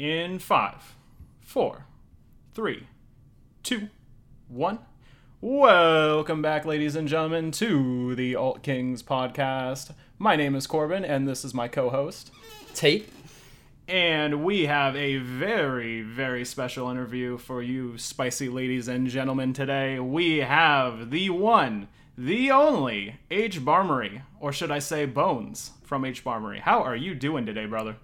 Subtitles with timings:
[0.00, 0.96] in five,
[1.42, 1.84] four,
[2.54, 2.86] three,
[3.62, 3.90] two,
[4.48, 4.78] one.
[5.42, 9.92] Welcome back, ladies and gentlemen, to the Alt Kings podcast.
[10.18, 12.32] My name is Corbin, and this is my co host.
[12.74, 13.10] Tate.
[13.88, 19.98] And we have a very, very special interview for you, spicy ladies and gentlemen, today.
[20.00, 26.60] We have the one, the only HBARMORY, or should I say Bones from HBARMORY.
[26.60, 27.96] How are you doing today, brother?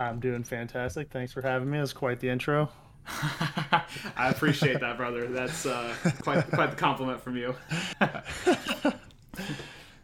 [0.00, 1.10] I'm doing fantastic.
[1.10, 1.78] Thanks for having me.
[1.78, 2.70] That's quite the intro.
[3.06, 5.26] I appreciate that, brother.
[5.26, 7.54] That's uh, quite quite the compliment from you.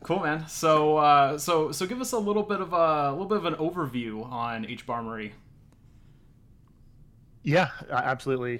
[0.02, 0.46] cool, man.
[0.48, 3.46] So uh, so so give us a little bit of a, a little bit of
[3.46, 5.32] an overview on HBARMORY.
[7.42, 8.58] Yeah, absolutely.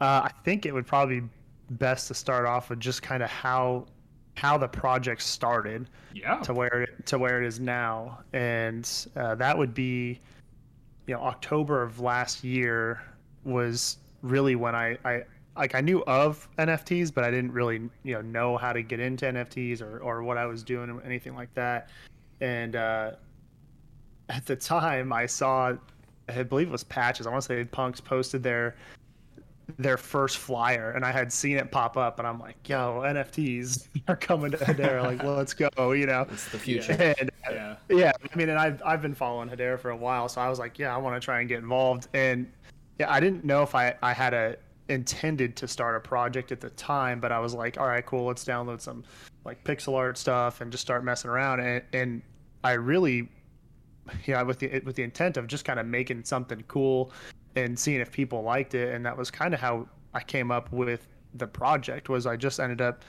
[0.00, 1.28] Uh, I think it would probably be
[1.70, 3.86] best to start off with just kind of how
[4.34, 5.88] how the project started.
[6.14, 6.40] Yeah.
[6.40, 10.20] To where it, to where it is now, and uh, that would be
[11.10, 13.02] you know October of last year
[13.42, 15.24] was really when I, I
[15.56, 19.00] like I knew of NFTs, but I didn't really you know know how to get
[19.00, 21.88] into NFTs or, or what I was doing or anything like that.
[22.40, 23.12] And uh,
[24.28, 25.72] at the time, I saw
[26.28, 27.26] I believe it was Patches.
[27.26, 28.76] I want to say Punks posted their
[29.78, 33.88] their first flyer, and I had seen it pop up, and I'm like, "Yo, NFTs
[34.08, 35.02] are coming to Hedera!
[35.02, 36.92] Like, let's go!" You know, it's the future.
[36.92, 38.12] And, yeah, yeah.
[38.32, 40.78] I mean, and I've I've been following Hedera for a while, so I was like,
[40.78, 42.50] "Yeah, I want to try and get involved." And
[42.98, 44.56] yeah, I didn't know if I I had a
[44.88, 48.26] intended to start a project at the time, but I was like, "All right, cool,
[48.26, 49.04] let's download some
[49.44, 52.22] like pixel art stuff and just start messing around." And and
[52.62, 53.28] I really,
[54.26, 57.12] yeah, with the with the intent of just kind of making something cool
[57.56, 60.70] and seeing if people liked it and that was kind of how i came up
[60.72, 63.02] with the project was i just ended up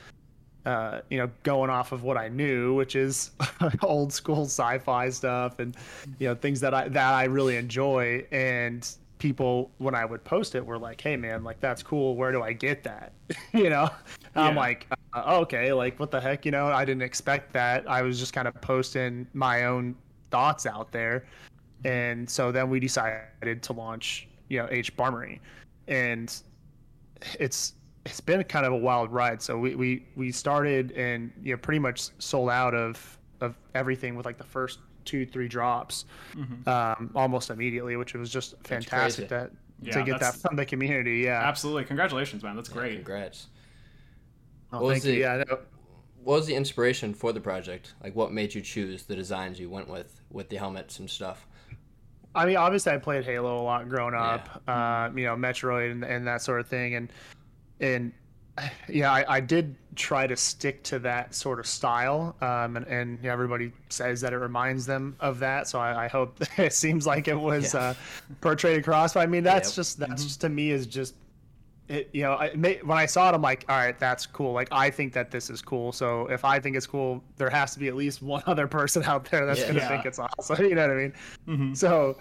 [0.65, 3.31] uh, you know going off of what i knew which is
[3.81, 5.75] old school sci-fi stuff and
[6.19, 8.23] you know things that i that i really enjoy.
[8.31, 12.15] And people when i would post it were like hey man like that's cool.
[12.15, 13.13] Where do i get that?
[13.53, 13.89] You know?
[14.35, 14.43] Yeah.
[14.43, 16.45] i'm like uh, okay like what the heck?
[16.45, 16.67] You know?
[16.67, 17.89] I didn't expect that.
[17.89, 19.95] I was just kind of posting my own
[20.29, 21.25] thoughts out there.
[21.83, 25.39] And so then we decided to launch you know HBARMORY,
[25.87, 26.41] and
[27.39, 27.73] it's
[28.05, 29.41] it's been kind of a wild ride.
[29.41, 34.15] So we we we started and you know pretty much sold out of of everything
[34.15, 36.67] with like the first two three drops mm-hmm.
[36.67, 39.51] um, almost immediately, which was just fantastic that
[39.81, 41.19] yeah, to get that from the community.
[41.19, 41.85] Yeah, absolutely.
[41.85, 42.57] Congratulations, man.
[42.57, 42.95] That's yeah, great.
[42.95, 43.47] Congrats.
[44.73, 45.13] Oh, what thank you.
[45.13, 45.43] Yeah.
[46.23, 47.95] What was the inspiration for the project?
[48.03, 51.47] Like, what made you choose the designs you went with with the helmets and stuff?
[52.33, 54.61] I mean, obviously, I played Halo a lot growing up.
[54.67, 55.05] Yeah.
[55.05, 57.11] Uh, you know, Metroid and, and that sort of thing, and
[57.79, 58.13] and
[58.89, 63.17] yeah, I, I did try to stick to that sort of style, um, and, and
[63.21, 65.67] you know, everybody says that it reminds them of that.
[65.67, 67.79] So I, I hope it seems like it was yeah.
[67.79, 67.93] uh,
[68.41, 69.13] portrayed across.
[69.13, 69.75] But I mean, that's yep.
[69.75, 70.23] just that's mm-hmm.
[70.23, 71.15] just to me is just
[71.91, 74.53] it, you know, I, when I saw it, I'm like, all right, that's cool.
[74.53, 75.91] Like, I think that this is cool.
[75.91, 79.03] So if I think it's cool, there has to be at least one other person
[79.03, 79.87] out there that's yeah, gonna yeah.
[79.89, 80.65] think it's awesome.
[80.71, 81.13] You know what I mean?
[81.47, 81.73] Mm-hmm.
[81.73, 82.17] So,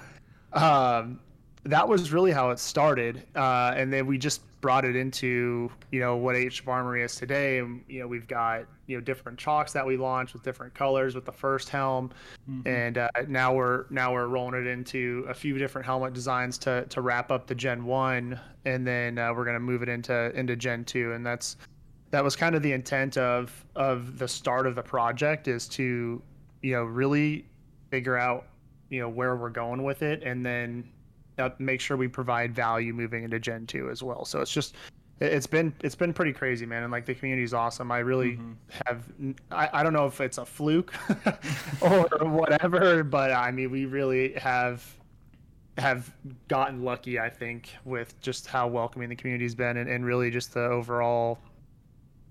[0.55, 1.21] um,
[1.65, 6.01] that was really how it started, uh, and then we just brought it into you
[6.01, 7.59] know what HBARMORY is today.
[7.59, 11.15] And you know we've got you know different chalks that we launched with different colors
[11.15, 12.11] with the first helm,
[12.49, 12.67] mm-hmm.
[12.67, 16.87] and uh, now we're now we're rolling it into a few different helmet designs to
[16.87, 20.57] to wrap up the Gen One, and then uh, we're gonna move it into into
[20.57, 21.57] Gen Two, and that's
[22.11, 26.23] that was kind of the intent of of the start of the project is to
[26.63, 27.47] you know really
[27.91, 28.47] figure out
[28.89, 30.89] you know where we're going with it, and then
[31.59, 34.25] make sure we provide value moving into Gen two as well.
[34.25, 34.75] So it's just
[35.21, 37.93] it's been it's been pretty crazy, man, and like the community is awesome.
[37.93, 38.53] I really mm-hmm.
[38.87, 39.05] have
[39.51, 40.95] I, I don't know if it's a fluke
[41.81, 44.85] or whatever, but I mean we really have
[45.79, 46.13] have
[46.49, 50.55] gotten lucky, I think, with just how welcoming the community's been and, and really just
[50.55, 51.39] the overall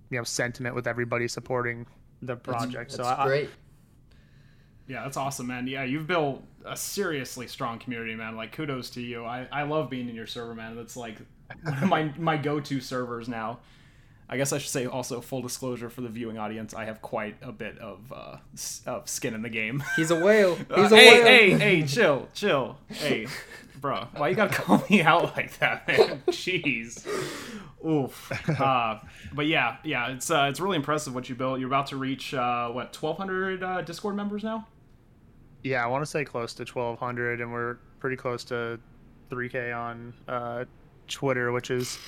[0.10, 1.86] you know sentiment with everybody supporting
[2.22, 2.92] the project.
[2.92, 3.50] That's, that's so great.
[3.50, 3.69] I,
[4.90, 5.68] yeah, that's awesome, man.
[5.68, 8.36] Yeah, you've built a seriously strong community, man.
[8.36, 9.24] Like kudos to you.
[9.24, 10.76] I, I love being in your server, man.
[10.76, 11.18] That's like
[11.86, 13.60] my my go to servers now.
[14.32, 16.74] I guess I should say also full disclosure for the viewing audience.
[16.74, 18.38] I have quite a bit of uh,
[18.88, 19.84] of skin in the game.
[19.96, 20.56] He's a whale.
[20.76, 21.26] He's uh, a hey, whale.
[21.26, 22.78] Hey, hey, chill, chill.
[22.88, 23.28] Hey,
[23.80, 26.24] bro, why you gotta call me out like that, man?
[26.28, 27.06] Jeez.
[27.86, 28.32] Oof.
[28.60, 29.00] Uh,
[29.32, 31.60] but yeah, yeah, it's uh, it's really impressive what you built.
[31.60, 34.68] You're about to reach uh, what 1,200 uh, Discord members now.
[35.64, 38.80] Yeah, I want to say close to 1,200, and we're pretty close to
[39.30, 40.66] 3K on uh,
[41.08, 42.00] Twitter, which is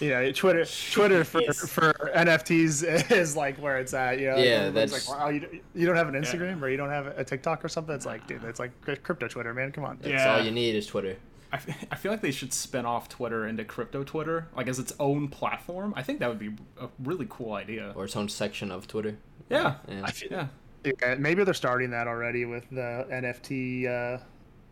[0.00, 1.68] you know, Twitter, Twitter for, Jeez.
[1.68, 4.18] for NFTs is like where it's at.
[4.20, 6.90] You know, Yeah, that's- like, wow, you, you don't have an Instagram or you don't
[6.90, 7.94] have a TikTok or something.
[7.94, 8.70] It's like, dude, it's like
[9.02, 9.72] crypto Twitter, man.
[9.72, 9.98] Come on.
[10.00, 10.36] That's Yeah.
[10.36, 11.16] all you need is Twitter.
[11.50, 11.56] I
[11.96, 15.94] feel like they should spin off Twitter into crypto Twitter, like as its own platform.
[15.96, 17.92] I think that would be a really cool idea.
[17.96, 19.16] Or its own section of Twitter.
[19.48, 19.76] Yeah.
[19.88, 20.02] Yeah.
[20.04, 20.48] I feel, Yeah.
[20.84, 24.18] Yeah, maybe they're starting that already with the NFT, uh,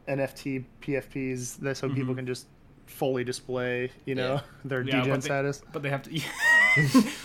[0.09, 2.47] NFT PFPs, that so people can just
[2.87, 4.41] fully display, you know, Yeah.
[4.65, 4.89] their Mm-hmm.
[4.89, 5.63] Yeah, DGen but they- status.
[5.73, 6.21] But they have to.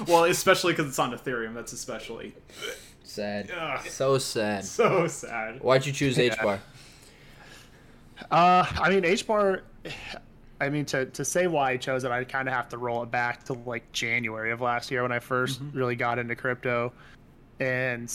[0.07, 1.53] well, especially because it's on Ethereum.
[1.53, 2.33] That's especially
[3.03, 3.51] Sad.
[3.51, 3.85] Ugh.
[3.87, 4.63] So sad.
[4.63, 5.61] so sad.
[5.61, 6.59] Why'd you choose H bar?
[8.29, 9.63] Uh, I mean, H bar.
[10.61, 13.01] I mean, to, to say why I chose it, I kind of have to roll
[13.03, 16.93] it back to like January of last year when I 1st really got into crypto.
[17.59, 18.13] And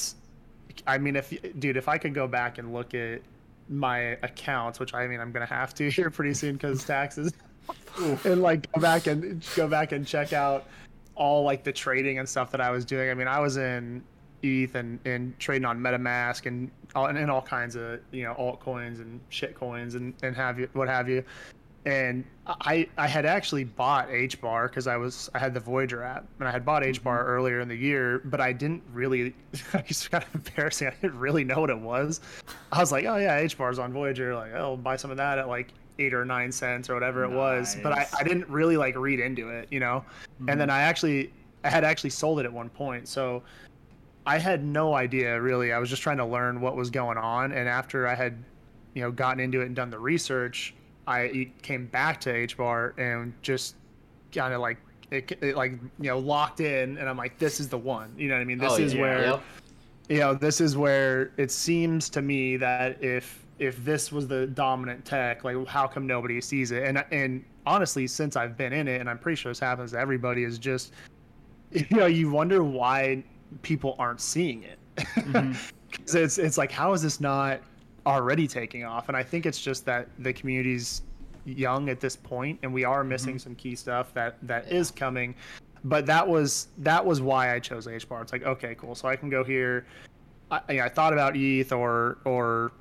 [0.86, 3.22] I mean, if dude, if I could go back and look at
[3.68, 7.32] my accounts, which I mean, I'm gonna have to here pretty soon because taxes,
[8.24, 10.66] and like go back and go back and check out
[11.14, 13.10] all like the trading and stuff that I was doing.
[13.10, 14.02] I mean, I was in
[14.42, 18.34] ETH and, and trading on MetaMask and all, and, and all kinds of you know
[18.34, 21.24] altcoins and shit coins and, and have you what have you.
[21.86, 26.02] And I I had actually bought H bar because I was I had the Voyager
[26.02, 27.30] app and I had bought H bar mm-hmm.
[27.30, 29.34] earlier in the year, but I didn't really.
[29.72, 30.88] It's kind of embarrassing.
[30.88, 32.20] I didn't really know what it was.
[32.72, 34.34] I was like, oh yeah, H bar's on Voyager.
[34.34, 37.24] Like, oh, I'll buy some of that at like eight or nine cents or whatever
[37.24, 37.76] it was.
[37.82, 40.04] But I, I didn't really like read into it, you know.
[40.40, 40.70] And then mm-hmm.
[40.72, 43.42] I actually I had actually sold it at one point, so
[44.26, 45.72] I had no idea really.
[45.72, 48.42] I was just trying to learn what was going on, and after I had,
[48.94, 50.74] you know, gotten into it and done the research,
[51.06, 53.76] I came back to H bar and just
[54.32, 54.78] kind of like
[55.10, 58.12] it, it, like you know locked in, and I'm like, this is the one.
[58.16, 58.58] You know what I mean?
[58.58, 59.00] This Oh, is yeah.
[59.00, 59.42] where Yep.
[60.08, 64.46] you know this is where it seems to me that if if this was the
[64.48, 68.86] dominant tech like how come nobody sees it and and honestly since i've been in
[68.86, 70.92] it and i'm pretty sure this happens to everybody is just
[71.72, 73.24] you know you wonder why
[73.62, 75.52] people aren't seeing it Mm-hmm.
[76.16, 77.60] it's it's like how is this not
[78.06, 81.02] already taking off and i think it's just that the community's
[81.44, 83.38] young at this point and we are missing Mm-hmm.
[83.38, 85.34] some key stuff that that is coming.
[85.84, 88.20] But that was that was why i chose h bar.
[88.22, 88.96] It's like okay cool.
[88.96, 89.86] So i can go here.
[90.50, 92.72] I, you know, I thought about ETH or or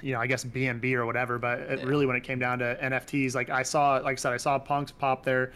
[0.00, 1.84] you know I guess BNB or whatever, but it Yeah.
[1.84, 4.58] really when it came down to NFTs, like I saw, like I said, I saw
[4.58, 5.52] Punks pop their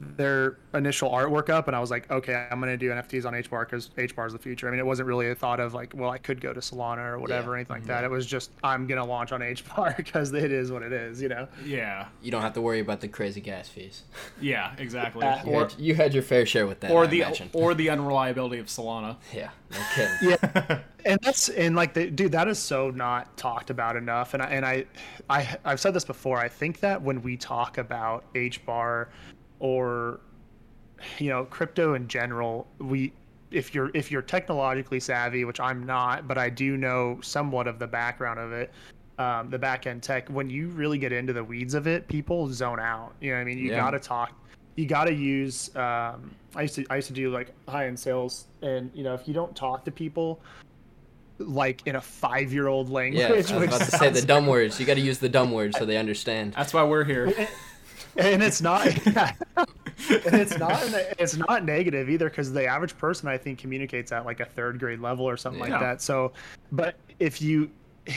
[0.00, 3.60] their initial artwork up, and I was like, okay, I'm gonna do NFTs on HBAR
[3.64, 4.66] because HBAR is the future.
[4.68, 7.06] I mean, it wasn't really a thought of like, well, I could go to Solana
[7.06, 7.56] or whatever, Yeah.
[7.58, 8.04] anything like that.
[8.04, 11.28] It was just I'm gonna launch on HBAR because it is what it is, you
[11.28, 11.48] know.
[11.64, 12.06] Yeah.
[12.22, 14.02] You don't have to worry about the crazy gas fees.
[14.40, 14.74] Yeah.
[14.78, 15.24] Exactly.
[15.26, 16.90] Uh, You, or had, you had your fair share with that.
[16.90, 17.50] or I the imagine.
[17.52, 19.16] or the unreliability of Solana.
[19.32, 20.30] yeah, no kidding.
[20.30, 24.34] Yeah, and that's and like the dude, that is so not talked about enough.
[24.34, 24.84] And I and I,
[25.30, 26.38] I I've said this before.
[26.38, 29.08] I think that when we talk about H bar,
[29.64, 30.20] or
[31.18, 33.12] you know crypto in general, we
[33.50, 37.78] if you're if you're technologically savvy, which I'm not, but I do know somewhat of
[37.78, 38.70] the background of it.
[39.16, 42.52] Um, the back end tech, when you really get into the weeds of it, people
[42.52, 43.14] zone out.
[43.20, 43.58] You know what I mean?
[43.58, 43.76] You Yeah.
[43.76, 44.32] got to talk
[44.76, 47.98] you got to use um, I used to I used to do like high end
[47.98, 50.40] sales and you know if you don't talk to people
[51.38, 54.78] like in a 5-year-old language Yeah, I was about to say the dumb words.
[54.78, 56.54] You got to use the dumb words so they understand.
[56.54, 57.32] That's why we're here.
[58.16, 59.32] And it's not yeah.
[59.56, 60.80] and it's not
[61.18, 64.78] it's not negative either because the average person I think communicates at like a third
[64.78, 65.70] grade level or something Yeah.
[65.72, 66.02] like that.
[66.02, 66.32] So,
[66.72, 67.70] but if you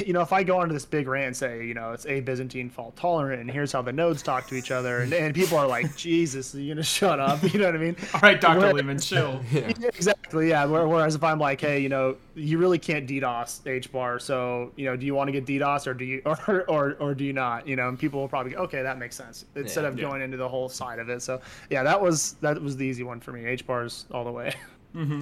[0.06, 2.20] you know, if I go onto this big rant and say, you know, it's a
[2.20, 5.58] Byzantine fault tolerant, and here's how the nodes talk to each other, and, and people
[5.58, 7.42] are like, Jesus, are you gonna shut up?
[7.42, 7.96] You know what I mean?
[8.14, 9.42] All right, Doctor Where- Leemon, chill.
[9.52, 9.72] Yeah.
[9.80, 10.50] Yeah, exactly.
[10.50, 10.66] Yeah.
[10.66, 14.86] Whereas if I'm like, hey, you know, you really can't DDoS H bar, so you
[14.86, 17.32] know, do you want to get DDoS or do you or or, or do you
[17.34, 17.66] not?
[17.66, 19.88] You know, and people will probably go, okay, that makes sense instead Yeah.
[19.88, 20.04] of Yeah.
[20.10, 21.22] going into the whole side of it.
[21.22, 21.40] So
[21.70, 23.46] yeah, that was that was the easy one for me.
[23.46, 24.54] H bars all the way.
[24.96, 25.22] Mm-hmm.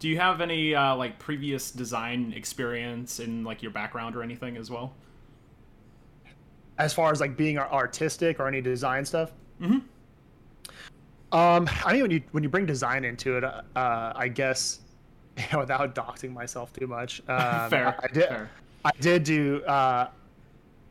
[0.00, 4.56] Do you have any uh, like previous design experience in like your background or anything
[4.56, 4.94] as well?
[6.80, 9.32] as far as like being artistic or any design stuff.
[9.60, 9.78] Mm-hmm.
[11.36, 14.80] Um, I mean, when you when you bring design into it, uh, I guess
[15.36, 18.28] you know, without doxing myself too much, um, Fair, I, I did.
[18.28, 18.50] fair.
[18.84, 19.62] I did do.
[19.64, 20.08] Uh,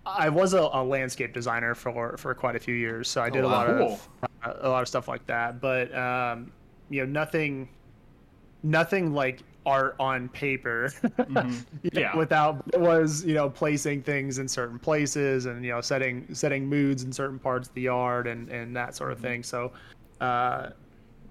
[0.06, 3.44] I was a, a landscape designer for for quite a few years, so I did
[3.44, 3.54] a wow.
[3.54, 4.00] lot Cool.
[4.24, 5.60] of uh, a lot of stuff like that.
[5.60, 6.51] But um,
[6.89, 7.68] you know, nothing,
[8.63, 10.92] nothing like art on paper.
[11.30, 11.88] Mm-hmm.
[11.94, 12.16] Yeah.
[12.16, 16.66] Without it was you know placing things in certain places and you know setting setting
[16.68, 19.18] moods in certain parts of the yard and and that sort Mm-hmm.
[19.25, 19.44] of thing.
[19.44, 19.72] So,
[20.22, 20.70] uh,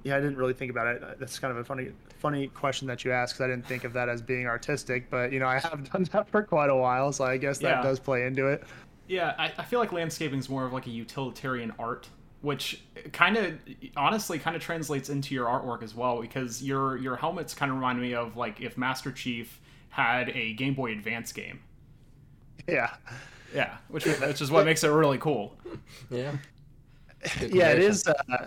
[0.04, 1.18] yeah, I didn't really think about it.
[1.18, 3.92] That's kind of a funny funny question that you asked 'cause I didn't think of
[3.94, 5.10] that as being artistic.
[5.10, 7.68] But you know, I have done that for quite a while, so I guess that
[7.78, 7.82] Yeah.
[7.82, 8.62] does play into it.
[9.08, 12.08] Yeah, I, I feel like landscaping is more of like a utilitarian art
[12.40, 13.54] which kind of
[13.96, 17.76] honestly kind of translates into your artwork as well because your your helmets kind of
[17.76, 21.60] remind me of like if Master Chief had a Game Boy Advance game.
[22.66, 22.90] Yeah.
[23.54, 25.56] Yeah, which which is what makes it really cool.
[26.10, 26.32] Yeah.
[27.40, 28.46] Yeah, it is uh,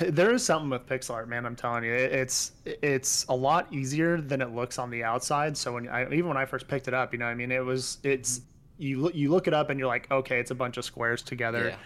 [0.00, 1.44] there is something with pixel art, man.
[1.44, 5.56] I'm telling you, it's it's a lot easier than it looks on the outside.
[5.56, 7.50] So when I even when I first picked it up, you know, what I mean,
[7.50, 8.40] it was it's
[8.82, 11.22] you look you look it up and you're like, okay, it's a bunch of squares
[11.22, 11.76] together.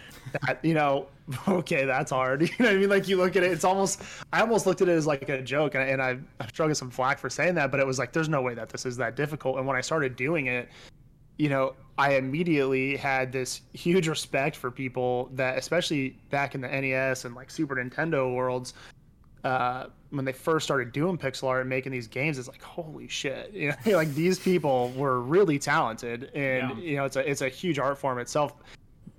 [0.41, 1.07] That, you know,
[1.47, 2.41] okay, that's hard.
[2.47, 2.89] You know what I mean?
[2.89, 4.01] Like you look at it, it's almost.
[4.33, 6.75] I almost looked at it as like a joke, and, I, and I I struggled
[6.77, 8.97] some flack for saying that, but it was like, there's no way that this is
[8.97, 9.57] that difficult.
[9.57, 10.69] And when I started doing it,
[11.37, 16.67] you know, I immediately had this huge respect for people that, especially back in the
[16.67, 18.73] NES and like Super Nintendo worlds,
[19.43, 23.07] uh, when they first started doing pixel art and making these games, it's like, holy
[23.07, 26.83] shit, you know, like these people were really talented, and Yeah.
[26.83, 28.53] you know, it's a it's a huge art form itself.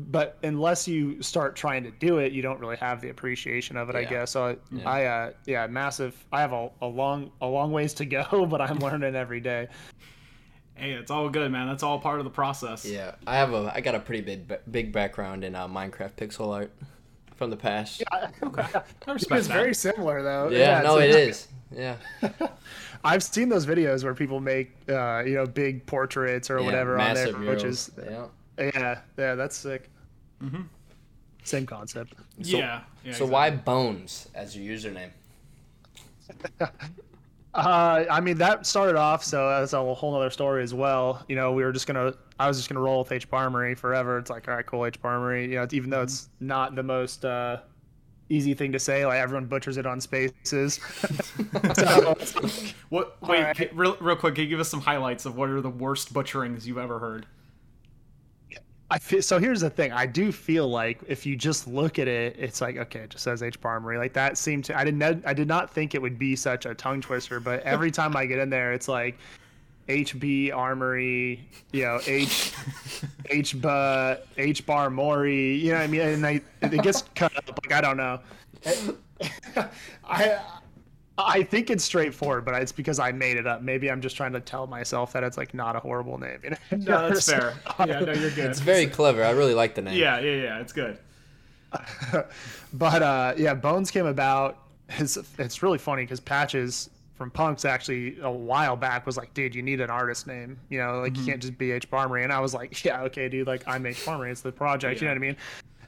[0.01, 3.91] But unless you start trying to do it, you don't really have the appreciation of
[3.91, 4.31] it, I guess.
[4.31, 4.89] So Yeah.
[4.89, 6.25] I, uh, yeah, massive.
[6.31, 9.67] I have a, a long a long ways to go, but I'm learning every day.
[10.77, 11.67] Hey, it's all good, man.
[11.67, 12.85] That's all part of the process.
[12.85, 16.55] Yeah, I have a I got a pretty big big background in uh, Minecraft pixel
[16.55, 16.71] art
[17.39, 18.03] from the past.
[18.13, 19.49] I respect It's that.
[19.49, 20.51] very similar though.
[20.51, 21.97] Yeah, no, it's- Yeah,
[23.05, 26.99] I've seen those videos where people make, uh, you know, big portraits or yeah, whatever
[26.99, 28.27] on there, massive which is, yeah.
[28.59, 29.89] yeah, yeah, that's sick.
[30.43, 30.63] Mm-hmm.
[31.45, 32.15] Same concept.
[32.43, 32.81] So- yeah.
[33.05, 35.11] yeah So why Bones as your username?
[37.55, 41.25] Uh, I mean, that started off, so that's a whole other story as well.
[41.29, 44.19] You know, we were just gonna, I was just gonna roll with HBARMORY forever.
[44.19, 45.49] It's like, all right, cool, HBARMORY.
[45.49, 47.59] You know, even though it's not the most uh,
[48.29, 50.75] easy thing to say, like everyone butchers it on spaces.
[51.75, 52.17] so,
[52.91, 53.17] What?
[53.27, 53.57] Wait, right.
[53.57, 54.35] ca- real, real quick.
[54.35, 57.27] Can you give us some highlights of what are the worst butcherings you've ever heard?
[58.91, 59.93] I feel, so here's the thing.
[59.93, 63.23] I do feel like if you just look at it, it's like okay, it just
[63.23, 63.99] says HBARMORY.
[63.99, 64.79] Like that seemed to.
[64.79, 65.25] I didn't.
[65.27, 67.39] I did not think it would be such a tongue twister.
[67.39, 69.19] But every time I get in there, it's like
[69.89, 71.47] HB Armory.
[71.73, 72.55] You know H
[73.27, 73.57] H
[74.39, 75.55] H Bar Mori.
[75.57, 76.01] You know what I mean?
[76.01, 77.61] And I, it gets cut up.
[77.63, 78.21] Like I don't know.
[80.05, 80.39] I.
[81.19, 83.61] I think it's straightforward, but it's because I made it up.
[83.61, 86.39] Maybe I'm just trying to tell myself that it's like not a horrible name.
[86.45, 86.77] You know?
[86.77, 87.55] No, that's fair.
[87.81, 88.51] Yeah, no, you're good.
[88.51, 89.25] It's very clever.
[89.25, 89.99] I really like the name.
[89.99, 90.61] Yeah, yeah, yeah.
[90.61, 90.99] It's good.
[92.73, 94.59] but uh, yeah, Bones came about.
[94.91, 99.55] It's it's really funny because Patches from Punks actually a while back was like, dude,
[99.55, 100.59] you need an artist name.
[100.69, 102.23] You know, like you can't just be HBARMORY.
[102.23, 104.31] And I was like, yeah, okay, dude, like I'm HBARMORY.
[104.31, 105.01] It's the project.
[105.01, 105.37] You know what I mean?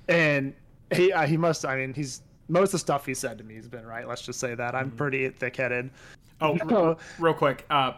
[0.08, 0.54] And
[0.92, 1.64] he uh, he must.
[1.64, 4.06] I mean, he's most of the stuff he said to me has been right.
[4.06, 5.90] Let's just say that I'm pretty thick headed.
[6.40, 7.92] Oh, r- real quick, uh,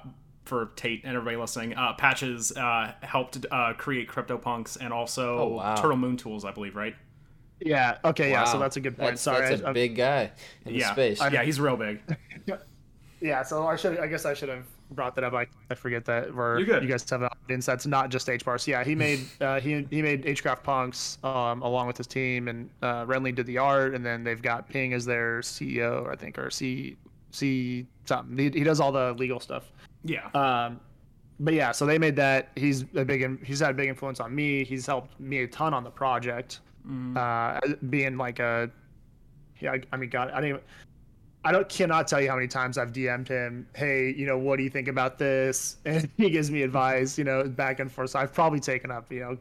[0.45, 5.49] for Tate and everybody listening, uh, Patches uh, helped uh, create CryptoPunks and also Oh,
[5.49, 5.75] wow.
[5.77, 6.95] Turtle Moon Tools, I believe, right?
[7.61, 7.99] Yeah.
[8.05, 8.31] Okay.
[8.31, 8.45] Yeah.
[8.45, 9.11] So that's a good point.
[9.13, 9.49] That's, Sorry.
[9.49, 10.33] that's a I- big guy
[10.67, 11.33] in yeah, the space.
[11.33, 12.01] yeah, he's real big.
[13.21, 14.01] Yeah, so I should.
[14.01, 15.33] I guess I should have brought that up.
[15.35, 16.35] I, I forget that.
[16.35, 18.67] Where you guys have an audience that's not just H bars.
[18.67, 22.69] Yeah, he made uh, he he made Hcraft Punks um, along with his team, and
[22.83, 26.39] uh, Renly did the art, and then they've got Ping as their CEO, I think,
[26.39, 26.97] or C
[27.31, 28.37] C something.
[28.37, 29.71] He, he does all the legal stuff.
[30.05, 30.27] Yeah.
[30.35, 30.81] Um,
[31.41, 32.51] but yeah, so they made that.
[32.57, 33.45] He's a big.
[33.45, 34.65] He's had a big influence on me.
[34.65, 36.61] He's helped me a ton on the project.
[37.17, 38.69] Uh, being like a,
[39.61, 39.73] yeah.
[39.73, 40.49] I, I mean, God, I didn't.
[40.57, 40.61] even-
[41.45, 43.67] I don't cannot tell you how many times I've DM'd him.
[43.75, 45.77] Hey, you know, what do you think about this?
[45.85, 47.19] And he gives me advice.
[47.19, 48.11] You know, back and forth.
[48.11, 49.39] So I've probably taken up, you know,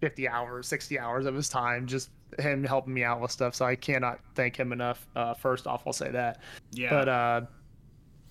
[0.00, 3.54] fifty hours, sixty hours of his time just him helping me out with stuff.
[3.54, 5.06] So I cannot thank him enough.
[5.16, 6.40] Uh, first off, I'll say that.
[6.72, 6.90] yeah.
[6.90, 7.40] But uh,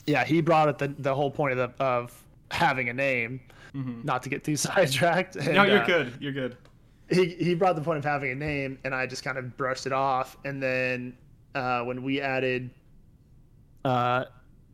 [0.07, 3.41] yeah, he brought up the the whole point of the, of having a name,
[3.73, 5.35] not to get too sidetracked.
[5.35, 5.55] And, Mm-hmm.
[5.55, 6.13] no, you're uh, good.
[6.19, 6.57] You're good.
[7.11, 9.85] He he brought the point of having a name, and I just kind of brushed
[9.85, 10.35] it off.
[10.45, 11.15] And then
[11.55, 12.69] uh, when we added,
[13.88, 14.25] uh,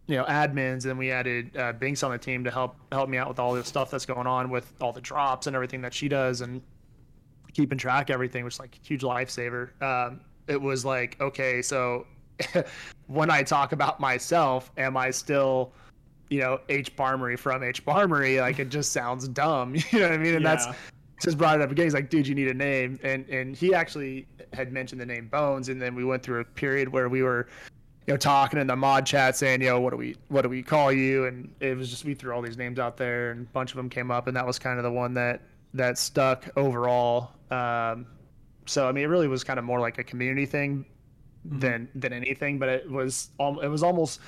[0.08, 3.18] you know, admins, and we added uh, Binks on the team to help help me
[3.18, 5.94] out with all the stuff that's going on with all the drops and everything that
[5.94, 6.62] she does, and
[7.54, 9.82] keeping track of everything, which is like a huge lifesaver.
[9.82, 12.06] Um, it was like, okay, so
[13.08, 15.72] when I talk about myself, am I still,
[16.30, 18.42] you know, HBARMORY from HBARMORY?
[18.42, 20.36] Like it just sounds dumb, you know what I mean?
[20.36, 20.68] And that's
[21.22, 21.86] just brought it up again.
[21.86, 25.28] He's like, dude, you need a name, and and he actually had mentioned the name
[25.28, 27.48] Bones, and then we went through a period where we were.
[28.08, 30.62] You know, talking in the mod chat, saying, "Yo, what do we, what do we
[30.62, 33.52] call you?" And it was just we threw all these names out there, and a
[33.52, 35.42] bunch of them came up, and that was kind of the one that
[35.74, 37.32] that stuck overall.
[37.50, 38.06] Um,
[38.66, 40.86] so I mean, it really was kind of more like a community thing
[41.46, 42.60] than than anything.
[42.60, 44.20] But it was it was almost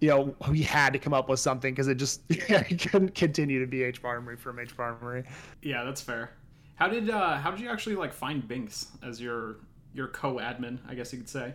[0.00, 3.60] you know we had to come up with something because it just it couldn't continue
[3.60, 5.24] to be HBARMORY from HBARMORY.
[5.62, 6.32] Yeah, that's fair.
[6.76, 9.56] How did uh, how did you actually like find Binks as your
[9.92, 11.54] your co-admin, I guess you could say.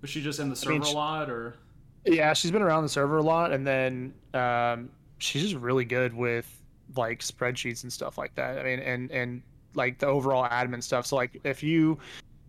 [0.00, 1.56] Was she just in the server mean, she- a lot, or?
[2.04, 4.88] Yeah, she's been around the server a lot, and then um,
[5.18, 6.60] she's just really good with
[6.96, 8.58] like spreadsheets and stuff like that.
[8.58, 9.42] I mean, and and
[9.74, 11.06] like the overall admin stuff.
[11.06, 11.98] So like if you,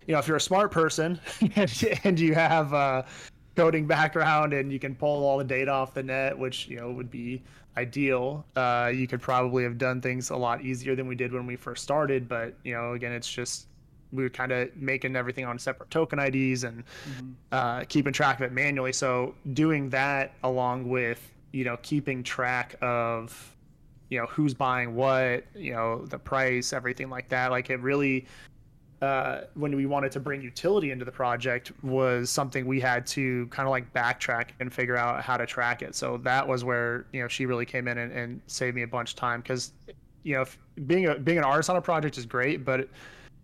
[0.08, 1.20] you know, if you're a smart person
[1.56, 3.06] and, and you have a
[3.56, 6.92] coding background and you can pull all the data off the net, which you know
[6.92, 7.44] would be
[7.78, 11.46] ideal, uh, you could probably have done things a lot easier than we did when
[11.46, 12.28] we first started.
[12.28, 13.68] But you know, again, it's just
[14.14, 16.84] we were kind of making everything on separate token IDs and
[17.52, 18.94] uh, keeping track of it manually.
[18.94, 23.52] So doing that along with you know keeping track of
[24.12, 27.50] you know who's buying what, you know the price, everything like that.
[27.50, 28.28] Like it really,
[29.02, 33.48] uh, when we wanted to bring utility into the project, was something we had to
[33.48, 35.96] kind of like backtrack and figure out how to track it.
[35.96, 38.88] So that was where you know she really came in and, and saved me a
[38.88, 39.72] bunch of time because
[40.24, 42.90] you know if being a being an artist on a project is great, but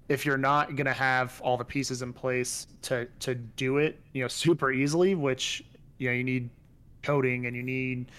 [0.09, 3.99] if you're not going to have all the pieces in place to to do it
[4.13, 5.63] you know super easily which
[5.97, 6.49] you know you need
[7.03, 8.11] coding and you need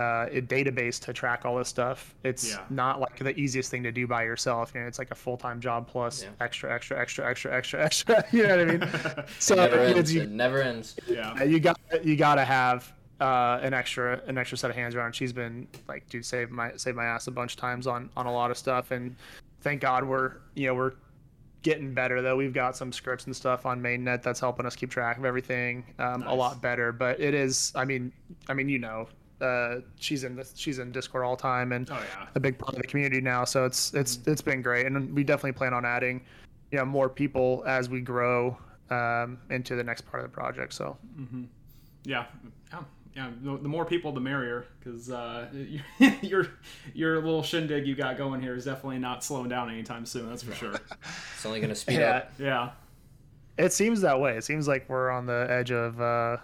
[0.00, 2.58] uh, a database to track all this stuff it's Yeah.
[2.70, 5.60] not like the easiest thing to do by yourself you know it's like a full-time
[5.60, 6.28] job plus Yeah.
[6.40, 10.14] extra extra extra extra extra extra you know what i mean so It never ends.
[10.14, 10.96] you, It never ends.
[11.08, 11.42] yeah.
[11.42, 15.12] you got you got to have uh, an extra an extra set of hands around.
[15.12, 18.26] She's been like, dude, save my save my ass a bunch of times on on
[18.26, 19.16] a lot of stuff, and
[19.62, 20.92] thank God we're you know we're
[21.62, 22.36] getting better though.
[22.36, 25.84] We've got some scripts and stuff on mainnet that's helping us keep track of everything
[25.98, 26.92] um, a lot better.
[26.92, 28.12] But it is, I mean,
[28.48, 29.08] I mean, you know,
[29.40, 32.26] uh, she's in she's in Discord all the time and Oh yeah.
[32.34, 33.44] a big part of the community now.
[33.44, 36.22] So it's it's it's been great, and we definitely plan on adding,
[36.70, 38.58] you know, more people as we grow
[38.90, 40.72] um, into the next part of the project.
[40.72, 40.96] So.
[42.04, 42.24] Yeah,
[42.72, 42.82] yeah,
[43.18, 43.30] yeah.
[43.42, 45.48] The, the more people, the merrier, because uh,
[46.22, 46.46] your
[46.94, 50.28] your little shindig you got going here is definitely not slowing down anytime soon.
[50.28, 50.74] That's for sure.
[51.34, 52.32] It's only gonna speed Yeah, up.
[52.38, 52.70] Yeah,
[53.56, 54.36] It seems that way.
[54.36, 56.36] It seems like we're on the edge of uh,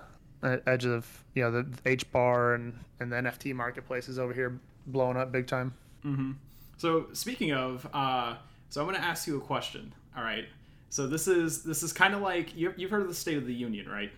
[0.42, 4.58] uh, edge of you know the H bar and and the NFT marketplaces over here
[4.88, 5.74] blowing up big time.
[6.02, 6.32] Hmm.
[6.76, 8.34] So speaking of, uh,
[8.68, 9.94] so I'm going to ask you a question.
[10.16, 10.46] All right.
[10.90, 13.46] So this is this is kind of like you, you've heard of the State of
[13.46, 14.12] the Union, right?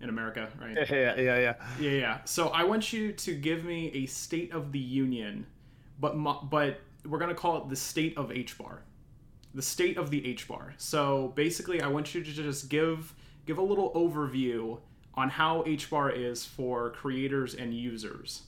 [0.00, 0.76] In America, right?
[0.90, 1.54] Yeah, yeah, yeah.
[1.78, 2.18] Yeah, yeah.
[2.24, 5.46] So I want you to give me a State of the Union,
[5.98, 6.14] but
[6.50, 8.82] but we're gonna call it the State of H bar,
[9.54, 10.74] the State of the H bar.
[10.76, 13.14] So basically, I want you to just give
[13.46, 14.78] give a little overview
[15.14, 18.42] on how H bar is for creators and users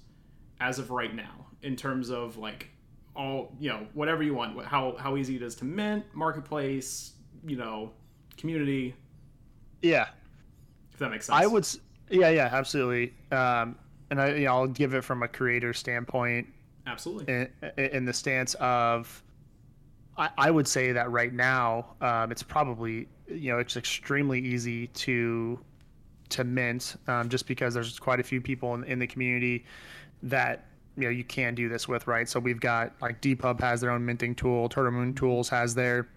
[0.61, 2.69] as of right now, in terms of like
[3.15, 7.13] all you know whatever you want, how how easy it is to mint, marketplace,
[7.47, 7.93] you know,
[8.37, 8.95] community,
[9.83, 10.09] Yeah,
[10.97, 11.39] if that makes sense.
[11.39, 11.69] I would.
[12.09, 13.13] Yeah, yeah, absolutely.
[13.31, 13.77] Um,
[14.11, 16.47] and I, you know, I'll give it from a creator standpoint
[16.87, 17.35] absolutely.
[17.35, 19.23] in, in the stance of
[20.17, 24.87] I, I would say that right now um, it's probably you know it's extremely easy
[24.89, 25.61] to
[26.31, 29.67] to mint um, just because there's quite a few people in, in the community
[30.23, 33.83] that you know you can do this with right so we've got like dpub has
[33.83, 36.09] their own minting tool turtle moon tools has their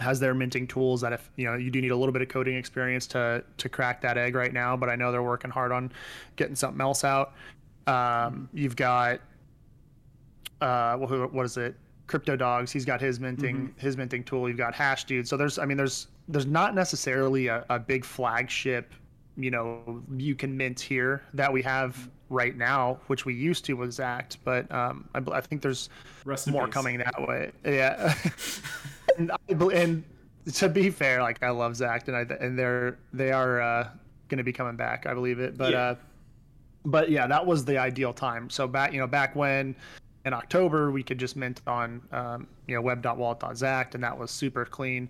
[0.00, 2.28] has their minting tools that if you know you do need a little bit of
[2.28, 5.70] coding experience to to crack that egg right now but i know they're working hard
[5.70, 5.90] on
[6.36, 7.34] getting something else out
[7.86, 9.20] um, you've got
[10.60, 11.76] uh, wh- what is it?
[12.06, 12.70] Crypto Dogs.
[12.70, 14.48] He's got his minting his minting tool.
[14.48, 15.26] You've got Hash Dude.
[15.26, 18.92] So there's I mean there's there's not necessarily a, a big flagship,
[19.36, 23.74] you know, you can mint here that we have right now, which we used to
[23.74, 25.88] with Xact, but um, I, I think there's
[26.24, 27.52] Rest more coming that way.
[27.64, 28.14] Yeah,
[29.18, 29.36] and I,
[29.72, 30.04] and
[30.54, 33.88] to be fair, like I love Xact, and I and they're they are uh,
[34.28, 35.06] going to be coming back.
[35.06, 35.78] I believe it, but Yeah.
[35.78, 35.94] uh,
[36.86, 38.50] but yeah, that was the ideal time.
[38.50, 39.74] So back you know back when
[40.26, 44.64] in October we could just mint on um, you know web.wallet.xact, and that was super
[44.64, 45.08] clean.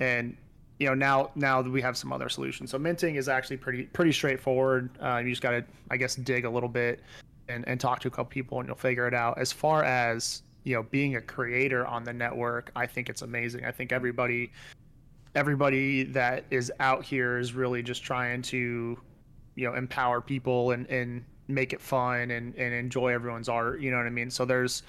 [0.00, 0.36] And
[0.78, 2.70] you know now now that we have some other solutions.
[2.70, 4.90] So minting is actually pretty pretty straightforward.
[5.02, 7.00] Uh, you just got to I guess dig a little bit
[7.48, 9.38] and, and talk to a couple people and you'll figure it out.
[9.38, 13.64] As far as you know being a creator on the network, I think it's amazing.
[13.64, 14.50] I think everybody
[15.36, 18.98] everybody that is out here is really just trying to
[19.54, 23.92] you know empower people and and make it fun and and enjoy everyone's art you
[23.92, 24.28] know what i mean?
[24.28, 24.82] So there's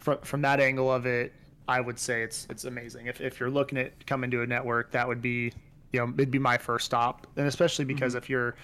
[0.00, 1.32] from from that angle of it
[1.66, 3.06] i would say it's it's amazing.
[3.06, 5.50] If, if you're looking at coming to a network that would be
[5.92, 7.26] you know it'd be my first stop.
[7.36, 8.24] And especially because mm-hmm.
[8.24, 8.54] if you're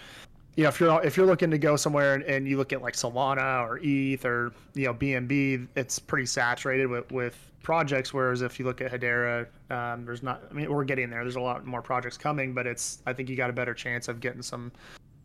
[0.58, 2.82] you know if you're if you're looking to go somewhere and, and you look at
[2.82, 8.42] like solana or eth or you know bnb it's pretty saturated with with projects whereas
[8.42, 11.22] if you look at hedera um, there's not i mean we're getting there.
[11.22, 14.08] There's a lot more projects coming but it's i think you got a better chance
[14.08, 14.72] of getting some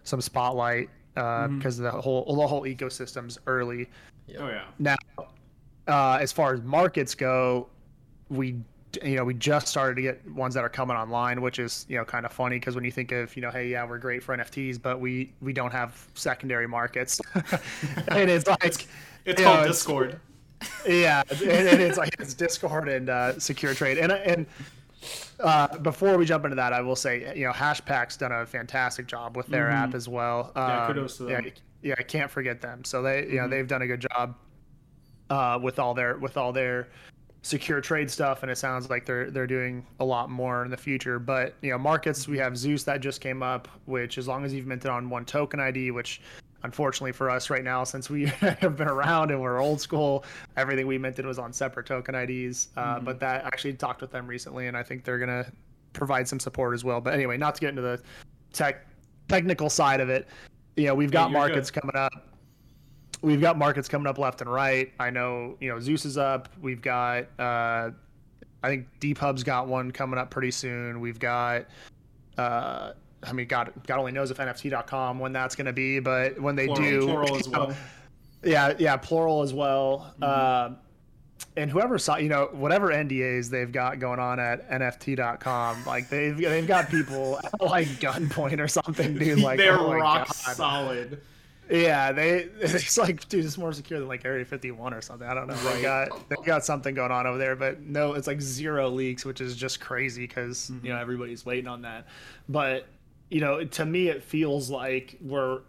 [0.03, 3.89] some spotlight because the whole the whole ecosystem's early.
[4.39, 4.65] Oh yeah.
[4.79, 4.95] now
[5.87, 7.69] uh, as far as markets go
[8.29, 8.55] we
[9.01, 11.97] you know we just started to get ones that are coming online which is you
[11.97, 14.21] know kind of funny because when you think of you know hey yeah we're great
[14.21, 17.19] for nfts but we we don't have secondary markets
[18.09, 18.87] and it's like it's,
[19.25, 20.19] it's called know, discord
[20.87, 24.45] yeah and, and it's like it's discord and uh, secure trade and and
[25.39, 29.05] uh, before we jump into that, I will say, you know, Hashpack's done a fantastic
[29.05, 30.53] job with their app as well.
[30.55, 31.43] Um, Yeah, kudos to them.
[31.43, 31.51] Yeah,
[31.81, 32.85] yeah, I can't forget them.
[32.85, 33.49] So they, you know, Mhm.
[33.49, 34.35] they've done a good job
[35.29, 36.87] uh, with all their with all their
[37.43, 40.77] secure trade stuff, and it sounds like they're they're doing a lot more in the
[40.77, 41.19] future.
[41.19, 44.53] But you know, markets we have Zeus that just came up, which as long as
[44.53, 46.21] you've minted on one token ID, which
[46.63, 50.23] unfortunately for us right now, since we have been around and we're old school,
[50.57, 52.69] everything we minted was on separate token IDs.
[52.77, 53.05] Uh, Mhm.
[53.05, 55.45] But that actually talked with them recently, and I think they're gonna
[55.91, 57.01] provide some support as well.
[57.01, 58.01] But anyway, not to get into the
[58.53, 58.87] tech
[59.27, 60.27] technical side of it,
[60.77, 61.81] you know, we've got you're markets good.
[61.81, 62.11] coming up.
[63.23, 64.91] We've got markets coming up left and right.
[64.99, 66.49] I know, you know, Zeus is up.
[66.61, 67.91] We've got, uh,
[68.61, 70.99] I think Deep Hub's got one coming up pretty soon.
[70.99, 71.65] We've got,
[72.37, 72.91] uh,
[73.23, 76.57] I mean, God, God only knows if NFT.com when that's going to be, but when
[76.57, 77.77] they plural, do, plural as know, well
[78.43, 80.13] yeah, yeah, plural as well.
[80.19, 80.67] Mhm.
[80.67, 80.77] Um,
[81.55, 86.35] and whoever saw, you know, whatever NDAs they've got going on at NFT.com, like they've
[86.35, 89.39] they've got people at, like gunpoint or something, dude.
[89.39, 90.55] Like they're oh rock God.
[90.55, 91.21] solid
[91.69, 95.27] Yeah, they it's like dude, it's more secure than like Area 51 or something.
[95.27, 95.55] I don't know.
[95.55, 99.25] They got they got something going on over there, but no, it's like zero leaks,
[99.25, 100.85] which is just crazy because Mm-hmm.
[100.85, 102.07] you know everybody's waiting on that.
[102.49, 102.87] But
[103.29, 105.61] you know, to me, it feels like we're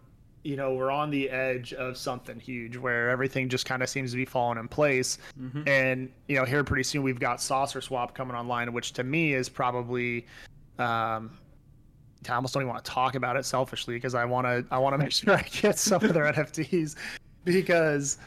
[0.43, 4.11] you know we're on the edge of something huge where everything just kind of seems
[4.11, 5.17] to be falling in place.
[5.41, 5.67] Mhm.
[5.67, 9.49] And you know, here pretty soon we've got SaucerSwap coming online, which to me is
[9.49, 10.25] probably.
[10.77, 11.37] Um,
[12.29, 14.77] I almost don't even want to talk about it selfishly because I want to I
[14.77, 16.95] want to make sure I get some of their NFTs
[17.43, 18.17] because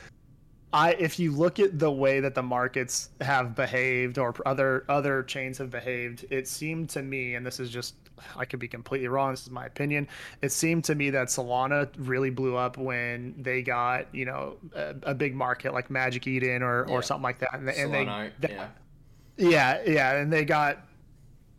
[0.72, 5.22] I if you look at the way that the markets have behaved or other other
[5.22, 7.94] chains have behaved, it seemed to me and this is just
[8.36, 10.08] I could be completely wrong, this is my opinion.
[10.42, 14.94] It seemed to me that Solana really blew up when they got, you know, a,
[15.04, 16.94] a big market like Magic Eden or, Yeah.
[16.94, 18.68] or something like that and, and they Solana, yeah.
[19.36, 20.78] yeah, yeah, and they got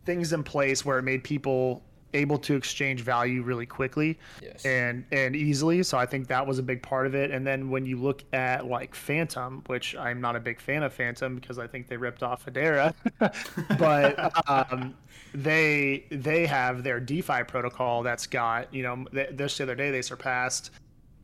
[0.04, 1.82] things in place where it made people
[2.14, 4.64] able to exchange value really quickly Yes.
[4.64, 5.82] and and easily.
[5.82, 7.30] So I think that was a big part of it.
[7.30, 10.92] And then when you look at like Fantom, which I'm not a big fan of
[10.92, 12.94] Fantom because I think they ripped off Hedera,
[13.78, 14.94] but um,
[15.34, 19.90] they they have their DeFi protocol that's got you know th- this the other day
[19.90, 20.70] they surpassed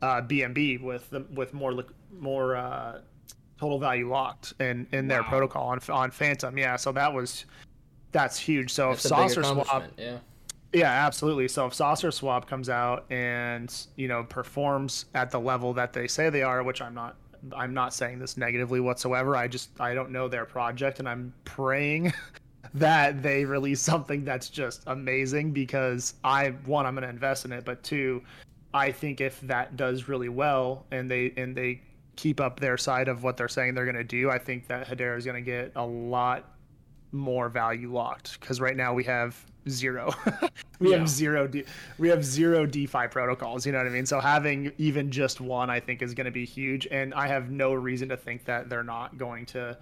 [0.01, 3.01] uh, BNB with the, with more liq- more uh,
[3.59, 6.57] total value locked in in their protocol on on Fantom.
[6.57, 7.45] Yeah, so that was
[8.13, 8.71] that's huge.
[8.71, 9.87] So That's if SaucerSwap.
[9.97, 10.17] Yeah.
[10.73, 11.47] Yeah, absolutely.
[11.47, 16.29] So if SaucerSwap comes out and you know performs at the level that they say
[16.29, 17.15] they are, which I'm not,
[17.55, 19.35] I'm not saying this negatively whatsoever.
[19.35, 22.13] I just I don't know their project, and I'm praying
[22.73, 27.53] that they release something that's just amazing because I one I'm going to invest in
[27.53, 28.21] it, but two,
[28.73, 31.81] I think if that does really well and they and they
[32.17, 34.87] keep up their side of what they're saying they're going to do, I think that
[34.87, 36.51] Hedera is going to get a lot
[37.11, 40.13] more value locked because right now we have zero.
[40.79, 40.99] We Yeah.
[40.99, 41.63] have zero D,
[41.97, 44.05] we have zero defi protocols you know what i mean?
[44.05, 47.49] So having even just one i think is going to be huge and i have
[47.49, 49.75] no reason to think that they're not going to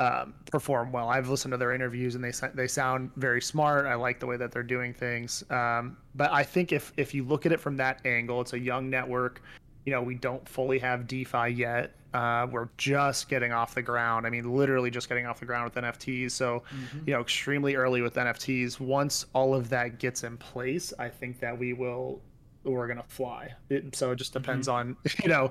[0.00, 1.08] um, perform well.
[1.08, 3.84] I've listened to their interviews and they they sound very smart.
[3.86, 5.42] I like the way that they're doing things.
[5.50, 8.58] Um, but i think if if you look at it from that angle it's a
[8.58, 9.42] young network
[9.88, 11.94] you know we don't fully have defi yet.
[12.12, 14.26] Uh, we're just getting off the ground.
[14.26, 16.62] I mean literally just getting off the ground with nfts so
[17.06, 21.40] you know extremely early with nfts once all of that gets in place i think
[21.40, 22.20] that we will
[22.64, 23.54] we're gonna fly.
[23.70, 25.50] It, so it just depends on you know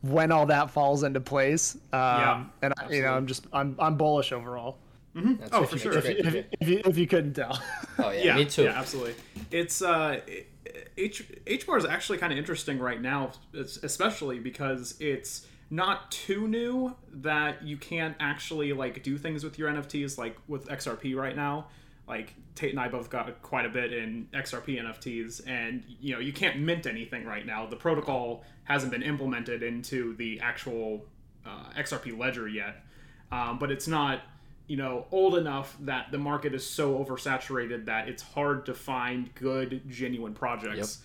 [0.00, 1.74] when all that falls into place.
[1.74, 4.78] Um, Yeah, and I, you know i'm just i'm i'm bullish overall.
[5.14, 5.92] That's oh for sure.
[5.98, 6.18] It great.
[6.18, 7.60] if, if, if, you, if you couldn't tell.
[7.98, 8.64] Oh yeah, yeah, me too.
[8.64, 9.14] Yeah, absolutely.
[9.50, 10.20] It's uh,
[10.96, 16.46] H H bar is actually kind of interesting right now, especially because it's not too
[16.46, 21.34] new that you can't actually like do things with your NFTs like with XRP right
[21.34, 21.66] now.
[22.06, 26.20] Like Tate and I both got quite a bit in XRP NFTs, and you know
[26.20, 27.66] you can't mint anything right now.
[27.66, 31.04] The protocol hasn't been implemented into the actual
[31.44, 32.84] uh, XRP ledger yet,
[33.32, 34.22] um, but it's not
[34.66, 39.34] you know old enough that the market is so oversaturated that it's hard to find
[39.34, 41.02] good genuine projects.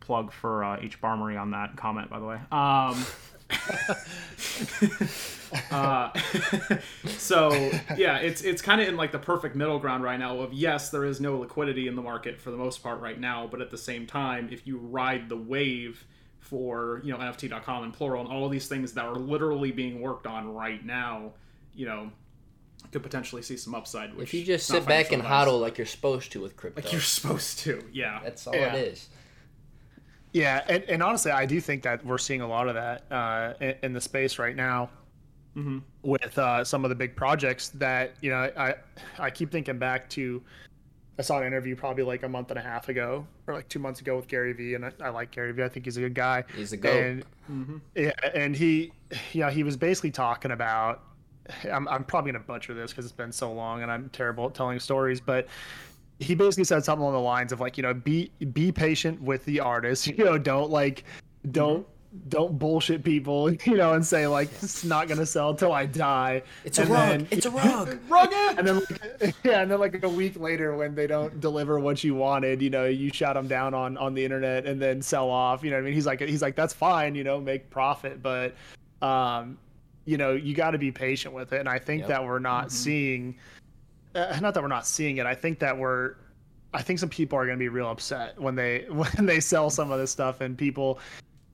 [0.00, 2.38] Plug for uh, HBARMORY on that comment, by the way.
[2.52, 3.04] Um,
[5.70, 6.10] uh,
[7.16, 7.52] so
[7.96, 10.38] yeah, it's it's kind of in like the perfect middle ground right now.
[10.40, 13.48] Of yes, there is no liquidity in the market for the most part right now,
[13.50, 16.06] but at the same time, if you ride the wave
[16.38, 20.00] for you know NFT.com and plural and all of these things that are literally being
[20.00, 21.32] worked on right now,
[21.74, 22.10] you know,
[22.92, 24.14] could potentially see some upside.
[24.14, 25.48] Which If you just sit back and advice.
[25.48, 28.20] hodl like you're supposed to with crypto, like you're supposed to, yeah.
[28.22, 28.74] that's all Yeah.
[28.74, 29.08] it is.
[30.32, 33.54] Yeah, and, and honestly, I do think that we're seeing a lot of that uh,
[33.60, 34.90] in, in the space right now
[36.02, 38.50] with uh, some of the big projects that you know.
[38.56, 38.74] I
[39.20, 40.42] I keep thinking back to
[41.16, 43.78] I saw an interview probably like a month and a half ago or like two
[43.78, 45.62] months ago with Gary Vee, and I, I like Gary Vee.
[45.62, 46.42] I think he's a good guy.
[46.56, 47.24] He's a goat.
[47.48, 48.90] And, Yeah, and he,
[49.32, 51.02] yeah, he was basically talking about.
[51.70, 54.54] I'm, I'm probably gonna butcher this because it's been so long, and I'm terrible at
[54.54, 55.46] telling stories, but
[56.20, 59.44] he basically said something along the lines of like, you know, be be patient with
[59.44, 60.06] the artist.
[60.16, 61.04] You know, don't like,
[61.50, 61.86] don't
[62.28, 63.50] don't bullshit people.
[63.66, 66.42] You know, and say like it's not gonna sell till I die.
[66.64, 67.08] It's a rug.
[67.08, 67.98] then- it's a rug.
[68.08, 68.58] Rugged.
[68.58, 72.04] and then like, yeah, and then like a week later when they don't deliver what
[72.04, 75.28] you wanted, you know, you shut them down on on the internet and then sell
[75.28, 75.64] off.
[75.64, 78.22] You know, what I mean, he's like he's like that's fine, you know, make profit,
[78.22, 78.54] but
[79.02, 79.58] um,
[80.04, 81.60] you know, you got to be patient with it.
[81.60, 82.08] And I think Yep.
[82.08, 83.36] that we're not seeing,
[84.14, 85.26] uh, not that we're not seeing it.
[85.26, 86.16] I think that we're.
[86.72, 89.70] I think some people are going to be real upset when they when they sell
[89.70, 90.98] some of this stuff and people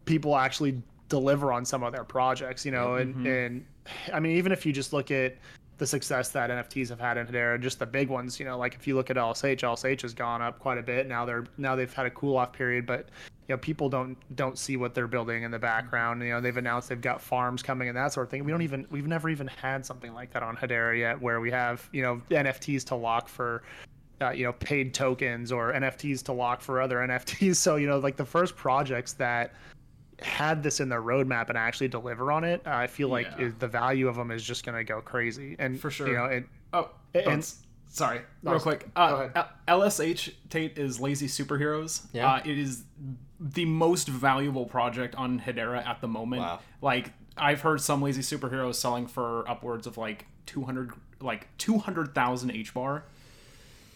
[0.06, 3.64] people actually deliver on some of their projects, you know, and and
[4.12, 5.36] I mean even if you just look at
[5.76, 8.74] the success that NFTs have had in Hedera, just the big ones, you know, like
[8.74, 11.06] if you look at LSH, LSH has gone up quite a bit.
[11.06, 13.08] Now they're now they've had a cool off period, but
[13.50, 16.22] you know, people don't don't see what they're building in the background.
[16.22, 18.44] You know, they've announced they've got farms coming and that sort of thing.
[18.44, 21.50] We don't even we've never even had something like that on Hedera yet, where we
[21.50, 23.64] have you know NFTs to lock for
[24.20, 27.56] uh, you know paid tokens or NFTs to lock for other NFTs.
[27.56, 29.52] So you know, like the first projects that
[30.22, 33.46] had this in their roadmap and actually deliver on it, I feel like Yeah.
[33.46, 35.56] is, the value of them is just going to go crazy.
[35.58, 36.06] And For sure.
[36.06, 37.52] you know, it, Oh, And-
[37.90, 38.88] sorry, No, real quick.
[38.96, 39.46] Uh, go ahead.
[39.68, 42.06] L- LSH Tate is Lazy Superheroes.
[42.12, 42.32] Yeah.
[42.32, 42.84] Uh, it is
[43.38, 46.42] the most valuable project on Hedera at the moment.
[46.42, 46.60] Wow.
[46.80, 51.78] Like I've heard some Lazy Superheroes selling for upwards of like two hundred, like two
[51.78, 53.04] hundred thousand H bar.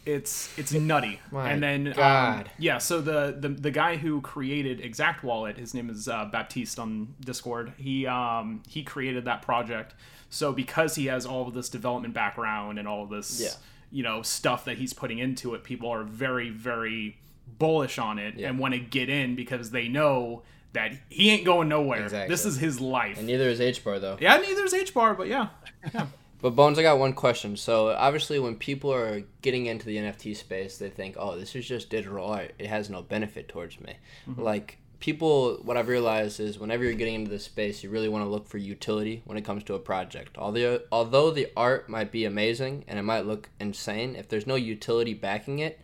[0.06, 1.18] It's it's nutty.
[1.30, 5.72] My and then um, yeah, so the, the the guy who created Xact Wallet, his
[5.72, 7.72] name is uh, Baptiste on Discord.
[7.78, 9.94] He um he created that project.
[10.28, 13.48] So because he has all of this development background and all of this Yeah.
[13.94, 17.16] You know stuff that he's putting into it, people are very very
[17.58, 18.48] bullish on it Yeah.
[18.48, 22.02] and want to get in because they know that he ain't going nowhere.
[22.04, 22.28] Exactly.
[22.34, 23.16] This is his life.
[23.18, 24.16] And neither is H bar though.
[24.20, 25.48] yeah, neither is H bar, but yeah,
[25.94, 26.06] yeah.
[26.42, 27.56] But Bones, I got one question.
[27.56, 31.64] So obviously, when people are getting into the NFT space, they think, "Oh, this is
[31.66, 32.52] just digital art.
[32.58, 33.94] It has no benefit towards me."
[34.28, 34.42] Mm-hmm.
[34.42, 38.24] Like people, what I've realized is, whenever you're getting into this space, you really want
[38.24, 40.38] to look for utility when it comes to a project.
[40.38, 44.54] Although although the art might be amazing and it might look insane, if there's no
[44.54, 45.78] utility backing it,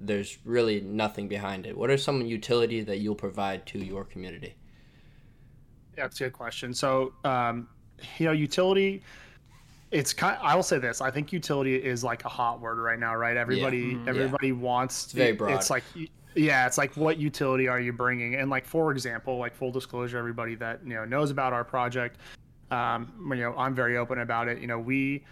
[0.00, 1.78] there's really nothing behind it.
[1.78, 4.56] What are some utility that you'll provide to your community?
[5.96, 6.74] Yeah, that's a good question.
[6.74, 7.68] So, um,
[8.18, 9.04] you know, utility.
[9.92, 10.36] It's kind.
[10.42, 11.00] I will say this.
[11.00, 13.36] I think utility is like a hot word right now, right?
[13.36, 15.04] Everybody, everybody wants.
[15.04, 15.54] It's very broad.
[15.54, 15.84] It's like,
[16.34, 18.36] yeah, it's like what utility are you bringing?
[18.36, 22.18] And like, for example, like full disclosure, everybody that you know knows about our project.
[22.70, 24.60] Um, you know, I'm very open about it.
[24.60, 25.24] You know, we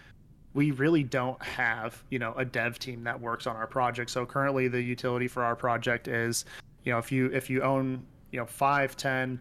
[0.54, 4.10] we really don't have you know a dev team that works on our project.
[4.10, 6.44] So currently, the utility for our project is,
[6.84, 9.40] you know, if you if you own you know five, ten,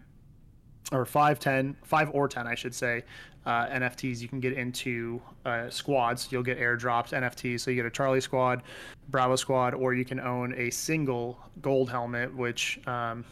[0.91, 3.03] or 5 10 5 or 10 i should say
[3.45, 6.31] uh, nfts you can get into uh, squads.
[6.31, 8.63] You'll get airdrops nfts so you get a charlie squad
[9.09, 13.25] bravo squad or you can own a single gold helmet which um,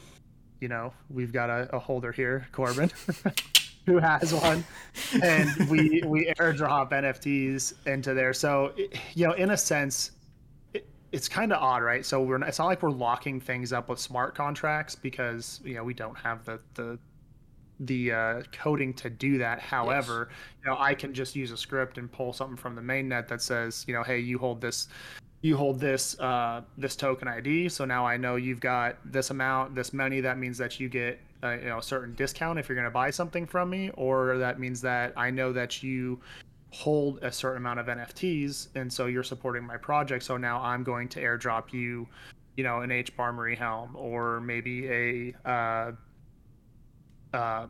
[0.60, 2.92] you know we've got a, a holder here corbin.
[3.86, 4.64] Who has one?
[5.24, 8.34] And we we airdrop nfts into there.
[8.34, 8.74] So
[9.14, 10.12] you know in a sense
[10.74, 12.06] it, it's kind of odd right?
[12.06, 15.76] So we're not, it's not like we're locking things up with smart contracts because you
[15.76, 17.00] know we don't have the the
[17.80, 19.60] the uh, coding to do that.
[19.60, 20.30] However,
[20.64, 23.42] you know, I can just use a script and pull something from the mainnet that
[23.42, 24.90] says, you know, hey, you hold this,
[25.42, 27.70] you hold this uh, this token ID.
[27.70, 30.22] So now I know you've got this amount, this many.
[30.22, 32.92] That means that you get uh, you know a certain discount if you're going to
[32.92, 36.20] buy something from me, or that means that I know that you
[36.72, 40.24] hold a certain amount of NFTs, and so you're supporting my project.
[40.24, 42.08] So now I'm going to airdrop you,
[42.58, 45.34] you know, an HBARMORY helm or maybe a
[47.34, 47.68] uh,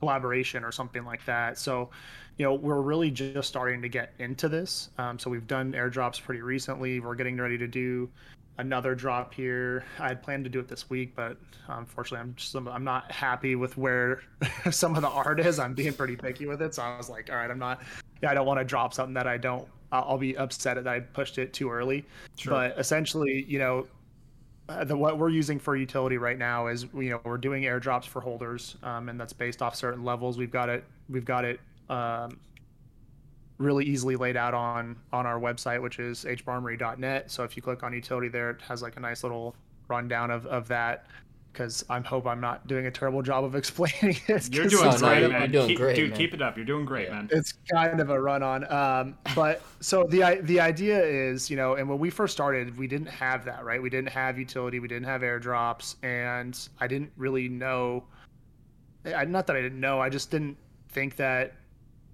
[0.00, 1.58] collaboration or something like that.
[1.58, 1.90] So,
[2.36, 4.90] you know, we're really just starting to get into this.
[4.98, 6.98] Um, so we've done airdrops pretty recently.
[7.00, 8.10] We're getting ready to do
[8.58, 9.84] another drop here.
[9.98, 11.36] I had planned to do it this week, but
[11.68, 14.22] unfortunately, I'm just I'm not happy with where
[14.70, 15.58] some of the art is.
[15.58, 17.82] I'm being pretty picky with it, so I was like, all right, I'm not.
[18.22, 19.68] Yeah, I don't want to drop something that I don't.
[19.92, 22.06] I'll be upset that I pushed it too early.
[22.36, 22.52] Sure.
[22.52, 23.86] But essentially, you know,
[24.84, 28.20] the what we're using for utility right now is you know we're doing airdrops for
[28.20, 32.38] holders um, and that's based off certain levels we've got it we've got it um,
[33.62, 37.30] really easily laid out on on our website, which is hbarmory.net.
[37.30, 39.54] So if you click on utility there, it has like a nice little
[39.88, 41.06] rundown of, of that
[41.52, 44.54] because I hope I'm not doing a terrible job of explaining it.
[44.54, 45.50] You're doing no, great, you're man.
[45.50, 46.10] doing keep, great, dude.
[46.10, 46.18] man.
[46.18, 46.56] Keep it up.
[46.56, 47.28] You're doing great, man.
[47.30, 48.70] It's kind of a run on.
[48.72, 52.86] Um, but so the the idea is, you know, and when we first started, we
[52.86, 53.80] didn't have that, right?
[53.80, 58.04] We didn't have utility, we didn't have airdrops, and I didn't really know.
[59.04, 60.56] I, not that I didn't know, I just didn't
[60.90, 61.54] think that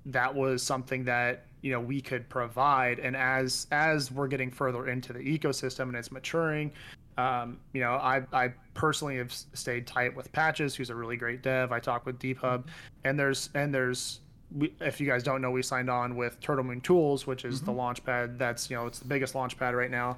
[0.07, 2.99] that was something that you know we could provide.
[2.99, 6.73] And as as we're getting further into the ecosystem and it's maturing,
[7.19, 11.43] um, you know, I, I personally have stayed tight with Patches, who's a really great
[11.43, 11.73] dev.
[11.73, 12.65] I talk with DeepHub,
[13.05, 14.21] and there's and there's
[14.57, 17.61] we, if you guys don't know, we signed on with Turtle Moon Tools, which is
[17.61, 18.39] the launch pad.
[18.39, 20.17] That's you know it's the biggest launch pad right now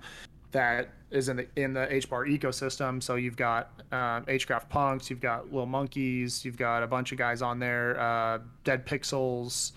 [0.52, 3.02] that is in the in the HBAR ecosystem.
[3.02, 7.18] So you've got um, HCraft Punks, you've got Little Monkeys, you've got a bunch of
[7.18, 9.72] guys on there, uh, Dead Pixels.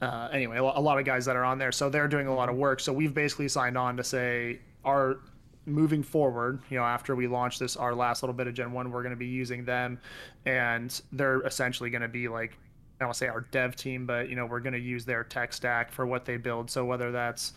[0.00, 2.48] Uh, anyway, a lot of guys that are on there, so they're doing a lot
[2.48, 2.80] of work.
[2.80, 5.20] So we've basically signed on to say our
[5.66, 8.90] moving forward, you know, after we launch this, our last little bit of Gen One,
[8.90, 9.98] we're going to be using them,
[10.46, 14.06] and they're essentially going to be like, I don't want to say our dev team,
[14.06, 16.70] but you know, we're going to use their tech stack for what they build.
[16.70, 17.52] So whether that's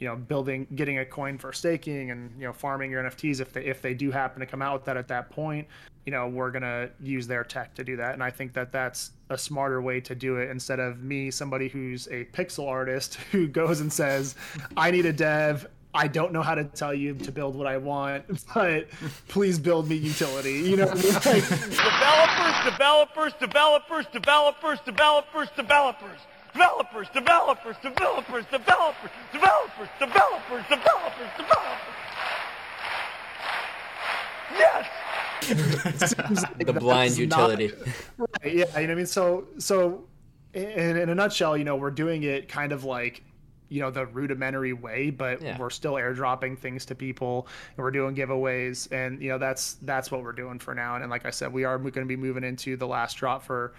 [0.00, 3.52] you know building getting a coin for staking and you know farming your nfts if
[3.52, 5.68] they if they do happen to come out with that at that point
[6.06, 8.72] you know we're going to use their tech to do that and i think that
[8.72, 13.14] that's a smarter way to do it instead of me somebody who's a pixel artist
[13.30, 14.34] who goes and says
[14.76, 17.76] i need a dev I don't know how to tell you to build what I
[17.76, 18.24] want,
[18.54, 18.88] but
[19.28, 20.52] please build me utility.
[20.60, 21.12] You know, what I mean?
[21.14, 26.20] like, developers, developers, developers, developers, developers, developers,
[26.52, 31.90] developers, developers, developers, developers, developers, developers, developers, developers.
[34.56, 34.86] Yes.
[36.42, 37.72] like The that's blind not- utility.
[38.18, 39.06] Right, yeah, you know what I mean.
[39.06, 40.04] So, so
[40.54, 43.22] in, in a nutshell, you know, we're doing it kind of like,
[43.70, 45.56] you know, the rudimentary way, but Yeah.
[45.56, 50.10] we're still airdropping things to people, and we're doing giveaways, and you know, that's that's
[50.10, 50.96] what we're doing for now.
[50.96, 53.72] And, like I said, we are going to be moving into the last drop for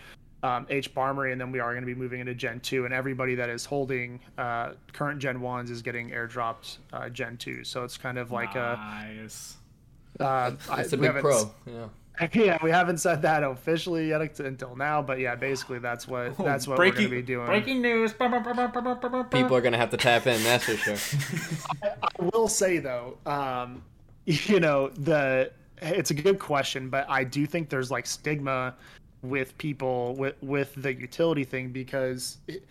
[0.43, 3.35] um, HBARMORY, and then we are going to be moving into Gen two, and everybody
[3.35, 7.63] that is holding uh, current Gen ones is getting airdropped uh, Gen two.
[7.63, 8.79] So it's kind of like a.
[8.79, 9.57] nice.
[10.19, 11.51] Uh, It's a big pro.
[11.67, 11.87] Yeah.
[12.33, 16.67] yeah, we haven't said that officially yet until now, but yeah, basically that's what that's
[16.67, 17.45] what breaking, we're gonna be doing.
[17.47, 18.13] Breaking news.
[18.13, 20.41] People are gonna have to tap in.
[20.43, 20.97] That's for sure.
[22.03, 23.81] I will say though, um,
[24.25, 28.75] you know, the it's a good question, but I do think there's like stigma
[29.23, 32.37] with people with with the utility thing because.
[32.47, 32.65] It,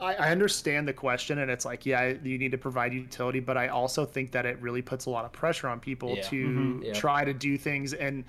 [0.00, 3.56] I, I understand the question, and it's like, yeah, you need to provide utility, but
[3.56, 6.22] I also think that it really puts a lot of pressure on people Yeah.
[6.24, 6.84] to Mhm.
[6.84, 6.92] Yeah.
[6.94, 8.24] try to do things, and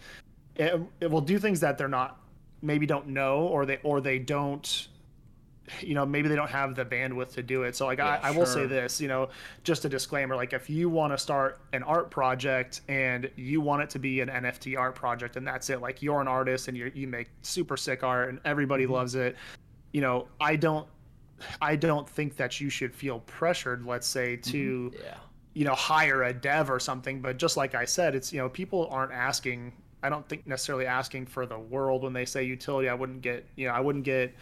[0.55, 2.19] it, it will do things that they're not,
[2.61, 4.87] maybe don't know, or they or they don't,
[5.81, 7.75] you know, maybe they don't have the bandwidth to do it.
[7.75, 9.29] So like, Yeah, I, I will say this, you know,
[9.63, 13.81] just a disclaimer, like if you want to start an art project and you want
[13.81, 16.77] it to be an NFT art project, and that's it, like you're an artist and
[16.77, 18.93] you you make super sick art and everybody Mm-hmm.
[18.93, 19.35] loves it,
[19.91, 20.87] you know, I don't.
[21.61, 25.15] I don't think that you should feel pressured, let's say, to Yeah.
[25.53, 27.21] you know hire a dev or something.
[27.21, 29.73] But just like I said, it's you know people aren't asking.
[30.05, 32.89] I don't think necessarily asking for the world when they say utility.
[32.89, 34.33] I wouldn't get you know I wouldn't get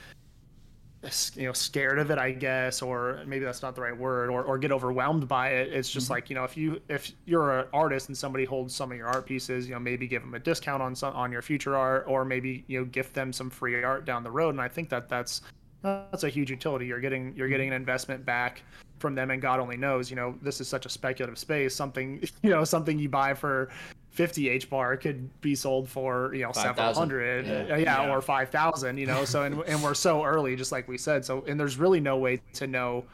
[1.35, 4.43] you know scared of it i guess or maybe that's not the right word or,
[4.43, 5.73] or get overwhelmed by it.
[5.73, 6.13] It's just mm-hmm.
[6.13, 9.07] like you know if you if you're an artist and somebody holds some of your
[9.07, 12.05] art pieces you know maybe give them a discount on some on your future art
[12.07, 14.49] or maybe you know gift them some free art down the road.
[14.49, 15.41] And i think that that's
[15.81, 16.85] that's a huge utility.
[16.85, 18.61] You're getting you're getting an investment back
[18.99, 21.75] from them and god only knows you know this is such a speculative space.
[21.75, 23.69] Something you know something you buy for
[24.13, 27.01] 50 h bar could be sold for you know several 5,000.
[27.01, 27.53] hundred Yeah.
[27.73, 28.11] Uh, yeah, Yeah.
[28.13, 31.43] or 5000 you know so and, and we're so early just like we said so
[31.47, 33.05] and there's really no way to know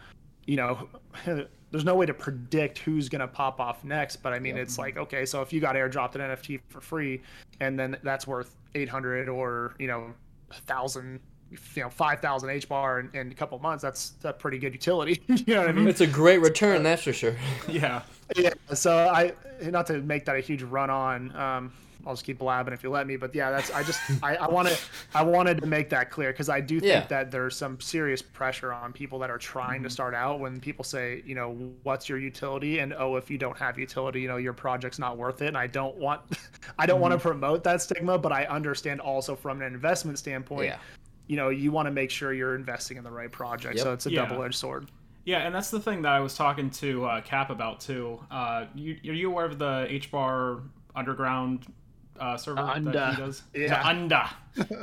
[0.45, 0.89] you know
[1.71, 4.77] there's no way to predict who's going to pop off next but i mean it's
[4.77, 7.21] like okay so if you got airdropped an nft for free
[7.61, 10.11] and then that's worth 800 or you know
[10.49, 11.19] 1000
[11.51, 15.21] you know 5000 h bar in, in a couple months that's a pretty good utility
[15.27, 16.83] you know what i mean It's a great return.
[16.83, 17.35] That's for sure.
[17.67, 18.01] Yeah.
[18.35, 19.33] Yeah so i
[19.69, 21.71] not to make that a huge run on um
[22.05, 24.47] i'll just keep blabbing if you let me but yeah that's i just i, I
[24.47, 24.77] wanted
[25.13, 27.07] i wanted to make that clear because i do think Yeah.
[27.07, 29.83] that there's some serious pressure on people that are trying Mm-hmm.
[29.85, 31.51] to start out when people say you know
[31.83, 35.17] what's your utility and oh if you don't have utility you know your project's not
[35.17, 36.21] worth it and i don't want
[36.79, 37.27] i don't want to Mm-hmm.
[37.27, 40.77] promote that stigma but i understand also from an investment standpoint Yeah.
[41.27, 43.83] you know you want to make sure you're investing in the right project Yep.
[43.83, 44.25] so it's a Yeah.
[44.25, 44.87] double-edged sword
[45.25, 48.19] Yeah, and that's the thing that I was talking to uh, Cap about too.
[48.31, 50.61] Uh, you, are you aware of the H bar
[50.95, 51.65] underground
[52.19, 53.11] uh, server that Unda.
[53.11, 53.43] he does.
[53.53, 53.67] Yeah.
[53.67, 54.29] The Unda.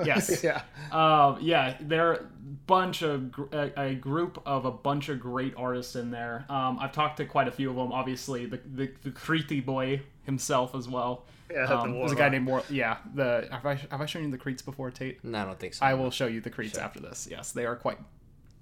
[0.05, 0.43] Yes.
[0.47, 0.63] Yeah.
[0.93, 2.23] Um, yeah, they're a
[2.67, 6.45] bunch of gr- a, a group of a bunch of great artists in there.
[6.49, 7.93] Um, I've talked to quite a few of them.
[7.93, 11.25] Obviously, the the, the Kriti boy himself as well.
[11.51, 12.63] Yeah, the um, there's a guy named War.
[12.71, 15.23] Yeah, the have I have I shown you the Creets before, Tate?
[15.25, 15.85] No, I don't think so.
[15.85, 17.29] I will show you the Creets after this.
[17.31, 17.99] Yes, they are quite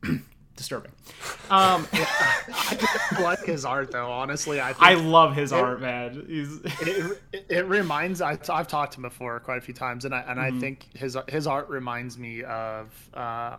[0.57, 0.93] disturbing.
[1.51, 4.11] Um, I like his art though.
[4.11, 6.25] Honestly, I think I love his art, man.
[6.29, 10.05] He's it, it, it reminds I, I've talked to him before quite a few times
[10.05, 10.57] and I and Mm-hmm.
[10.57, 13.57] I think his his art reminds me of uh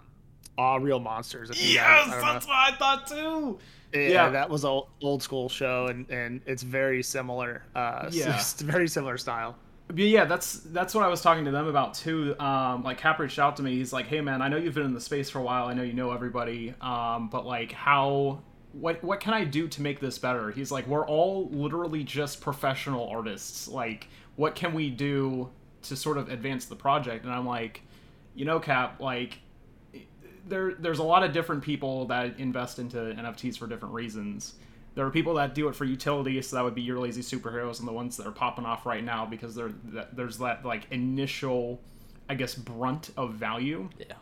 [0.58, 0.82] Aaahh!!!
[0.82, 1.52] Real Monsters.
[1.54, 2.34] Yes, guys- don't know.
[2.34, 3.60] that's what I thought too.
[3.94, 4.30] Yeah, yeah.
[4.30, 7.64] that was an old school show and and it's very similar.
[7.76, 8.36] Uh, Yeah.
[8.36, 9.56] it's very similar style.
[9.88, 12.36] But yeah, that's that's what I was talking to them about too.
[12.40, 13.76] Um, like Cap reached out to me.
[13.76, 15.68] He's like, "Hey man, I know you've been in the space for a while.
[15.68, 16.74] I know you know everybody.
[16.82, 18.42] Um, but like, how?
[18.74, 22.42] What what can I do to make this better?" He's like, "We're all literally just
[22.42, 23.68] professional artists.
[23.68, 24.08] Like,
[24.38, 25.50] what can we do
[25.84, 27.82] to sort of advance the project?" And I'm like,
[28.34, 29.40] "You know, Cap, like."
[30.48, 34.54] There, there's a lot of different people that invest into NFTs for different reasons.
[34.96, 37.80] There are people that do it for utility, so that would be your lazy superheroes
[37.80, 41.82] and the ones that are popping off right now because that, there's that like initial,
[42.30, 43.90] I guess, brunt of value.
[44.00, 44.14] Yeah.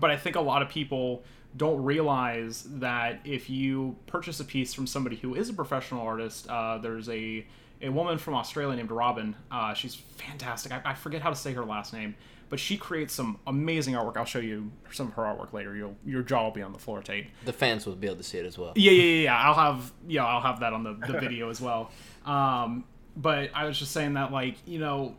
[0.00, 1.22] But I think a lot of people
[1.56, 6.48] don't realize that if you purchase a piece from somebody who is a professional artist,
[6.48, 7.46] uh, there's a
[7.82, 9.36] a woman from Australia named Robin.
[9.50, 10.72] Uh, she's fantastic.
[10.72, 12.14] I, I forget how to say her last name,
[12.48, 14.16] but she creates some amazing artwork.
[14.16, 15.74] I'll show you some of her artwork later.
[15.74, 17.28] You'll your jaw will be on the floor, Tate.
[17.44, 18.72] The fans will be able to see it as well.
[18.76, 19.38] Yeah, yeah, yeah, yeah.
[19.38, 21.90] I'll have yeah, I'll have that on the, the video as well.
[22.24, 22.84] Um,
[23.16, 25.16] but I was just saying that like you know,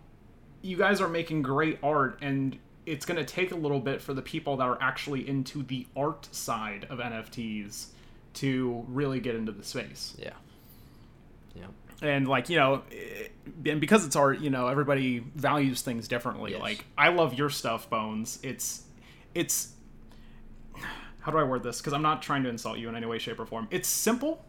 [0.62, 4.22] you guys are making great art, and it's gonna take a little bit for the
[4.22, 7.88] people that are actually into the art side of NFTs
[8.36, 10.16] to really get into the space.
[10.18, 10.32] Yeah.
[11.56, 11.66] Yeah.
[12.02, 13.28] And like you know, eh,
[13.66, 16.52] and because it's art, you know, everybody values things differently.
[16.52, 16.62] Yes.
[16.62, 18.39] Like I love your stuff, Bones.
[18.43, 18.84] It's
[19.34, 19.74] it's
[21.20, 21.80] how do I word this?
[21.80, 23.68] Because I'm not trying to insult you in any way, shape, or form.
[23.72, 24.45] It's simple,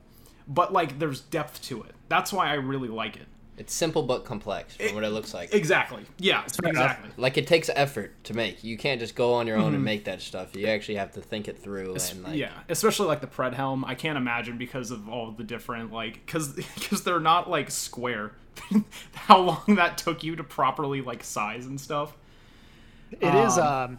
[0.47, 1.95] but like there's depth to it.
[2.09, 3.27] That's why I really like it.
[3.59, 5.53] It's simple but complex from what it looks like.
[5.53, 6.05] Exactly.
[6.19, 6.45] Yeah.
[6.45, 7.11] Exactly.
[7.17, 8.63] like it takes effort to make.
[8.63, 9.67] You can't just go on your Mm-hmm.
[9.67, 10.55] own and make that stuff.
[10.55, 13.85] You actually have to think it through and like yeah, especially like the Pred helm.
[13.85, 18.33] I can't imagine because of all the different like because because they're not like square.
[19.15, 22.17] How long that took you to properly like size and stuff.
[23.13, 23.99] It is um,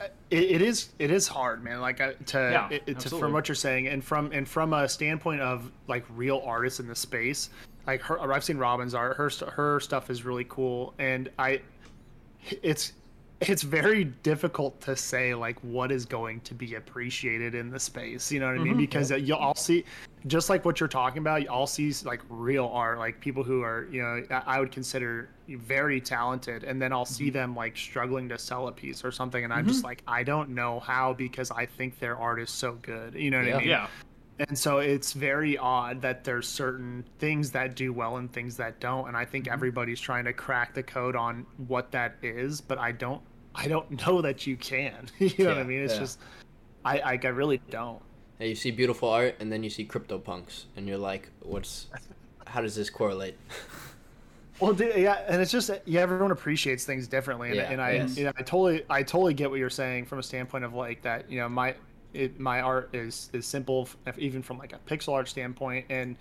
[0.00, 1.80] it, it is it is hard, man.
[1.80, 4.72] Like uh, to, Yeah, it, it- to from what you're saying, and from and from
[4.72, 7.50] a standpoint of like real artists in the space,
[7.90, 9.16] like her, I've seen Robin's art.
[9.16, 11.60] Her her stuff is really cool, and I,
[12.62, 12.92] it's
[13.40, 18.30] it's very difficult to say like what is going to be appreciated in the space.
[18.30, 18.64] You know what I Mm-hmm.
[18.64, 18.76] mean?
[18.76, 19.84] Because you'll all see,
[20.26, 23.62] just like what you're talking about, you all see like real art, like people who
[23.62, 27.14] are you know I I would consider very talented, and then I'll Mm-hmm.
[27.14, 30.22] see them like struggling to sell a piece or something, and I'm just like I
[30.22, 33.14] don't know how because I think their art is so good.
[33.14, 33.56] You know what Yeah.
[33.56, 33.68] I mean?
[33.68, 33.88] Yeah.
[34.48, 38.80] And so it's very odd that there's certain things that do well and things that
[38.80, 39.08] don't.
[39.08, 39.52] And I think Mm-hmm.
[39.54, 43.20] everybody's trying to crack the code on what that is, but I don't
[43.54, 45.06] I don't know that you can.
[45.18, 45.80] you know what I mean?
[45.82, 46.00] It's yeah.
[46.00, 46.18] just
[46.84, 48.00] I, I I really don't.
[48.38, 51.88] Yeah, you see beautiful art and then you see crypto punks and you're like, what's
[52.46, 53.36] how does this correlate?
[54.60, 57.92] Well, dude, yeah, and it's just yeah, everyone appreciates things differently, and, Yeah, and I,
[57.92, 58.18] yes.
[58.18, 61.00] you know, I totally, I totally get what you're saying from a standpoint of like
[61.00, 61.30] that.
[61.30, 61.74] You know, my,
[62.14, 63.88] it, my art is is simple,
[64.18, 66.16] even from like a pixel art standpoint, and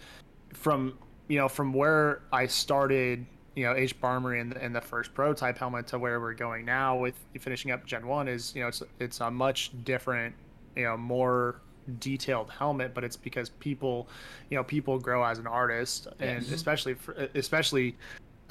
[0.53, 3.25] from you know from where I started,
[3.55, 6.97] you know, HBARMORY and the, and the first prototype helmet to where we're going now
[6.97, 10.35] with finishing up Gen One is you know it's it's a much different,
[10.75, 11.61] you know, more
[11.99, 14.07] detailed helmet but it's because people
[14.51, 16.51] you know people grow as an artist and Yes.
[16.51, 17.95] especially for, especially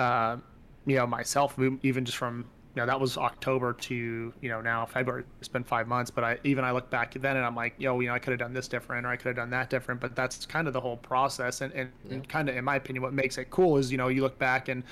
[0.00, 0.36] uh,
[0.84, 2.44] you know myself even just from
[2.78, 6.38] know that was october to you know now february it's been five months but i
[6.44, 8.52] even i look back then and i'm like yo you know i could have done
[8.52, 10.96] this different or i could have done that different but that's kind of the whole
[10.96, 13.98] process and, and, and kind of in my opinion what makes it cool is you
[13.98, 14.82] know you look back and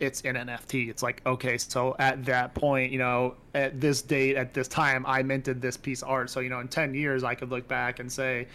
[0.00, 4.36] it's an nft it's like okay so at that point you know at this date
[4.36, 6.28] at this time i minted this piece of art.
[6.30, 8.48] So you know in 10 years i could look back and say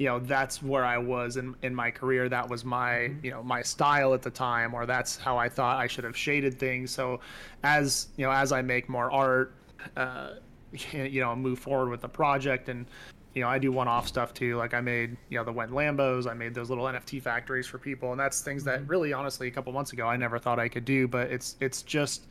[0.00, 2.26] you know that's where i was in, in my career.
[2.30, 5.76] That was my you know my style at the time or that's how i thought
[5.76, 6.90] i should have shaded things.
[6.90, 7.20] So
[7.62, 9.52] as you know as i make more art
[9.98, 10.30] uh
[10.92, 12.86] you know move forward with the project and
[13.34, 14.56] you know i do one-off stuff too.
[14.56, 17.76] Like i made you know the when lambos i made those little nft factories for
[17.76, 20.66] people and that's things that really honestly a couple months ago i never thought i
[20.66, 22.26] could do but it's it's just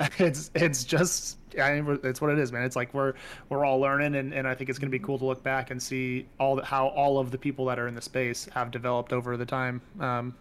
[0.18, 2.62] it's it's just I mean, it's what it is, man.
[2.64, 3.14] It's like we're
[3.48, 5.70] we're all learning, and, and I think it's going to be cool to look back
[5.70, 8.70] and see all the, how all of the people that are in the space have
[8.70, 9.80] developed over the time.
[10.00, 10.34] Um,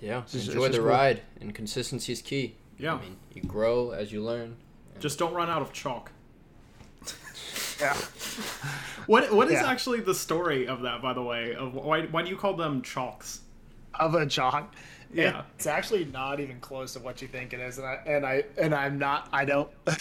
[0.00, 0.86] Yeah, just- enjoy the cool.
[0.86, 2.54] ride, and consistency is key.
[2.78, 2.94] Yeah.
[2.94, 4.56] I mean, you grow as you learn.
[5.00, 6.10] Just don't run out of chalk.
[7.80, 7.94] Yeah.
[9.06, 9.66] What what is Yeah.
[9.68, 11.54] actually the story of that, by the way?
[11.56, 13.40] Of why why do you call them chalks?
[13.98, 14.72] Of a chalk.
[15.12, 15.42] Yeah.
[15.56, 18.44] It's actually not even close to what you think it is, and I and I
[18.58, 19.28] and I'm not.
[19.32, 19.68] I don't.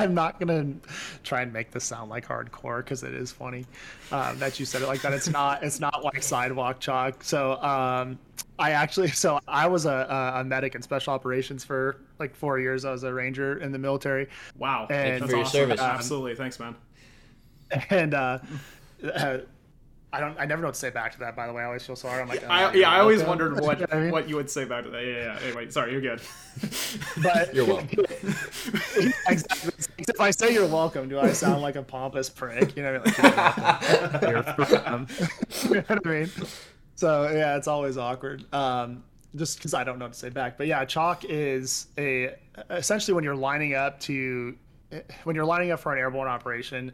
[0.00, 0.74] I'm not gonna
[1.22, 3.66] try and make this sound like hardcore because it is funny
[4.12, 5.12] um, that you said it like that.
[5.12, 5.62] It's not.
[5.62, 7.22] It's not like sidewalk chalk.
[7.24, 8.18] So um,
[8.58, 9.08] I actually.
[9.08, 12.84] So I was a, a- a medic in special operations for like four years.
[12.84, 14.28] I was a ranger in the military,
[14.58, 14.86] Wow.
[14.90, 15.52] And- That's for your awesome.
[15.60, 15.80] service.
[15.80, 16.34] Absolutely.
[16.34, 16.74] Thanks, man.
[17.90, 18.38] and uh,
[19.14, 19.38] uh,
[20.12, 20.36] I don't.
[20.40, 21.36] I never know what to say back to that.
[21.36, 22.20] By the way, I always feel sorry.
[22.20, 23.28] I'm like, I, oh, yeah, I always welcome.
[23.48, 24.10] wondered what You know I mean?
[24.10, 25.04] what you would say back to that.
[25.04, 25.38] Yeah, yeah.
[25.38, 25.46] yeah.
[25.46, 26.20] Anyway, sorry, you're good.
[27.22, 28.04] But You're welcome.
[29.28, 29.72] exactly.
[29.98, 32.76] If I say you're welcome, do I sound like a pompous prick?
[32.76, 34.12] You know, what I mean?
[34.12, 35.06] like, you're welcome.
[35.64, 36.30] you know what I mean?
[36.96, 38.52] So yeah, it's always awkward.
[38.52, 39.04] Um,
[39.36, 40.58] just because I don't know what to say back.
[40.58, 42.34] But yeah, chalk is a
[42.70, 44.56] essentially when you're lining up to
[45.24, 46.92] when you're lining up for an airborne operation.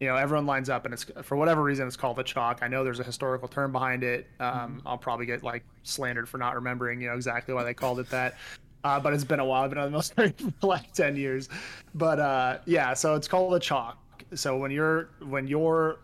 [0.00, 2.60] You know, everyone lines up, and it's for whatever reason it's called the chalk.
[2.62, 4.26] I know there's a historical term behind it.
[4.38, 7.98] Um, I'll probably get like slandered for not remembering, you know, exactly why they called
[7.98, 8.36] it that.
[8.84, 9.64] Uh, but it's been a while.
[9.64, 11.48] I've been on the military for like ten years.
[11.94, 13.98] But uh, yeah, so it's called the chalk.
[14.34, 15.98] So when you're when your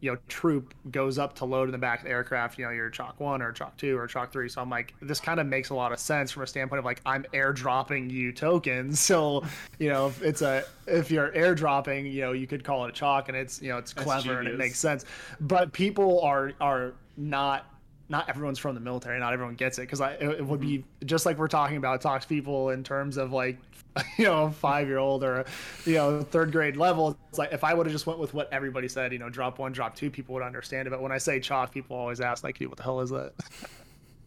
[0.00, 2.70] you know troop goes up to load in the back of the aircraft, you know
[2.70, 4.48] you're chalk one or chalk two or chalk three.
[4.48, 6.84] So I'm like, this kind of makes a lot of sense from a standpoint of
[6.84, 9.00] like I'm airdropping you tokens.
[9.08, 9.42] So
[9.78, 12.92] you know if it's a if you're airdropping, you know you could call it a
[12.92, 15.06] chalk, and it's you know it's clever and it makes sense.
[15.40, 17.64] But people are are not
[18.08, 19.18] not everyone's from the military.
[19.18, 21.06] Not everyone gets it because it, it would be mm-hmm.
[21.06, 21.96] just like we're talking about.
[21.96, 23.58] It talks to people in terms of like,
[24.16, 25.44] you know, a five year old or,
[25.84, 27.16] you know, third grade level.
[27.28, 29.58] It's like if I would have just went with what everybody said, you know, drop
[29.58, 30.90] one, drop two, people would understand it.
[30.90, 33.32] But when I say chalk, people always ask like, dude, what the hell is that?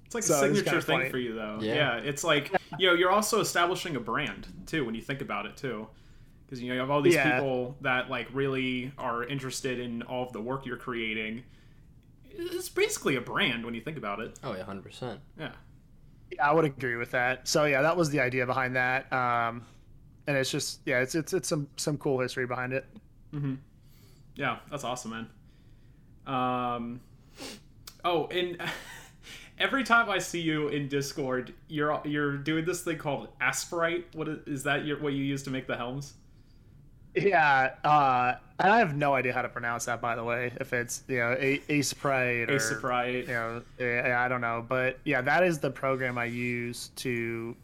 [0.06, 1.10] It's like So a signature thing funny.
[1.10, 1.60] for you, though.
[1.62, 1.74] Yeah.
[1.74, 1.96] Yeah.
[2.00, 5.56] it's like you know you're also establishing a brand too when you think about it
[5.56, 5.88] too,
[6.46, 7.36] because you know you have all these Yeah.
[7.36, 11.44] people that like really are interested in all of the work you're creating.
[12.38, 14.40] It's basically a brand when you think about it.
[14.44, 15.20] Oh yeah, hundred percent.
[15.40, 15.52] Yeah.
[16.32, 17.48] Yeah, I would agree with that.
[17.48, 19.12] So yeah, that was the idea behind that.
[19.12, 19.66] Um,
[20.28, 22.86] and it's just yeah, it's it's it's some some cool history behind it.
[23.34, 23.56] Mm-hmm.
[24.36, 25.30] Yeah, that's awesome, man.
[26.26, 27.02] Um,
[28.06, 28.62] oh, and
[29.60, 34.06] every time I see you in Discord, you're you're doing this thing called Asprite.
[34.14, 34.86] What is, is that?
[34.86, 36.14] Your, what you use to make the helms?
[37.16, 40.54] Yeah, uh, and I have no idea how to pronounce that, by the way.
[40.60, 43.28] If it's you know a Aseprite or Asprite.
[43.28, 47.56] you know, yeah, I don't know, but yeah, that is the program I use to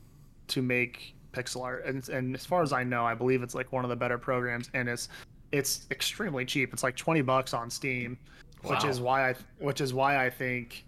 [0.49, 3.71] to make pixel art, and and as far as I know, I believe it's like
[3.71, 5.07] one of the better programs, and it's
[5.51, 6.73] it's extremely cheap.
[6.73, 8.17] It's like twenty bucks on Steam,
[8.63, 10.83] which is why I which is why I think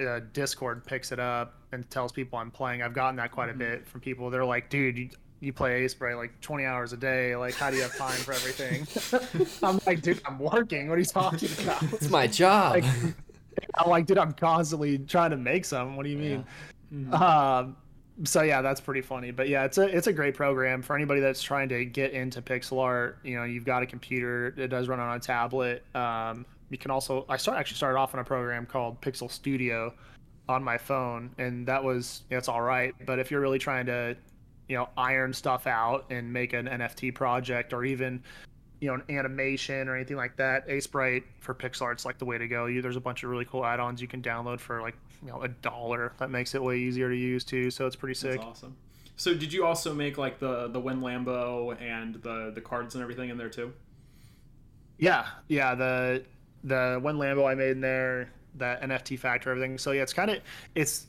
[0.00, 2.82] uh, Discord picks it up and tells people I'm playing.
[2.82, 4.28] I've gotten that quite a bit from people.
[4.30, 5.14] They're like, dude.
[5.40, 7.36] You, play Aseprite like 20 hours a day.
[7.36, 8.86] Like, how do you have time for everything?
[9.62, 10.88] I'm like, dude, I'm working.
[10.88, 11.82] What are you talking about?
[11.92, 12.82] It's my job.
[13.74, 15.96] I'm like, dude, I'm constantly trying to make some.
[15.96, 16.46] What do you mean?
[17.12, 17.76] Um,
[18.24, 19.30] so yeah, that's pretty funny.
[19.30, 22.40] But yeah, it's a it's a great program for anybody that's trying to get into
[22.40, 23.18] pixel art.
[23.22, 24.54] You know, you've got a computer.
[24.56, 25.84] It does run on a tablet.
[25.94, 29.92] Um, you can also I start actually started off on a program called Pixel Studio
[30.48, 32.94] on my phone, and that was it's all right.
[33.04, 34.16] But if you're really trying to
[34.68, 38.22] you know iron stuff out and make an NFT project or even
[38.80, 42.38] you know an animation or anything like that, Aseprite for pixel art's like the way
[42.38, 42.66] to go.
[42.66, 45.42] You, there's a bunch of really cool add-ons you can download for like you know
[45.42, 46.12] a dollar.
[46.18, 47.70] That makes it way easier to use too.
[47.70, 48.40] So it's pretty sick.
[48.40, 48.76] That's awesome.
[49.16, 53.02] So did you also make like the the Win Lambo and the the cards and
[53.02, 53.72] everything in there too?
[54.98, 55.74] Yeah, yeah.
[55.74, 56.24] The
[56.64, 59.78] the one Lambo I made in there, the NFT factor, everything.
[59.78, 60.38] So yeah, it's kind of
[60.74, 61.06] it's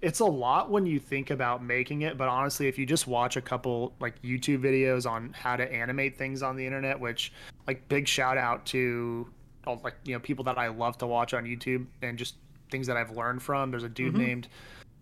[0.00, 2.16] it's a lot when you think about making it.
[2.16, 6.16] But honestly, if you just watch a couple like YouTube videos on how to animate
[6.16, 7.32] things on the internet, which
[7.66, 9.28] like big shout out to
[9.66, 12.36] all like you know people that I love to watch on YouTube and just
[12.70, 13.70] things that I've learned from.
[13.70, 14.48] There's a dude named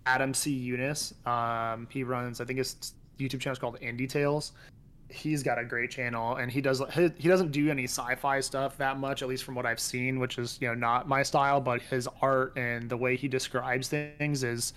[0.06, 0.70] Adam C.
[0.70, 1.14] Younis.
[1.26, 4.52] Um, he runs I think his YouTube channel is called Indie Tales
[5.10, 8.76] he's got a great channel and he does he, he doesn't do any sci-fi stuff
[8.76, 11.60] that much at least from what i've seen which is you know not my style
[11.60, 14.74] but his art and the way he describes things is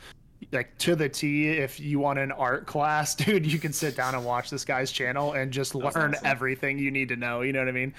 [0.52, 4.16] like to the t if you want an art class dude you can sit down
[4.16, 6.26] and watch this guy's channel and just learn awesome.
[6.26, 7.94] everything you need to know you know what i mean?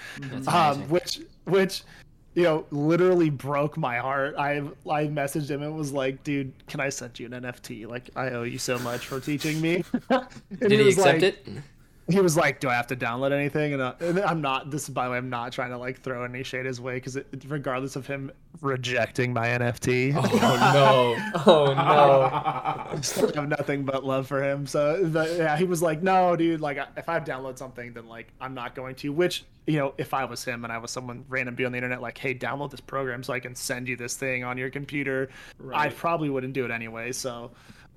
[0.46, 1.82] Um, which which
[2.34, 4.34] you know literally broke my heart.
[4.38, 4.58] I
[4.90, 8.30] i messaged him and was like dude can i send you an nft like i
[8.30, 9.84] owe you so much for teaching me.
[10.58, 11.46] Did he was accept like, it?
[12.08, 14.70] He was like, "Do I have to download anything?" And, uh, and I'm not.
[14.70, 17.18] This, by the way, I'm not trying to like throw any shade his way because
[17.46, 21.42] regardless of him rejecting my NFT, Oh no!
[21.46, 22.92] Oh no!
[22.92, 24.66] I still have nothing but love for him.
[24.66, 26.60] So but, yeah, he was like, "No, dude.
[26.60, 30.12] Like, if I download something, then like I'm not going to." Which you know, if
[30.12, 32.72] I was him and I was someone random be on the internet, like, "Hey, download
[32.72, 35.28] this program so I can send you this thing on your computer,"
[35.72, 37.12] I probably wouldn't do it anyway.
[37.12, 37.52] So.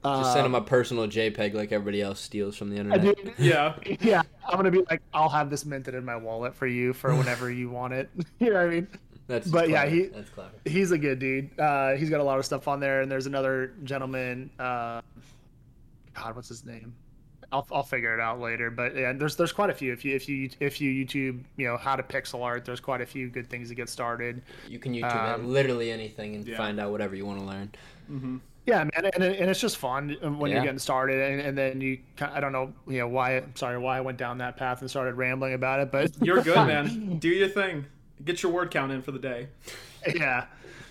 [0.05, 3.15] Just send him a personal JPEG like everybody else steals from the I internet.
[3.25, 3.31] do.
[3.37, 3.75] Yeah.
[4.01, 7.15] Yeah, I'm gonna be like, I'll have this minted in my wallet for you for
[7.15, 8.09] whenever you want it.
[8.39, 8.87] you know what I mean?
[9.27, 10.51] That's But yeah, he- that's clever.
[10.65, 11.59] He's a good dude.
[11.59, 14.51] Uh, he's got a lot of stuff on there, and there's another gentleman.
[14.59, 15.01] Uh,
[16.13, 16.93] God, what's his name?
[17.51, 18.69] I'll, I'll figure it out later.
[18.69, 19.93] But yeah, there's there's quite a few.
[19.93, 23.01] If you if you if you YouTube, you know how to pixel art, there's quite
[23.01, 24.41] a few good things to get started.
[24.67, 26.57] You can YouTube Um, literally anything and yeah.
[26.57, 28.41] find out whatever you want to learn.
[28.65, 30.57] Yeah, man, and, and it's just fun when Yeah.
[30.57, 33.77] you're getting started, and, and then you, ki- I don't know, you know, why, sorry,
[33.77, 37.17] why I went down that path and started rambling about it, but You're good, man.
[37.19, 37.85] Do your thing.
[38.23, 39.49] Get your word count in for the day.
[40.15, 40.45] yeah.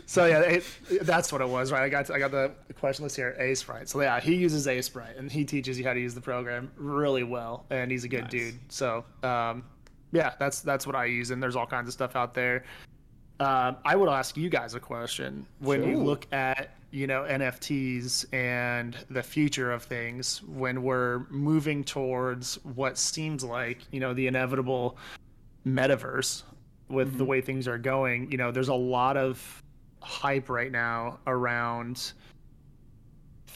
[0.06, 0.64] So yeah, it,
[1.00, 1.82] that's what it was, right?
[1.82, 3.88] I got I got the question list here, Aseprite.
[3.88, 7.22] So yeah, he uses Aseprite, and he teaches you how to use the program really
[7.24, 8.30] well, and he's a good Nice.
[8.30, 8.54] dude.
[8.68, 9.64] So um,
[10.12, 12.64] yeah, that's that's what I use, and there's all kinds of stuff out there.
[13.40, 18.26] Um, I would ask you guys a question when you look at you know NFTs
[18.32, 24.28] and the future of things when we're moving towards what seems like you know the
[24.28, 24.96] inevitable
[25.66, 26.44] metaverse
[26.88, 28.30] with the way things are going.
[28.30, 29.62] You know, there's a lot of
[30.00, 32.12] hype right now around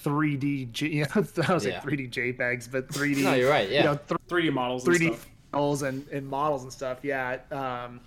[0.05, 0.72] 3D.
[0.72, 1.09] J- You know,
[1.49, 1.74] I was Yeah.
[1.74, 3.22] like 3D JPEGs, but 3D.
[3.22, 3.68] No, you're right.
[3.68, 3.83] You Yeah.
[3.85, 5.26] know, th- 3D models 3D stuff.
[5.53, 6.99] models and, and models and stuff.
[7.03, 7.39] Yeah.
[7.51, 8.01] Um,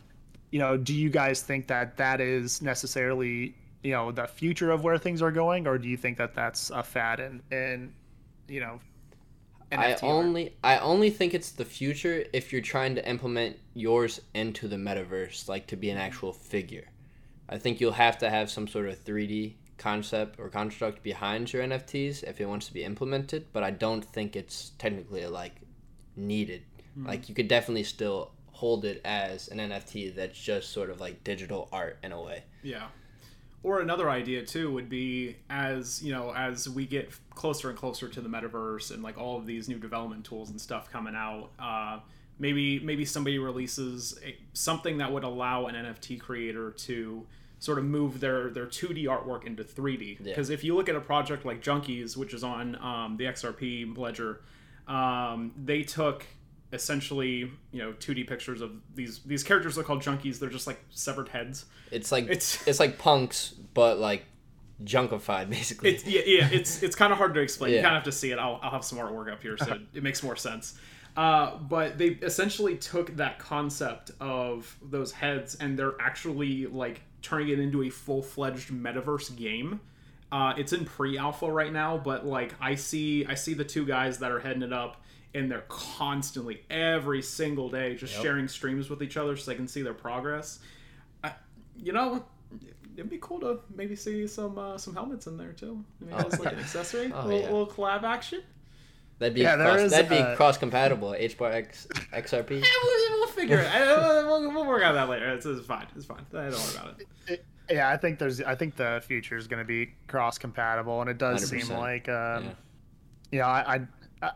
[0.52, 4.84] you know, do you guys think that that is necessarily you know the future of
[4.84, 7.94] where things are going, or do you think that that's a fad and and
[8.48, 8.80] you know?
[9.72, 10.04] I NFT art?
[10.04, 14.76] only I only think it's the future if you're trying to implement yours into the
[14.76, 16.06] metaverse, like to be an mm-hmm.
[16.06, 16.88] actual figure.
[17.48, 21.64] I think you'll have to have some sort of 3D concept or construct behind your
[21.64, 25.56] NFTs if it wants to be implemented, but I don't think it's technically like
[26.16, 26.64] needed.
[26.98, 27.08] Mm-hmm.
[27.08, 28.32] Like you could definitely still
[28.62, 32.44] hold it as an NFT that's just sort of like digital art in a way.
[32.62, 32.90] Yeah.
[33.64, 38.08] Or another idea too would be as you know as we get closer and closer
[38.08, 41.50] to the metaverse and like all of these new development tools and stuff coming out,
[41.58, 42.02] uh,
[42.38, 47.26] maybe maybe somebody releases a, something that would allow an NFT creator to
[47.58, 50.20] sort of move their their 2D artwork into 3D.
[50.20, 50.26] Yeah.
[50.26, 53.98] Because if you look at a project like Junkies, which is on um, the XRP
[53.98, 54.42] ledger,
[54.88, 56.28] um, they took
[56.74, 60.40] essentially you know 2D pictures of these these characters are called Junkies.
[60.40, 61.66] They're just like severed heads.
[61.92, 64.26] It's like It's- it's, like punks, but like
[64.84, 65.92] junkified basically.
[65.92, 66.50] It's yeah, yeah.
[66.52, 67.72] It's it's kind of hard to explain.
[67.74, 68.40] You kind of have to see it.
[68.40, 70.78] I'll, I'll have some artwork up here, so it makes more sense.
[71.18, 77.50] Uh, but they essentially took that concept of those heads, and they're actually like turning
[77.50, 79.82] it into a full fledged metaverse game.
[80.32, 84.20] Uh, it's in pre-alpha right now, but like I see, I see the two guys
[84.20, 85.01] that are heading it up,
[85.34, 89.68] and they're constantly every single day just sharing streams with each other so they can
[89.68, 90.60] see their progress.
[91.24, 91.32] I,
[91.78, 92.26] you know,
[92.98, 95.84] it'd be cool to maybe see some uh, some helmets in there too.
[96.00, 97.46] Maybe as like an accessory, Oh, little, yeah.
[97.46, 98.42] little collab action.
[99.20, 101.14] That'd be Yeah, cross, is, that'd be uh, cross compatible.
[101.16, 102.50] H bar X XRP.
[102.64, 103.68] Yeah, we'll, we'll figure it.
[103.74, 105.30] I, we'll, we'll work on that later.
[105.34, 105.86] It's, it's fine.
[105.96, 106.26] It's fine.
[106.34, 107.46] I Don't worry about it.
[107.70, 108.42] Yeah, I think there's.
[108.42, 111.78] I think the future is going to be cross compatible, and it does seem 100%.
[111.78, 112.50] like, um, Yeah.
[113.32, 113.82] you know, I, I,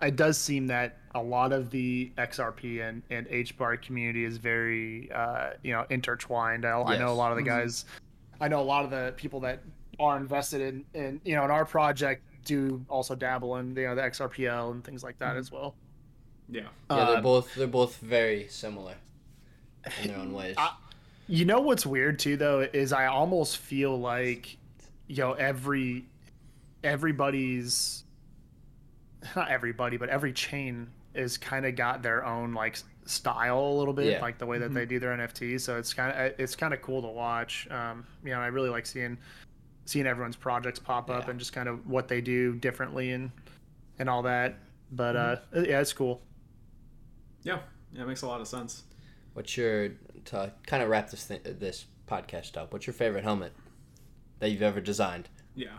[0.02, 5.12] it does seem that a lot of the XRP and and HBAR community is very,
[5.12, 6.66] uh, you know, intertwined.
[6.66, 7.86] I, I know a lot of the guys.
[8.42, 9.62] I know a lot of the people that
[10.00, 13.96] are invested in, in you know, in our project do also dabble in, you know,
[13.96, 15.74] the XRPL and things like that as well.
[16.50, 16.62] Yeah.
[16.92, 18.96] Yeah, they're Uh, both they're both very similar
[20.02, 20.56] in their own ways.
[20.58, 20.76] I-
[21.28, 24.58] You know what's weird too though is I almost feel like
[25.08, 26.06] you know every
[26.84, 28.04] everybody's
[29.36, 33.94] not everybody but every chain is kind of got their own like style a little
[33.94, 34.22] bit Yeah.
[34.22, 36.82] like the way that they do their NFTs so it's kind of it's kind of
[36.82, 39.18] cool to watch um you know I really like seeing
[39.86, 41.30] seeing everyone's projects pop up Yeah.
[41.32, 43.32] and just kind of what they do differently and
[44.00, 44.58] and all that
[44.92, 46.22] but uh yeah it's cool
[47.44, 47.60] Yeah.
[47.94, 48.02] Yeah.
[48.04, 48.84] It makes a lot of sense.
[49.34, 49.90] What's your
[50.26, 52.74] to kind of wrap this th- this podcast up?
[52.74, 53.54] What's your favorite helmet
[54.40, 55.30] that you've ever designed?
[55.56, 55.70] Yeah.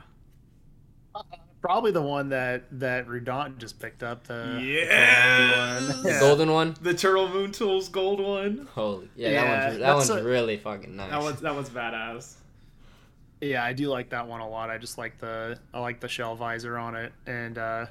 [1.67, 5.81] Probably the one that that Rudant just picked up the Yeah.
[6.03, 6.21] The Yeah.
[6.21, 6.75] golden one.
[6.81, 8.69] The Turtle Moon Tools gold one.
[8.75, 11.11] Holy yeah, Yeah, that one's that that's one's a- really fucking nice.
[11.11, 12.35] That one's that one's badass.
[13.41, 14.71] Yeah, I do like that one a lot.
[14.71, 17.87] I just like the I like the shell visor on it, and uh,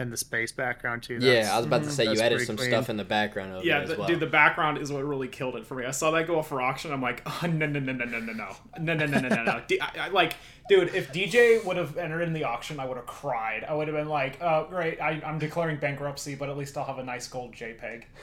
[0.00, 1.18] and the space background too.
[1.20, 2.68] Yeah, I was about to say you added some clean.
[2.70, 4.08] stuff in the background of Yeah, it as the, well.
[4.08, 5.84] dude, the background is what really killed it for me.
[5.84, 6.92] I saw that go up for auction.
[6.92, 9.44] I'm like, oh, no, no, no, no, no, no, no, no, no, no, no, no,
[9.44, 9.62] no.
[9.68, 10.34] D- I, I, like,
[10.68, 13.64] dude, if DJ would have entered in the auction, I would have cried.
[13.68, 16.84] I would have been like, oh, great, I, I'm declaring bankruptcy, but at least I'll
[16.84, 18.04] have a nice gold JPEG.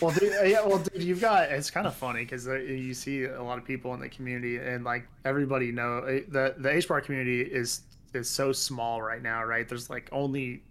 [0.00, 3.24] Well, dude, uh, yeah, well, dude, you've got it's kind of funny because you see
[3.24, 6.88] a lot of people in the community, and like everybody know uh, the the H
[6.88, 7.82] bar community is
[8.12, 9.68] is so small right now, right?
[9.68, 10.62] There's like only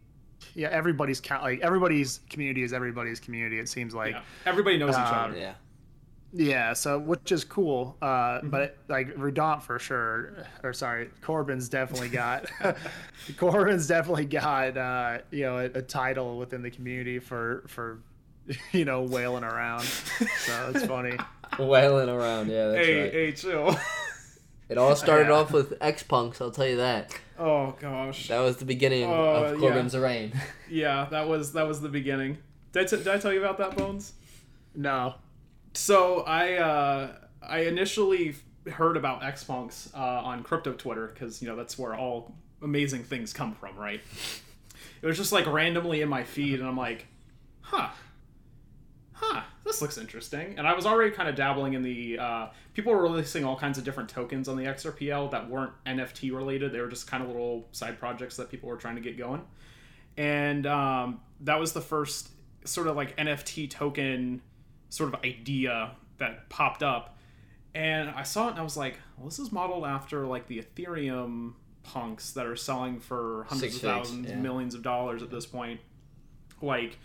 [0.55, 3.59] yeah, everybody's count like everybody's community is everybody's community.
[3.59, 5.37] It seems like Yeah, everybody knows each Um, other.
[5.39, 5.53] yeah.
[6.35, 7.95] Yeah, so which is cool.
[8.01, 8.49] Uh, Mm-hmm.
[8.49, 12.49] But like Rudant for sure, or sorry, Corbin's definitely got
[13.37, 17.99] Corbin's definitely got uh, you know a, a title within the community for for
[18.71, 19.83] you know wailing around.
[19.83, 21.17] So it's funny.
[21.59, 23.11] Wailing around, yeah, that's Hey, right.
[23.13, 23.77] hey, chill.
[24.69, 25.33] It all started Yeah.
[25.35, 27.13] off with XPunks, I'll tell you that.
[27.37, 28.27] oh gosh.
[28.29, 29.13] That was the beginning Uh,
[29.53, 30.33] of Corbin's reign.
[30.67, 32.39] Yeah, that was that was the beginning.
[32.71, 34.13] Did I, t- did I tell you about that, Bones?
[34.73, 35.13] No.
[35.73, 37.11] So I uh,
[37.41, 38.35] I initially
[38.71, 43.33] heard about Xpunks uh, on crypto Twitter because you know that's where all amazing things
[43.33, 44.01] come from, right?
[45.01, 47.07] It was just like randomly in my feed, and I'm like,
[47.61, 47.89] huh,
[49.13, 50.55] huh, this looks interesting.
[50.57, 53.77] And I was already kind of dabbling in the uh, people were releasing all kinds
[53.77, 56.71] of different tokens on the XRPL that weren't NFT related.
[56.71, 59.41] They were just kind of little side projects that people were trying to get going.
[60.17, 62.29] And um, that was the first
[62.65, 64.41] sort of like NFT token
[64.93, 67.17] sort of idea that popped up.
[67.73, 70.61] And I saw it and I was like, well, this is modeled after like the
[70.61, 74.35] Ethereum punks that are selling for hundreds Six of figs, thousands, yeah.
[74.35, 75.79] millions of dollars at this point.
[76.61, 76.99] Like,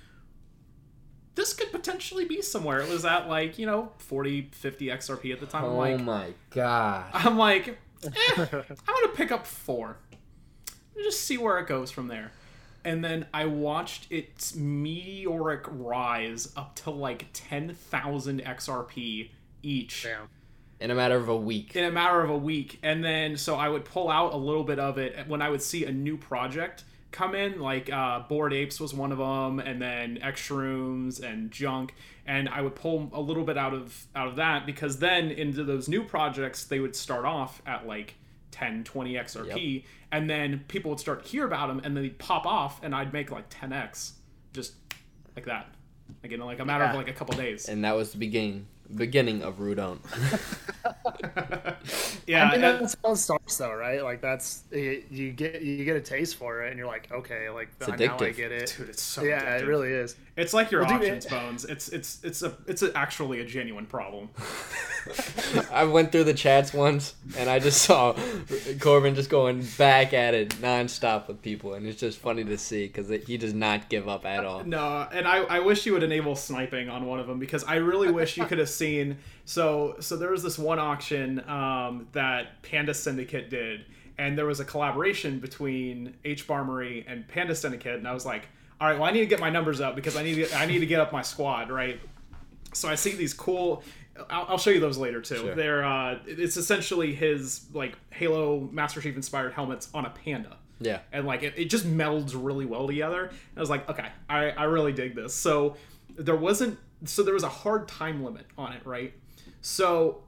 [1.35, 2.81] this could potentially be somewhere.
[2.81, 5.65] It was at like, you know, 40, 50 XRP at the time.
[5.65, 7.07] I'm Oh like, my god.
[7.15, 7.69] I'm like,
[8.05, 9.97] eh, I'm gonna pick up four.
[10.97, 12.33] Just see where it goes from there.
[12.89, 19.29] And then I watched its meteoric rise up to like 10,000 XRP
[19.63, 20.29] each Damn.
[20.81, 21.77] In a matter of a week.
[21.77, 22.79] in a matter of a week.
[22.83, 25.61] And then so I would pull out a little bit of it when I would
[25.61, 29.83] see a new project come in, like uh, Bored Apes was one of them, and
[29.83, 31.95] then XShrooms and Junk.
[32.27, 35.63] And I would pull a little bit out of out of that because then into
[35.63, 38.15] those new projects they would start off at like
[38.51, 42.19] 10, 20 XRP, and then people would start to hear about them, and then they'd
[42.19, 44.13] pop off, and I'd make like 10x,
[44.53, 44.75] just
[45.37, 45.69] like that,
[46.23, 47.69] like in like a matter of like a couple days.
[47.69, 50.01] And that was the beginning beginning of Rudon.
[52.27, 54.03] Yeah, I mean, and- that's how it starts, though, right?
[54.05, 57.49] Like that's it, you get you get a taste for it, and you're like, okay,
[57.49, 58.75] like It's now I get it.
[58.77, 59.63] dude, it's so yeah, addictive.
[59.63, 60.15] it really is.
[60.37, 61.65] It's like your Well, dude, options it- bones.
[61.65, 64.29] It's it's it's a it's a, actually a genuine problem.
[65.73, 68.15] I went through the chats once and I just saw
[68.79, 72.89] Corbin just going back at it nonstop with people, and it's just funny to see
[72.89, 74.65] because he does not give up at all.
[74.65, 77.77] No, and I, I wish you would enable sniping on one of them because I
[77.77, 79.19] really wish you could have seen.
[79.45, 83.85] So so there was this one auction um, that Panda Syndicate did,
[84.17, 88.47] and there was a collaboration between HBARMORY and Panda Syndicate, and I was like,
[88.81, 90.67] all right, well I need to get my numbers up because I need to I
[90.67, 92.01] need to get up my squad right.
[92.73, 93.83] So I see these cool.
[94.31, 95.37] I'll, I'll show you those later too.
[95.37, 95.55] Sure.
[95.55, 101.01] They're uh, it's essentially his like Halo Master Chief inspired helmets on a panda Yeah.
[101.13, 103.27] and like it, it just melds really well together.
[103.29, 105.35] And I was like, okay, I, I really dig this.
[105.35, 105.77] So
[106.17, 109.13] there wasn't so there was a hard time limit on it, right?
[109.61, 110.23] So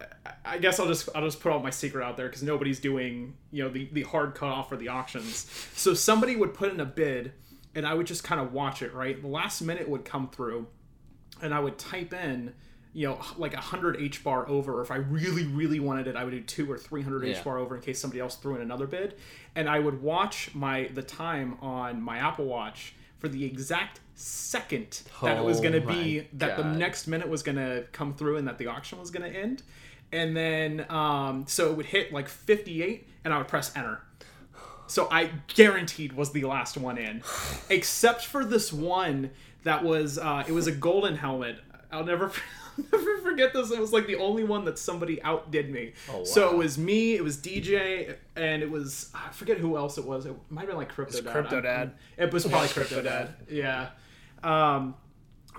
[0.45, 3.37] I- guess I'll just I'll just put all my secret out there because nobody's doing
[3.51, 5.47] you know the the hard cutoff for the auctions.
[5.75, 7.33] So somebody would put in a bid,
[7.75, 8.93] and I would just kind of watch it.
[8.95, 10.67] Right, the last minute would come through,
[11.43, 12.55] and I would type in.
[12.93, 14.79] You know, like a hundred H bar over.
[14.81, 17.45] Or if I really, really wanted it, I would do two or three hundred H
[17.45, 19.15] bar over in case somebody else threw in another bid.
[19.55, 25.03] And I would watch my the time on my Apple Watch for the exact second
[25.23, 28.15] that it was Oh going to be that the next minute was going to come
[28.15, 29.63] through and that the auction was going to end.
[30.13, 34.03] And then um, so it would hit like 58 and I would press enter.
[34.87, 37.23] So I guaranteed was the last one in,
[37.71, 39.31] except for this one
[39.63, 41.59] that was uh, it was a golden helmet.
[41.93, 42.31] I'll never
[42.93, 43.71] never forget this.
[43.71, 45.93] It was like the only one that somebody outdid me.
[46.09, 46.25] Oh, wow.
[46.25, 50.05] So it was me, it was DJ, and it was I forget who else it
[50.05, 50.27] was.
[50.27, 51.33] It might have been like Crypto Dad.
[51.33, 51.93] Crypto Dad.
[52.17, 53.35] It was probably Crypto Dad.
[53.49, 53.91] Yeah.
[54.43, 54.95] Um,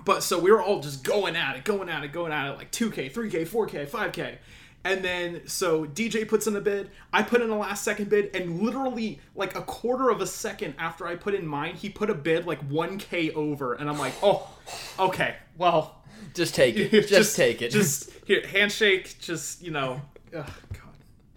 [0.04, 2.56] but so we were all just going at it, going at it, going at it,
[2.56, 4.36] like 2K, 3K, 4K, 5K.
[4.84, 8.34] And then so DJ puts in a bid, I put in a last second bid,
[8.34, 12.10] and literally like a quarter of a second after I put in mine, he put
[12.10, 14.50] a bid like 1K over, and I'm like, oh,
[14.98, 16.01] okay, well,
[16.34, 16.90] Just take it.
[17.08, 17.70] Just, take it.
[17.70, 20.00] Just here, handshake, just you know,
[20.34, 20.94] oh god,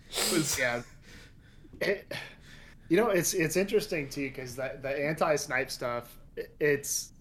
[0.10, 0.82] it was Yeah.
[1.82, 2.12] It,
[2.88, 7.12] You know, it's it's interesting too because the the anti snipe stuff, it- it's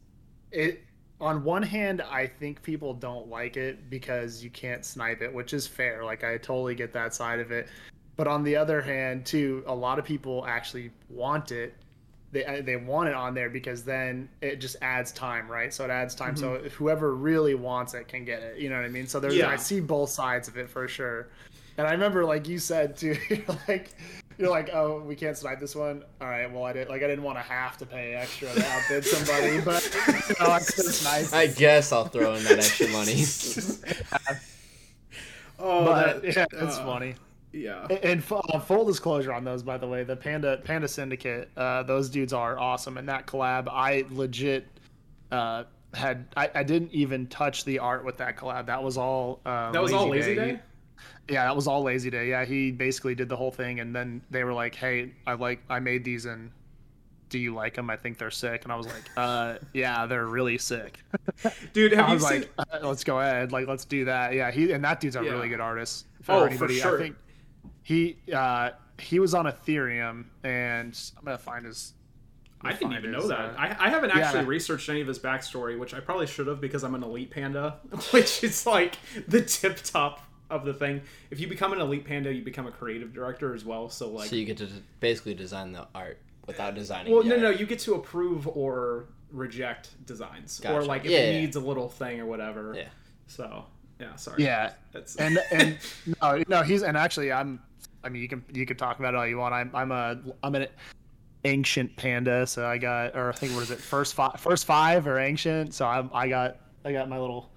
[0.52, 0.80] it.
[1.20, 5.54] On one hand, I think people don't like it because you can't snipe it, which
[5.54, 6.04] is fair.
[6.04, 7.68] Like I totally get that side of it.
[8.16, 11.74] But on the other hand, too, a lot of people actually want it.
[12.34, 15.72] They uh, they want it on there because then it just adds time, right?
[15.72, 16.36] So it adds time.
[16.36, 18.58] So whoever really wants it can get it.
[18.58, 19.06] You know what I mean?
[19.06, 19.48] So there's Yeah.
[19.48, 21.28] I see both sides of it for sure.
[21.78, 23.94] And I remember, like you said too, you're like,
[24.36, 26.04] you're like, oh, we can't snipe this one.
[26.20, 28.66] All right, well, I did like I didn't want to have to pay extra to
[28.66, 29.82] outbid somebody, but
[30.28, 31.32] you know, I could.
[31.32, 33.24] I guess I'll throw in that extra money.
[35.56, 37.14] Oh, but that- yeah, it's uh, funny.
[37.54, 37.86] Yeah.
[38.02, 42.08] And, uh, full disclosure on those, by the way, the Panda Panda Syndicate, uh, those
[42.10, 42.98] dudes are awesome.
[42.98, 44.66] And that collab, I legit
[45.30, 48.66] uh, had I, I didn't even touch the art with that collab.
[48.66, 49.40] That was all.
[49.46, 50.60] Uh, That was all Lazy Day?
[51.28, 52.28] Yeah, that was all Lazy Day.
[52.28, 55.60] Yeah, he basically did the whole thing, and then they were like, "Hey, I like
[55.70, 56.50] I made these, and
[57.30, 57.88] do you like them?
[57.88, 60.98] I think they're sick." And I was like, "Uh, yeah, they're really sick."
[61.72, 62.50] Dude, have I you was seen like,
[62.82, 65.30] uh, "Let's go ahead, like let's do that." Yeah, he and that dude's a Yeah.
[65.30, 66.06] really good artist.
[66.28, 66.96] Oh, for sure.
[66.96, 67.16] I think
[67.84, 71.92] he uh he was on Ethereum, and I'm gonna find his.
[72.62, 73.38] I didn't even his, know that.
[73.38, 74.48] uh, I, I haven't actually yeah.
[74.48, 77.76] researched any of his backstory, which I probably should have because I'm an elite panda,
[78.10, 78.96] which is like
[79.28, 81.02] the tip top of the thing.
[81.30, 83.90] If you become an elite panda, you become a creative director as well.
[83.90, 84.68] So like, so you get to
[85.00, 87.12] basically design the art without designing.
[87.12, 87.42] well, the no, art.
[87.42, 91.40] no, you get to approve or reject designs, or like if Yeah, it yeah.
[91.40, 92.72] needs a little thing or whatever.
[92.74, 92.88] Yeah.
[93.26, 93.66] So
[94.00, 94.42] yeah, sorry.
[94.42, 95.78] Yeah, That's and and
[96.22, 97.60] no, no, he's and actually, I'm.
[98.04, 99.54] I mean, you can you can talk about it all you want.
[99.54, 100.66] I'm I'm a I'm an
[101.44, 105.06] ancient panda, so I got or I think what is it first five first five
[105.06, 105.74] or ancient.
[105.74, 107.50] So I I got I got my little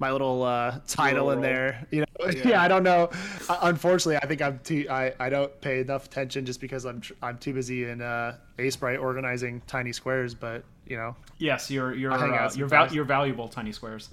[0.00, 1.86] my little uh, title in Little- there.
[1.90, 2.48] You know, yeah.
[2.48, 2.62] Yeah.
[2.62, 3.10] I don't know.
[3.48, 4.86] Uh, Unfortunately, I think I'm too.
[4.90, 8.36] I, I don't pay enough attention just because I'm tr- I'm too busy in uh,
[8.58, 10.34] Aseprite organizing tiny squares.
[10.34, 12.70] But you know, yes, you're you're I hang out uh, you're sometimes.
[12.88, 14.10] val- you're valuable, tiny squares.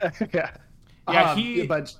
[0.32, 0.50] yeah.
[1.10, 1.94] Yeah, Um, he- But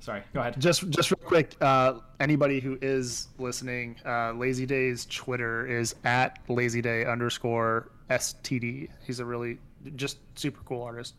[0.00, 0.60] Sorry, go ahead.
[0.60, 6.38] just just real quick, uh, anybody who is listening, uh, Lazy Day's Twitter is at
[6.48, 8.88] Lazy Day underscore STD.
[9.04, 9.58] He's a really
[9.96, 11.14] just super cool artist.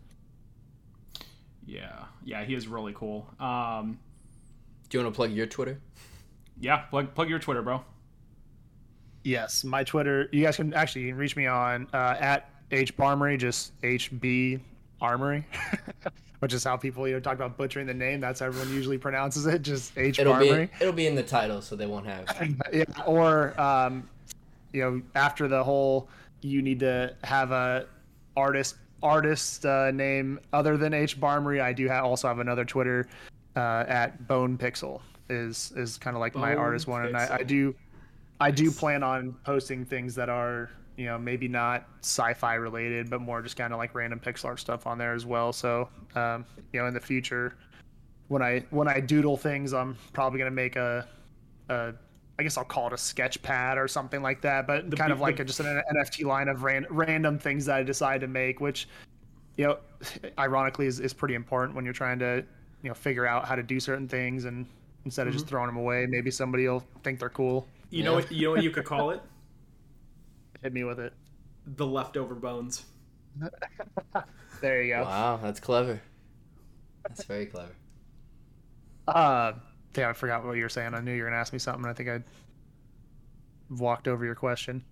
[1.66, 3.28] Yeah, yeah, he is really cool.
[3.40, 4.00] Um,
[4.90, 5.80] Do you want to plug your Twitter?
[6.60, 7.84] yeah, plug plug your Twitter, bro.
[9.24, 10.30] Yes, my Twitter.
[10.32, 14.62] You guys can actually you can reach me on uh, at HBARMORY, just HB
[15.02, 15.46] Armory,
[16.40, 18.20] which is how people you know talk about butchering the name.
[18.20, 19.62] That's how everyone usually pronounces it.
[19.62, 22.56] Just H It'll be it'll be in the title, so they won't have.
[22.74, 24.08] yeah, or um,
[24.74, 26.10] you know, after the whole,
[26.42, 27.86] you need to have a
[28.36, 31.62] artist artist uh, name other than HBARMORY.
[31.62, 33.08] I do ha- also have another Twitter
[33.56, 37.38] uh, at Bone Pixel is is kind of like my Bone artist one, and I,
[37.38, 37.76] I do
[38.40, 40.70] I do plan on posting things that are
[41.00, 44.60] you know maybe not sci-fi related, but more just kind of like random pixel art
[44.60, 45.54] stuff on there as well.
[45.54, 47.56] So um, you know, in the future,
[48.28, 51.08] when I when I doodle things, I'm probably gonna make a,
[51.70, 51.94] a
[52.38, 55.14] I guess I'll call it a sketch pad or something like that, but kind be-
[55.14, 58.28] of like a, just an NFT line of ran, random things that I decide to
[58.28, 58.90] make, which
[59.56, 59.78] you know,
[60.38, 62.44] ironically is, is pretty important when you're trying to
[62.82, 64.66] you know figure out how to do certain things and
[65.06, 65.50] instead of just Mm-hmm.
[65.50, 67.66] throwing them away, maybe somebody will think they're cool.
[67.90, 68.30] You know what?
[68.30, 69.22] You know what you could call it?
[70.64, 71.14] Hit me with it.
[71.66, 72.84] The leftover bones.
[74.62, 75.04] There you go.
[75.04, 76.02] Wow, that's clever.
[77.08, 77.72] That's very clever.
[79.08, 79.54] Uh,
[79.96, 80.94] yeah, I forgot what you were saying.
[80.94, 81.86] I knew you were gonna ask me something.
[81.86, 82.20] I think I
[83.70, 84.84] walked over your question.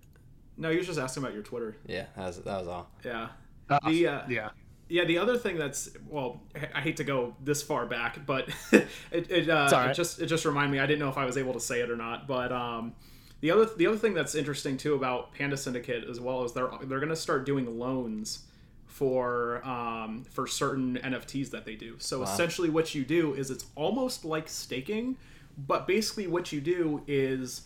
[0.56, 1.76] No, you were just asking about your Twitter.
[1.86, 2.90] Yeah, that was that was all.
[3.04, 3.28] Yeah.
[3.68, 4.50] Uh, The, uh, yeah.
[4.88, 6.40] Yeah, the other thing that's well,
[6.74, 9.90] I hate to go this far back, but it it, uh, It's all right.
[9.90, 10.78] it just it just reminded me.
[10.80, 12.94] I didn't know if I was able to say it or not, but um,
[13.40, 16.70] the other the other thing that's interesting too about Panda Syndicate as well is they're
[16.82, 18.44] they're gonna start doing loans
[18.86, 21.96] for um, for certain NFTs that they do.
[21.98, 25.16] So essentially, what you do is it's almost like staking,
[25.56, 27.62] but basically what you do is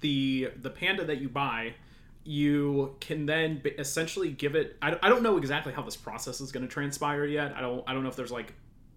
[0.00, 1.74] the the panda that you buy
[2.26, 6.52] you can then essentially give it I, I don't know exactly how this process is
[6.52, 7.54] going to transpire yet.
[7.54, 8.54] I don't i don't know if there's like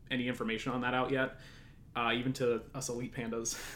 [0.09, 1.37] any information on that out yet
[1.95, 3.57] uh, even to us elite pandas.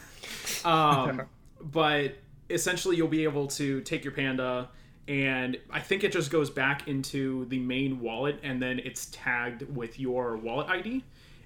[0.64, 1.22] Um,
[1.70, 2.16] but
[2.50, 4.68] essentially you'll be able to take your panda
[5.08, 9.62] and i think it just goes back into the main wallet and then it's tagged
[9.74, 11.02] with your wallet id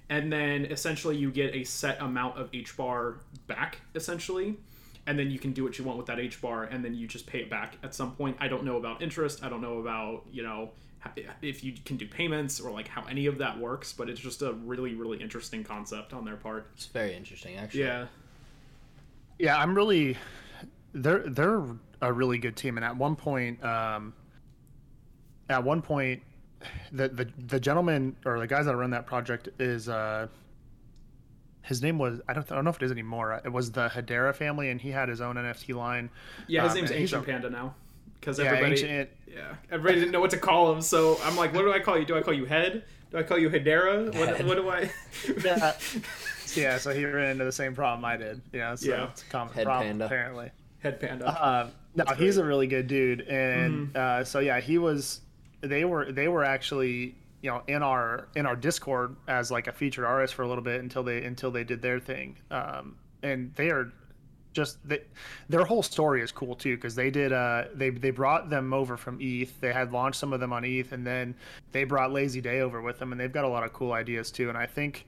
[0.09, 4.57] and then essentially you get a set amount of h bar back essentially.
[5.05, 7.07] And then you can do what you want with that h bar and then you
[7.07, 8.37] just pay it back at some point.
[8.39, 9.43] I don't know about interest.
[9.43, 10.71] I don't know about you know
[11.41, 14.41] if you can do payments or like how any of that works but it's just
[14.41, 16.69] a really really interesting concept on their part.
[16.75, 17.81] It's very interesting, actually.
[17.81, 18.05] yeah
[19.39, 20.17] Yeah, I'm really
[20.93, 21.61] they're they're
[22.01, 24.13] a really good team, and at one point, um,
[25.49, 26.21] at one point,
[26.91, 30.27] the the the gentleman or the guys that run that project is uh,
[31.61, 33.39] his name was I don't I don't know if it is anymore.
[33.43, 36.09] It was the Hedera family, and he had his own NFT line.
[36.47, 37.75] Yeah, his Um, name's Ancient Panda now.
[38.19, 40.81] Because Yeah, everybody, Ancient- yeah, everybody didn't know what to call him.
[40.81, 42.05] So I'm like, what do I call you?
[42.05, 42.83] Do I call you Head?
[43.11, 44.07] Do I call you Hedera?
[44.17, 44.47] What, Head.
[44.47, 44.89] what do I?
[45.45, 45.73] Yeah.
[46.57, 48.41] yeah, so he ran into the same problem I did.
[48.51, 49.09] Yeah, so Yeah.
[49.09, 50.05] it's a common Head problem panda.
[50.05, 50.51] apparently.
[50.79, 51.27] Head Panda.
[51.27, 52.43] Uh, no, That's he's great.
[52.43, 53.97] a really good dude, and Mm-hmm.
[53.97, 55.21] uh, so yeah, he was.
[55.61, 59.71] They were they were actually you know in our in our Discord as like a
[59.71, 63.53] featured artist for a little bit until they until they did their thing, um, and
[63.55, 63.91] they are
[64.53, 65.01] just they,
[65.49, 68.97] their whole story is cool too because they did uh they they brought them over
[68.97, 69.59] from ETH.
[69.59, 71.33] They had launched some of them on ETH, and then
[71.71, 74.29] they brought Lazy Day over with them, and they've got a lot of cool ideas
[74.31, 74.49] too.
[74.49, 75.07] And I think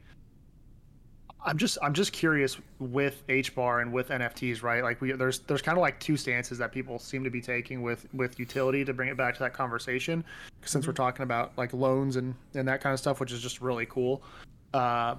[1.45, 4.83] I'm just I'm just curious with H bar and with NFTs, right?
[4.83, 7.81] Like we there's there's kind of like two stances that people seem to be taking
[7.81, 10.23] with with utility to bring it back to that conversation.
[10.65, 13.61] Since we're talking about like loans and and that kind of stuff, which is just
[13.61, 14.21] really cool.
[14.73, 15.15] Uh,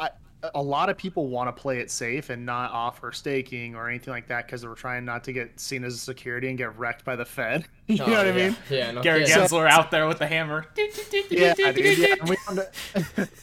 [0.00, 0.10] I
[0.54, 4.12] a lot of people want to play it safe and not offer staking or anything
[4.12, 7.04] like that because they're trying not to get seen as a security and get wrecked
[7.04, 7.64] by the Fed.
[7.86, 8.56] you know Oh, what I mean?
[8.68, 9.36] Yeah, no Gary kidding.
[9.44, 10.66] Gensler out there with the hammer.
[11.30, 11.54] Yeah.
[11.56, 11.68] Yeah,
[12.20, 13.28] and we don't-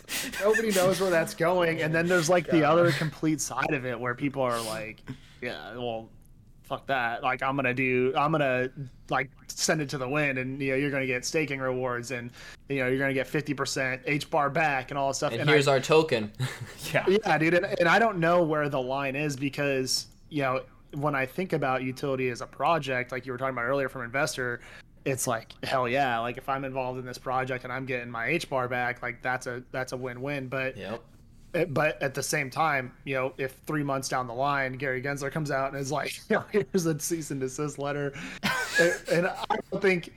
[0.50, 1.82] nobody knows where that's going.
[1.82, 5.02] And then there's like the other complete side of it where people are like,
[5.41, 6.10] "Yeah, well,
[6.64, 7.24] fuck that.
[7.24, 8.14] Like, I'm gonna do.
[8.16, 8.70] I'm gonna
[9.10, 12.32] like send it to the wind, and you know, you're gonna get staking rewards, and
[12.70, 15.34] you know, you're gonna get 50% H bar back, and all this stuff.
[15.34, 16.32] And I- here's our token.
[16.93, 17.06] Yeah.
[17.08, 20.62] yeah, dude, and, and I don't know where the line is because you know
[20.95, 24.02] when I think about utility as a project, like you were talking about earlier from
[24.04, 24.60] investor,
[25.06, 28.28] it's like hell yeah, like if I'm involved in this project and I'm getting my
[28.28, 30.47] H bar back, like that's a that's a win-win.
[30.47, 31.02] But Yep.
[31.70, 35.32] but at the same time, you know, if three months down the line, Gary Gensler
[35.32, 38.14] comes out and is like, you know, here's a cease and desist letter,
[39.12, 40.14] and I don't think.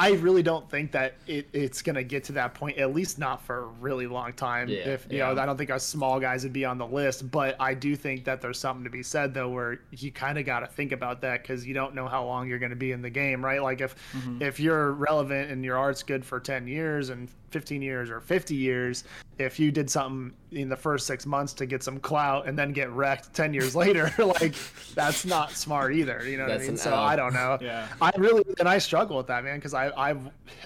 [0.00, 3.42] I really don't think that it, it's gonna get to that point, at least not
[3.42, 4.68] for a really long time.
[4.68, 5.32] Yeah, if you yeah.
[5.32, 7.94] know, I don't think us small guys would be on the list, but I do
[7.94, 10.92] think that there's something to be said though, where you kind of got to think
[10.92, 13.44] about that because you don't know how long you're going to be in the game,
[13.44, 13.62] right?
[13.62, 14.40] Like if mm-hmm.
[14.40, 18.54] if you're relevant and your art's good for 10 years and 15 years or 50
[18.54, 19.04] years,
[19.38, 22.72] if you did something in the first six months to get some clout and then
[22.72, 24.54] get wrecked 10 years later, like
[24.94, 26.26] that's not smart either.
[26.26, 26.76] You know what I mean?
[26.76, 26.98] So L.
[26.98, 27.58] I don't know.
[27.60, 27.88] Yeah.
[28.00, 30.16] I really and I struggle with that, man, because I I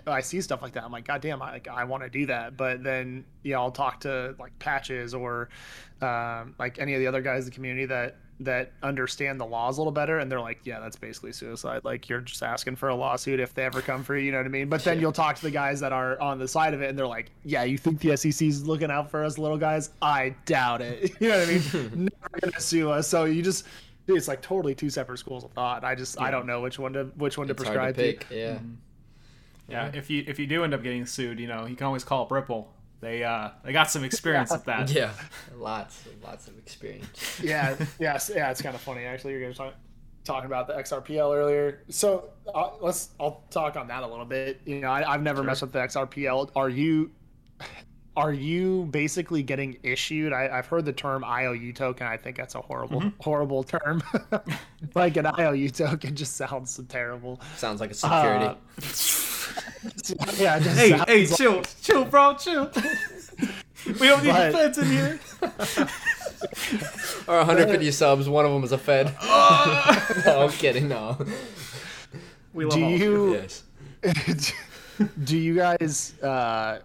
[0.06, 0.84] I see stuff like that.
[0.84, 3.70] I'm like, God damn, I like, I want to do that, but then yeah, I'll
[3.70, 5.48] talk to like patches or
[6.00, 9.78] um, like any of the other guys in the community that that understand the laws
[9.78, 11.82] a little better, and they're like, yeah, that's basically suicide.
[11.84, 14.26] Like you're just asking for a lawsuit if they ever come for you.
[14.26, 14.68] You know what I mean?
[14.68, 16.98] But then you'll talk to the guys that are on the side of it, and
[16.98, 19.90] they're like, yeah, you think the SEC's looking out for us little guys?
[20.02, 21.12] I doubt it.
[21.20, 21.62] You know what I mean?
[22.22, 23.06] Never gonna sue us.
[23.08, 23.66] So you just
[24.08, 25.84] it's like totally two separate schools of thought.
[25.84, 28.02] I just I don't know which one to which one to It's to prescribe to.
[28.02, 28.28] pick.
[28.28, 28.34] Mm-hmm.
[28.34, 28.58] Yeah.
[29.66, 32.04] Yeah, if you if you do end up getting sued, you know, you can always
[32.04, 32.68] call up Ripple.
[33.04, 34.90] They uh they got some experience with that.
[34.90, 35.12] Yeah.
[35.58, 37.38] Lots, lots of experience.
[37.42, 38.50] yeah, yes, yeah.
[38.50, 39.32] It's kind of funny actually.
[39.32, 39.74] You're gonna talk
[40.24, 41.82] talking about the XRPL earlier.
[41.90, 44.62] So uh, let's I'll talk on that a little bit.
[44.64, 46.50] You know, I, I've never messed with the XRPL.
[46.56, 47.10] Are you?
[48.16, 50.32] Are you basically getting issued?
[50.32, 52.06] I, I've heard the term IOU token.
[52.06, 54.04] I think that's a horrible, horrible term.
[54.94, 57.40] like an IOU token just sounds so terrible.
[57.56, 58.44] Sounds like a security.
[58.46, 58.54] Uh,
[60.36, 62.70] yeah, it just Hey, sounds hey, like- chill, chill, bro, chill.
[63.86, 65.18] we don't need But- feds in here.
[67.26, 69.12] or 150 subs, one of them is a Fed.
[70.24, 70.86] no, I'm kidding.
[70.86, 71.18] No.
[72.52, 73.32] We love do all of you?
[73.34, 74.52] Yes.
[75.24, 76.78] do you guys uh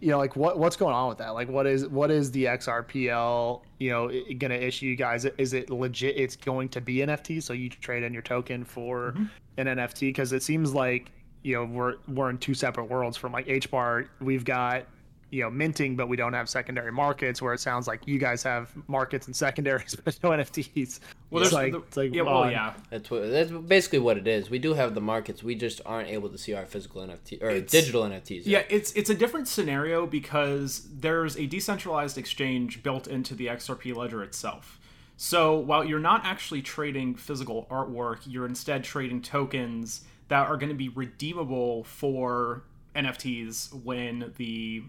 [0.00, 1.30] you know like what what's going on with that?
[1.30, 5.24] Like what is what is the xrpl you know gonna issue you guys?
[5.38, 6.16] Is it legit?
[6.16, 9.24] It's going to be nft so you trade in your token for mm-hmm.
[9.58, 11.10] an nft because it seems like
[11.42, 14.84] you know we're we're in two separate worlds from like hbar we've got
[15.30, 18.42] you know minting but we don't have secondary markets where it sounds like you guys
[18.42, 21.00] have markets and secondaries but no nfts
[21.32, 22.74] Well, it's there's like, the- it's like yeah, well, yeah.
[22.90, 23.30] That's what.
[23.30, 24.50] That's basically what it is.
[24.50, 25.42] We do have the markets.
[25.42, 28.42] We just aren't able to see our physical NFT or It's- digital NFTs.
[28.44, 33.94] Yeah, it's it's a different scenario because there's a decentralized exchange built into the XRP
[33.96, 34.78] ledger itself.
[35.16, 40.70] So while you're not actually trading physical artwork, you're instead trading tokens that are going
[40.70, 42.64] to be redeemable for
[42.96, 44.82] NFTs when the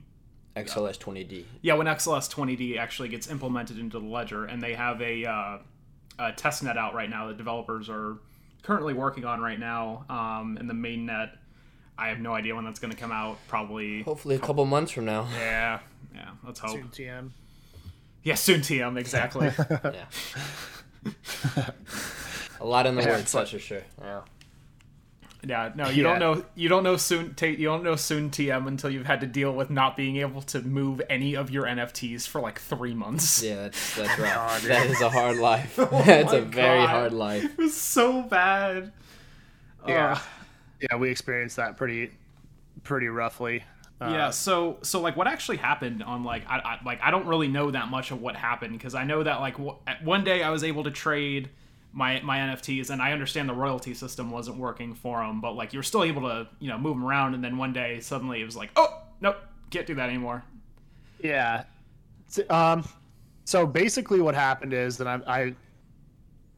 [0.56, 1.46] XLS 20D.
[1.62, 5.58] yeah when XLS 20D actually gets implemented into the ledger, and they have a, uh,
[6.20, 8.18] a test net out right now that developers are
[8.61, 11.38] currently working on right now, um, and the main net.
[11.97, 13.38] I have no idea when that's going to come out.
[13.47, 15.28] Probably Hopefully, a couple months from now.
[15.38, 15.80] yeah,
[16.16, 16.30] yeah.
[16.45, 16.72] Let's hope.
[16.72, 17.30] Soon TM.
[18.24, 19.51] Yeah, soon TM exactly.
[19.70, 20.05] yeah.
[22.61, 23.82] A lot in the Yeah, works, that's for sure.
[24.01, 24.22] Yeah.
[25.46, 26.18] Yeah, no, you Yeah.
[26.18, 26.46] don't know.
[26.56, 27.34] You don't know soon.
[27.36, 30.41] Ta- you don't know soon TM until you've had to deal with not being able
[30.44, 33.44] to move any of your NFTs for like three months.
[33.44, 34.34] Yeah, that's that's rough.
[34.36, 35.76] God, that is a hard life.
[35.91, 37.44] that's my a very hard life.
[37.44, 38.94] It was so bad.
[39.88, 40.14] Yeah.
[40.14, 40.22] Ugh.
[40.80, 42.12] Yeah, we experienced that pretty
[42.84, 43.64] pretty roughly.
[44.02, 47.26] Uh, yeah so so like what actually happened on like I, I like i don't
[47.28, 50.44] really know that much of what happened because i know that like w- one day
[50.44, 51.50] i was able to trade
[51.94, 55.72] my my nfts and i understand the royalty system wasn't working for them but like
[55.74, 58.46] you're still able to you know move them around and then one day suddenly it
[58.46, 59.38] was like oh nope
[59.70, 60.44] can't do that anymore
[61.24, 61.64] Yeah.
[62.50, 62.88] Um.
[63.46, 65.56] So basically, what happened is that I'm I,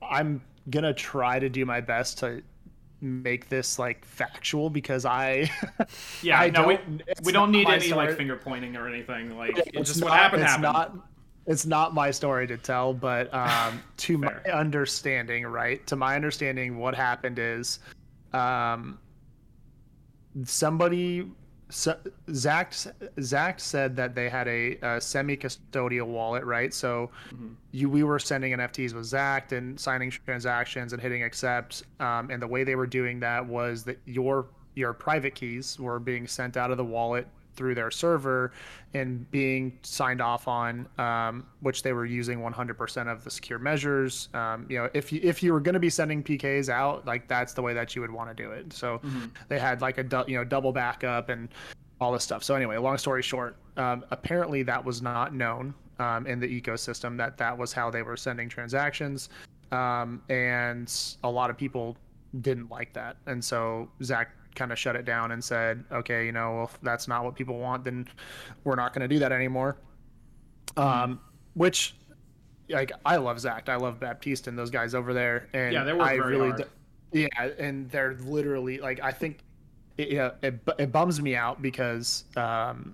[0.02, 2.42] I'm gonna try to do my best to
[3.02, 5.50] make this like factual because I.
[6.24, 6.80] yeah I no we,
[7.24, 8.08] we don't need any story.
[8.08, 10.98] like finger pointing or anything like It's it's just what happened it's happened Not,
[11.48, 15.86] it's not my story to tell, but um, to my understanding, right?
[15.88, 17.80] To my understanding, what happened is,
[18.34, 18.98] um,
[20.44, 21.30] somebody,
[21.70, 26.74] so, Xact, Xact said that they had a, a semi-custodial wallet, right?
[26.74, 27.12] So,
[27.72, 32.42] you we were sending NFTs with Xact and signing transactions and hitting accept, um, and
[32.42, 36.58] the way they were doing that was that your your private keys were being sent
[36.58, 38.52] out of the wallet through their server
[38.94, 44.30] and being signed off on, um, which they were using 100% of the secure measures.
[44.34, 47.28] Um, you know, if you if you were going to be sending PKs out, like
[47.28, 48.74] that's the way that you would want to do it.
[48.74, 49.02] So
[49.48, 51.50] they had like a du- you know double backup and
[52.00, 52.44] all this stuff.
[52.44, 57.18] So anyway, long story short, um, apparently that was not known um, in the ecosystem
[57.18, 59.30] that that was how they were sending transactions,
[59.72, 60.94] um, and
[61.24, 61.98] a lot of people
[62.42, 66.32] didn't like that, and so Xact kind of shut it down and said, okay, you
[66.32, 68.08] know, well, if that's not what people want, then
[68.64, 69.78] we're not going to do that anymore.
[70.78, 71.20] Um,
[71.54, 71.96] which,
[72.70, 75.94] like, I love Xact, I love Baptiste and those guys over there, and Yeah, they
[75.94, 76.66] work I very really, hard.
[77.12, 79.40] d- yeah, and they're literally like, I think,
[79.98, 82.94] it, yeah, it, it bums me out because um,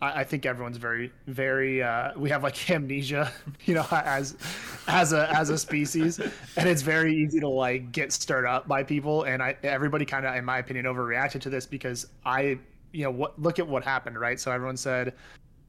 [0.00, 1.82] I, I think everyone's very, very.
[1.82, 3.32] Uh, we have like amnesia,
[3.64, 4.36] you know, as
[4.86, 8.82] as a as a species, and it's very easy to like get stirred up by
[8.82, 9.24] people.
[9.24, 12.58] And I everybody kind of, in my opinion, overreacted to this because I,
[12.92, 14.38] you know, what look at what happened, right?
[14.38, 15.14] So everyone said,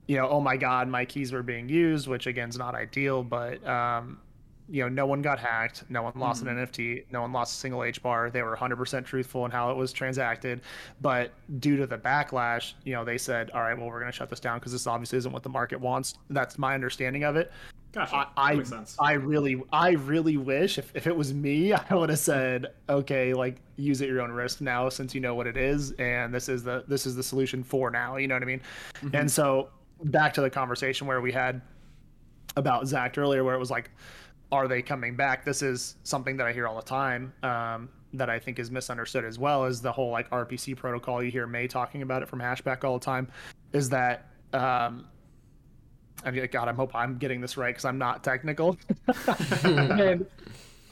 [0.08, 3.24] you know, oh my god, my keys were being used, which again is not ideal,
[3.24, 4.20] but um,
[4.70, 6.64] you know, no one got hacked, no one lost an mm-hmm.
[6.64, 8.30] NFT, no one lost a single H bar.
[8.30, 10.62] They were 100% truthful in how it was transacted,
[11.02, 14.16] but due to the backlash, you know, they said, all right, well, we're going to
[14.16, 16.16] shut this down because this obviously isn't what the market wants.
[16.30, 17.52] That's my understanding of it.
[17.92, 21.34] gotcha I, That I, makes sense I really, I really wish if, if it was
[21.34, 25.22] me, I would have said, okay, like use at your own risk now, since you
[25.22, 28.18] know what it is, and this is the this is the solution for now.
[28.18, 28.62] You know what I mean?
[28.96, 29.16] Mm-hmm.
[29.16, 29.70] And so
[30.04, 31.62] back to the conversation where we had
[32.56, 33.90] about Xact earlier, where it was like,
[34.52, 35.46] are they coming back?
[35.46, 37.34] This is something that I hear all the time.
[37.44, 41.22] Um, that I think is misunderstood as well is the whole like RPC protocol.
[41.22, 43.28] You hear May talking about it from HashPack all the time.
[43.72, 45.06] Is that um,
[46.24, 48.78] I mean, God, I hope I'm getting this right because I'm not technical.
[49.64, 50.26] and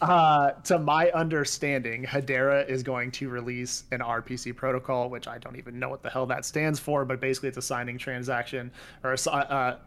[0.01, 5.57] uh, to my understanding, Hedera is going to release an RPC protocol, which I don't
[5.57, 8.71] even know what the hell that stands for, but basically it's a signing transaction
[9.03, 9.77] or a, uh,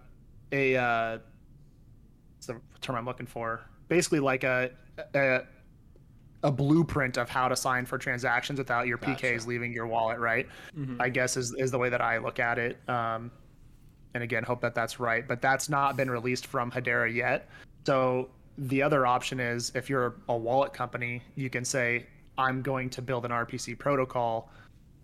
[0.53, 1.19] a uh,
[2.41, 3.61] what's the term I'm looking for?
[3.89, 4.71] Basically, like a,
[5.15, 5.41] a
[6.43, 10.49] a blueprint of how to sign for transactions without your PKs leaving your wallet, right?
[10.99, 12.79] I guess is is the way that I look at it.
[12.89, 13.31] Um,
[14.15, 15.27] and again, hope that that's right.
[15.29, 17.49] But that's not been released from Hedera yet.
[17.87, 22.07] So the other option is if you're a wallet company, you can say,
[22.39, 24.51] I'm going to build an RPC protocol.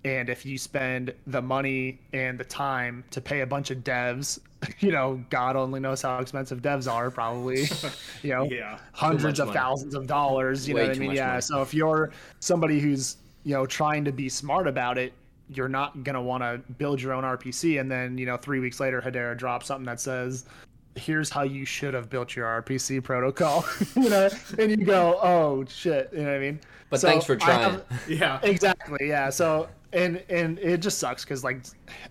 [0.06, 4.38] And if you spend the money and the time to pay a bunch of devs,
[4.78, 7.64] you know, God only knows how expensive devs are, probably,
[8.22, 8.78] you know, Yeah.
[8.92, 9.58] hundreds of money.
[9.58, 10.68] thousands of dollars.
[10.68, 11.10] You Way know what I mean?
[11.12, 11.26] Yeah.
[11.28, 11.40] money.
[11.40, 15.12] So if you're somebody who's, you know, trying to be smart about it,
[15.48, 17.80] you're not going to want to build your own RPC.
[17.80, 20.44] And then, you know, three weeks later, Hedera drops something that says,
[20.94, 23.64] here's how you should have built your RPC protocol,
[23.96, 24.28] you know,
[24.58, 26.60] and you go, oh shit, you know what I mean?
[26.90, 27.60] But So thanks for trying.
[27.72, 29.28] have- yeah exactly, yeah.
[29.30, 31.62] So and and it just sucks because like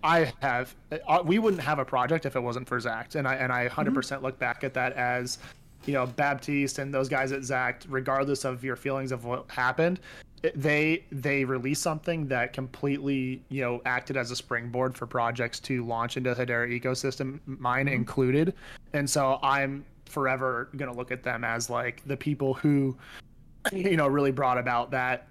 [0.03, 3.35] I have, uh, we wouldn't have a project if it wasn't for Xact, and I
[3.35, 3.75] and I mm-hmm.
[3.75, 5.37] 100 percent look back at that as,
[5.85, 9.99] you know, Baptiste and those guys at Xact, regardless of your feelings of what happened.
[10.43, 15.59] Eh, they they released something that completely you know acted as a springboard for projects
[15.59, 17.95] to launch into Hedera ecosystem, mine mm-hmm.
[17.95, 18.55] included,
[18.93, 22.97] and so I'm forever gonna look at them as like the people who
[23.71, 25.27] you know really brought about that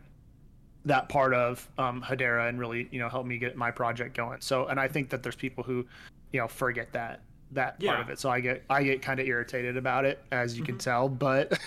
[0.86, 4.40] that part of um, Hedera and really you know helped me get my project going.
[4.40, 5.86] So and I think that there's people who
[6.32, 7.20] you know forget that
[7.52, 8.18] that part of it.
[8.18, 11.08] So I get I get kind of irritated about it, as you can tell.
[11.08, 11.58] But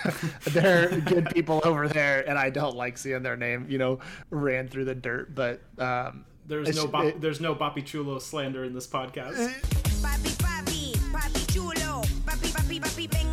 [0.46, 4.00] they're good people over there, and I don't like seeing their name, you know,
[4.30, 5.34] ran through the dirt.
[5.34, 9.36] But um, There's no bop, it- there's no Boppy Chulo slander in this podcast.
[10.02, 12.02] Papi, papi, papi chulo.
[12.26, 13.32] Papi, papi, papi, ven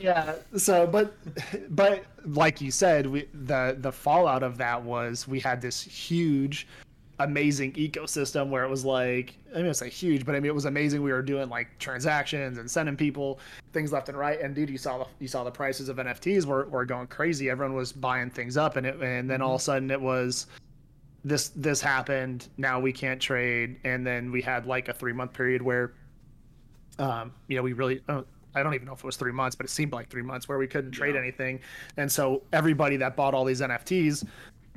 [0.00, 0.34] yeah.
[0.56, 1.14] So but
[1.70, 6.66] but like you said we the the fallout of that was we had this huge
[7.18, 10.54] amazing ecosystem where it was like i mean it's like huge but i mean it
[10.54, 11.02] was amazing.
[11.02, 13.40] We were doing like transactions and sending people
[13.72, 14.40] things left and right.
[14.40, 17.48] And dude you saw the you saw the prices of nfts were, were going crazy.
[17.48, 20.46] Everyone was buying things up and it and then all of a sudden it was
[21.24, 22.48] this this happened.
[22.56, 23.80] Now we can't trade.
[23.82, 25.94] And then we had like a three month period where
[26.98, 28.22] um, you know, we really, uh,
[28.56, 30.48] I don't even know if it was three months, but it seemed like three months
[30.48, 31.20] where we couldn't trade Yeah.
[31.20, 31.60] anything.
[31.96, 34.26] And so everybody that bought all these NFTs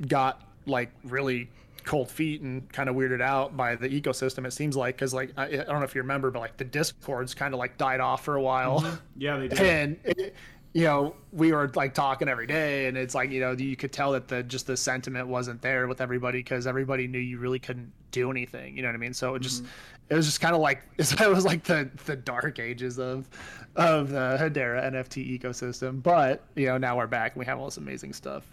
[0.08, 1.48] got like really
[1.84, 4.46] cold feet and kind of weirded out by the ecosystem.
[4.46, 6.64] It seems like, cause like, I, I don't know if you remember, but like the
[6.64, 8.80] discords kind of like died off for a while.
[8.82, 8.96] Mm-hmm.
[9.16, 9.60] Yeah, they did.
[9.60, 10.34] and it,
[10.72, 13.92] you know we were like talking every day and it's like you know you could
[13.92, 17.58] tell that the just the sentiment wasn't there with everybody because everybody knew you really
[17.58, 19.72] couldn't do anything you know what i mean so it just mm-hmm.
[20.10, 23.28] it was just kind of like it was like the the dark ages of
[23.76, 27.64] of the hedera nft ecosystem but you know now we're back and we have all
[27.64, 28.44] this amazing stuff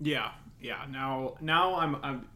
[0.00, 0.30] Yeah,
[0.60, 0.84] yeah.
[0.90, 2.28] Now, now I'm, I'm.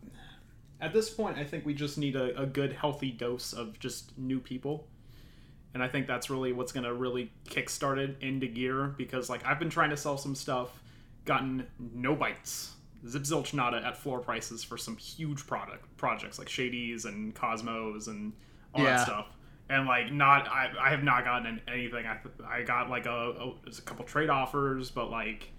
[0.80, 4.16] At this point, I think we just need a, a good, healthy dose of just
[4.16, 4.86] new people,
[5.74, 8.94] and I think that's really what's gonna really kickstart it into gear.
[8.96, 10.80] Because like I've been trying to sell some stuff,
[11.24, 12.72] gotten no bites.
[13.08, 18.08] Zip zilch nada at floor prices for some huge product projects like Shadies and Cosmos
[18.08, 18.32] and
[18.74, 18.96] all Yeah.
[18.96, 19.26] that stuff.
[19.70, 22.04] And like not, I, I have not gotten anything.
[22.04, 25.50] I, I got like a, a, a couple trade offers, but like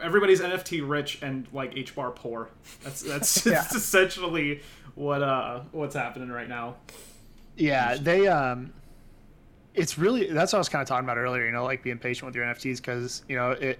[0.00, 2.50] everybody's NFT rich and like H bar poor.
[2.84, 3.52] That's that's, Yeah.
[3.54, 4.60] that's essentially
[4.94, 6.76] what uh what's happening right now.
[7.56, 8.72] Yeah, they um,
[9.74, 11.46] it's really that's what I was kind of talking about earlier.
[11.46, 13.78] You know, like being patient with your NFTs because you know it.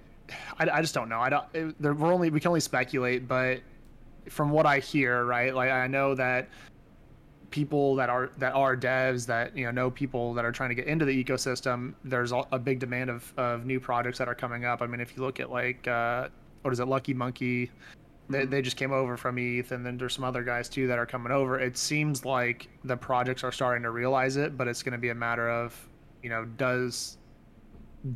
[0.59, 1.20] I, I just don't know.
[1.20, 1.44] I don't.
[1.52, 3.60] It, we're only we can only speculate, but
[4.28, 5.55] from what I hear, right?
[5.55, 6.48] Like I know that
[7.51, 10.74] people that are that are devs that you know know people that are trying to
[10.74, 11.94] get into the ecosystem.
[12.05, 14.82] There's a big demand of of new projects that are coming up.
[14.82, 16.28] I mean, if you look at like uh,
[16.62, 17.70] what is it, Lucky Monkey.
[18.32, 20.98] They, they just came over from ETH, and then there's some other guys too that
[20.98, 21.59] are coming over.
[21.60, 25.10] It seems like the projects are starting to realize it, but it's going to be
[25.10, 25.78] a matter of,
[26.22, 27.18] you know, does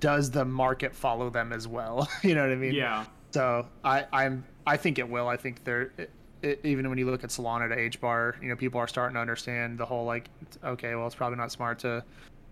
[0.00, 2.08] does the market follow them as well?
[2.22, 2.74] you know what I mean?
[2.74, 3.04] Yeah.
[3.30, 5.28] So I I'm I think it will.
[5.28, 6.10] I think they're it,
[6.42, 9.14] it, even when you look at Solana to H bar, you know, people are starting
[9.14, 10.28] to understand the whole like,
[10.64, 12.04] okay, well, it's probably not smart to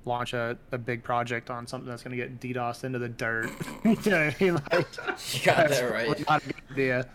[0.04, 3.50] launch a, a big project on something that's going to get DDoS into the dirt.
[3.84, 4.54] you know what I mean?
[4.54, 4.72] Like,
[5.34, 6.06] You got that right.
[6.06, 7.08] probably not a good idea.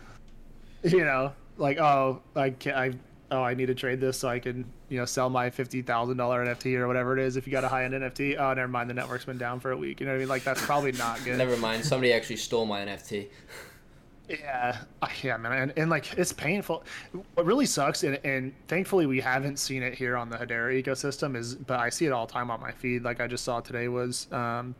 [0.84, 2.76] You know, like oh, I can't.
[2.76, 2.92] I
[3.30, 6.16] oh I need to trade this so I can you know sell my fifty thousand
[6.16, 7.36] dollar NFT or whatever it is.
[7.36, 9.72] If you got a high end NFT, oh never mind, the network's been down for
[9.72, 10.00] a week.
[10.00, 10.28] You know what I mean?
[10.28, 11.36] Like that's probably not good.
[11.36, 11.84] Never mind.
[11.84, 13.28] Somebody actually stole my NFT.
[14.28, 14.78] Yeah,
[15.22, 16.84] yeah, man, and, and like it's painful.
[17.34, 21.36] What really sucks, and, and thankfully we haven't seen it here on the Hedera ecosystem,
[21.36, 23.02] is but I see it all the time on my feed.
[23.02, 24.76] Like I just saw today was um,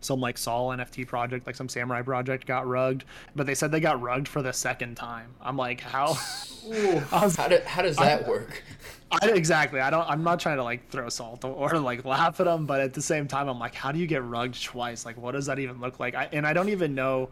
[0.00, 3.04] some like Sol NFT project, like some samurai project, got rugged,
[3.36, 5.34] but they said they got rugged for the second time.
[5.40, 6.18] I'm like, how?
[7.12, 8.62] I was How, do, how does that work?
[9.12, 9.80] I, exactly.
[9.80, 10.08] I don't.
[10.08, 12.94] I'm not trying to like throw salt or, or like laugh at them, but at
[12.94, 15.04] the same time, I'm like, how do you get rugged twice?
[15.04, 16.14] Like, what does that even look like?
[16.14, 17.28] I, and I don't even know.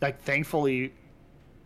[0.00, 0.92] Like, thankfully,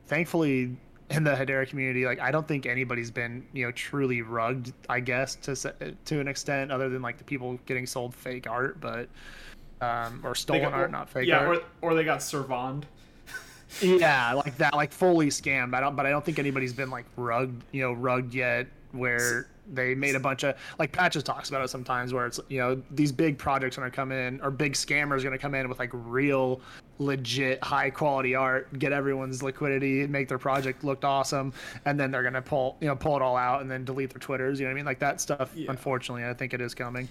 [0.06, 0.76] thankfully,
[1.10, 4.72] in the Hedera community, like, I don't think anybody's been you know truly rugged.
[4.88, 8.80] I guess to to an extent, other than like the people getting sold fake art,
[8.80, 9.08] but
[9.82, 11.64] um, or stolen got- art, not fake yeah, art.
[11.82, 12.84] or or they got servand.
[13.80, 15.74] Yeah, like that, like fully scammed.
[15.74, 18.66] I don't, but I don't think anybody's been like rugged, you know, rugged yet.
[18.92, 22.58] Where they made a bunch of like Patches talks about it sometimes, where it's you
[22.58, 25.78] know these big projects are gonna come in or big scammers gonna come in with
[25.78, 26.60] like real,
[26.98, 31.54] legit, high quality art, get everyone's liquidity, make their project look awesome,
[31.86, 34.20] and then they're gonna pull you know pull it all out and then delete their
[34.20, 34.60] twitters.
[34.60, 34.84] You know what I mean?
[34.84, 35.50] Like that stuff.
[35.54, 35.70] Yeah.
[35.70, 37.08] Unfortunately, I think it is coming.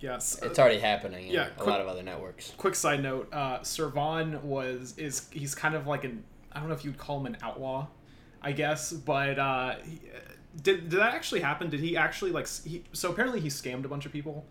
[0.00, 0.38] Yes.
[0.42, 2.52] It's already happening in Yeah, a quick- lot of other networks.
[2.56, 6.74] quick side note uh servan was is he's kind of like an i don't know
[6.74, 7.86] if you'd call him an outlaw
[8.42, 10.00] i guess but uh he,
[10.62, 13.88] did did that actually happen did he actually like he, so apparently he scammed a
[13.88, 14.44] bunch of people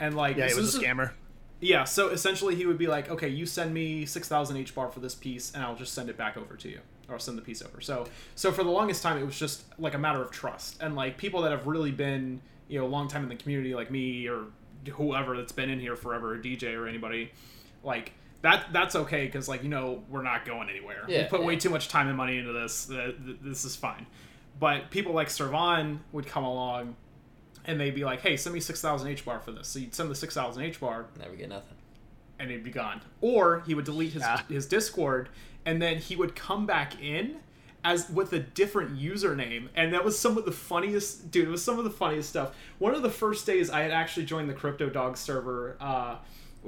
[0.00, 1.12] and like Yeah, he so was a this is- scammer.
[1.60, 5.00] yeah so essentially he would be like okay you send me 6000 h bar for
[5.00, 7.62] this piece and i'll just send it back over to you or send the piece
[7.62, 10.82] over so so for the longest time it was just like a matter of trust
[10.82, 13.74] and like people that have really been you know a long time in the community
[13.74, 14.44] like me or
[14.92, 17.30] whoever that's been in here forever a dj or anybody
[17.82, 18.12] like
[18.42, 21.04] that that's okay because like you know we're not going anywhere.
[21.08, 22.86] we Yeah, put way too much time and money into this.
[22.86, 24.06] th- th- This is fine.
[24.60, 26.94] But people like Servan would come along,
[27.64, 29.94] and they'd be like, "Hey, send me six thousand H bar for this." So you'd
[29.94, 31.76] send the six thousand H bar, Never get nothing.
[32.38, 33.00] and he'd be gone.
[33.22, 34.42] Or he would delete his Yeah.
[34.48, 35.30] his Discord,
[35.64, 37.36] and then he would come back in
[37.84, 41.30] as with a different username, and that was some of the funniest.
[41.30, 42.54] Dude, it was some of the funniest stuff.
[42.78, 45.76] One of the first days I had actually joined the Crypto Dog server.
[45.80, 46.16] Uh,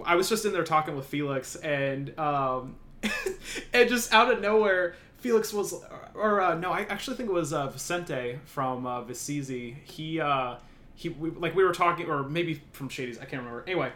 [0.04, 2.76] I was just in there talking with Felix, and um,
[3.72, 4.94] and just out of nowhere.
[5.18, 5.74] Felix was,
[6.14, 9.74] or uh, no, I actually think it was uh, Vicente from uh, Vicizi.
[9.82, 10.56] He, uh,
[10.94, 13.64] he, we, like we were talking, or maybe from Shady's, I can't remember.
[13.66, 13.90] Anyway,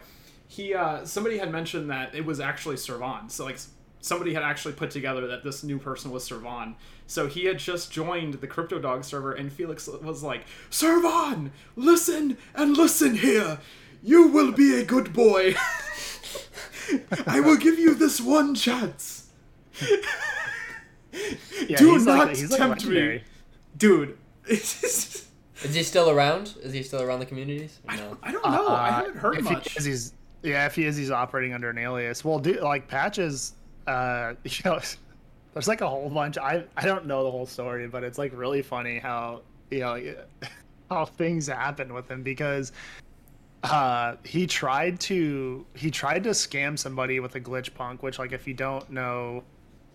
[0.51, 3.29] he uh somebody had mentioned that it was actually Servan.
[3.29, 3.57] So like
[4.01, 6.75] somebody had actually put together that this new person was Servan.
[7.07, 12.37] So he had just joined the Crypto Dog server and Felix was like, "Servan, listen
[12.55, 13.59] and listen here.
[14.03, 15.55] You will be a good boy.
[17.27, 19.27] I will give you this one chance.
[21.67, 23.23] Yeah, Do he's not like, he's like tempt me."
[23.77, 24.17] Dude,
[24.47, 26.55] Is he still around?
[26.63, 27.79] Is he still around the communities?
[27.87, 28.17] Or no.
[28.23, 28.67] I don't know.
[28.67, 29.71] I Uh, haven't heard if much.
[29.71, 32.25] He is, he's yeah, if he is, he's operating under an alias.
[32.25, 33.53] Well, dude, like patches,
[33.87, 34.79] uh, you know,
[35.53, 36.37] there's like a whole bunch.
[36.37, 40.15] I I don't know the whole story, but it's like really funny how you know
[40.89, 42.71] how things happen with him because
[43.63, 48.31] uh he tried to he tried to scam somebody with a glitch punk which like
[48.31, 49.43] if you don't know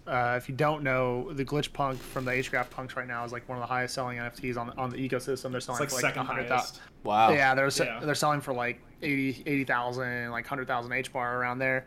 [0.06, 3.32] uh, if you don't know the glitch punk from the HGraph punks right now is
[3.32, 5.50] like one of the highest selling NFTs on on the ecosystem.
[5.50, 6.80] They're it's selling like for like second 100,000 highest.
[7.02, 7.30] Wow.
[7.32, 8.00] yeah, they're Yeah.
[8.00, 11.86] they're selling for like 80 80,000, like 100,000 H bar around there.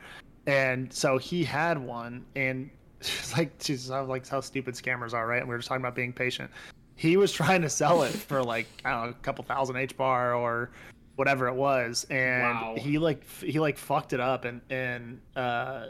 [0.50, 2.70] And so he had one and
[3.38, 5.40] like Jesus, how like how stupid scammers are, right?
[5.40, 6.50] And we were just talking about being patient.
[6.96, 9.96] He was trying to sell it for like I don't know, a couple thousand H
[9.96, 10.72] bar or
[11.16, 12.76] whatever it was and Wow.
[12.78, 15.88] he like he like fucked it up and and uh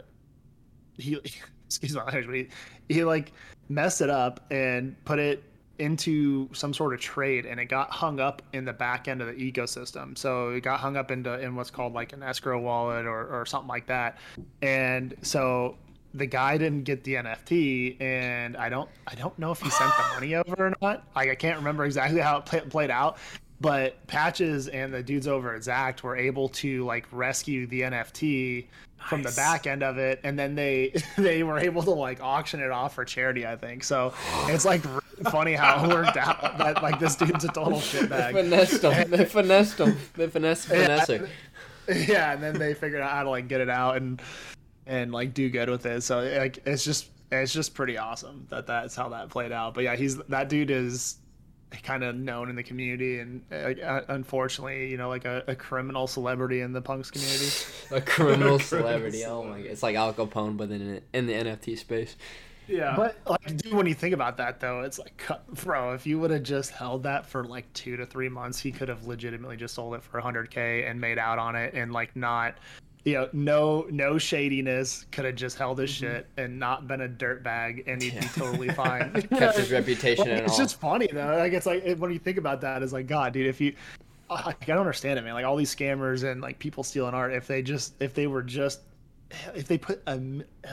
[0.98, 1.18] he
[1.66, 3.32] excuse my language, but he, he like
[3.68, 5.42] messed it up and put it
[5.80, 9.26] into some sort of trade and it got hung up in the back end of
[9.26, 10.16] the ecosystem.
[10.16, 13.46] So it got hung up into in what's called like an escrow wallet or, or
[13.46, 14.18] something like that.
[14.62, 15.76] And so
[16.12, 19.92] the guy didn't get the nft and i don't i don't know if he sent
[19.96, 21.04] the money over or not.
[21.14, 23.18] Like i can't remember exactly how it play, played out
[23.60, 28.66] but patches and the dudes over at Xact were able to like rescue the nft
[29.08, 32.60] from the back end of it and then they they were able to like auction
[32.60, 34.12] it off for charity i think so
[34.48, 38.32] it's like really funny how it worked out that like this dude's a total shitbag
[38.34, 39.10] they Finessed him.
[39.10, 39.96] They finessed him.
[40.14, 41.00] They finessed Yeah.
[41.00, 41.28] Finesser.
[42.08, 44.20] yeah and then they figured out how to like get it out and
[44.86, 48.66] and like do good with it so like it's just it's just pretty awesome that
[48.66, 51.16] that's how that played out but yeah he's that dude is
[51.82, 56.06] kind of known in the community and uh, unfortunately you know like a, a criminal
[56.06, 57.50] celebrity in the punks community
[57.90, 59.24] A criminal celebrity.
[59.24, 59.66] Oh my god.
[59.66, 62.16] It's like Al Capone, but in, in the NFT space.
[62.68, 62.94] Yeah.
[62.96, 65.20] But like, dude, when you think about that, though, it's like,
[65.64, 68.70] bro, if you would have just held that for like two to three months, he
[68.70, 72.14] could have legitimately just sold it for 100k and made out on it, and like
[72.14, 72.54] not,
[73.04, 75.06] you know, no no shadiness.
[75.10, 76.06] Could have just held his mm-hmm.
[76.06, 79.12] shit and not been a dirtbag, and he'd be totally fine.
[79.12, 80.58] Kept his reputation Like, and it's all.
[80.58, 81.36] just funny though.
[81.38, 83.46] Like it's like when you think about that, it's like God, dude.
[83.46, 83.74] If you,
[84.28, 85.34] I I don't understand it, man.
[85.34, 87.32] Like all these scammers and like people stealing art.
[87.32, 88.80] If they just, if they were just,
[89.54, 90.18] if they put a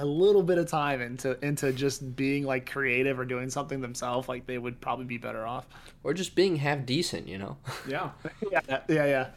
[0.04, 4.45] little bit of time into into just being like creative or doing something themselves, like
[4.45, 5.66] they would probably be better off.
[6.04, 7.58] Or just being half decent, you know?
[7.88, 8.12] yeah.
[8.52, 9.28] Yeah, yeah, yeah.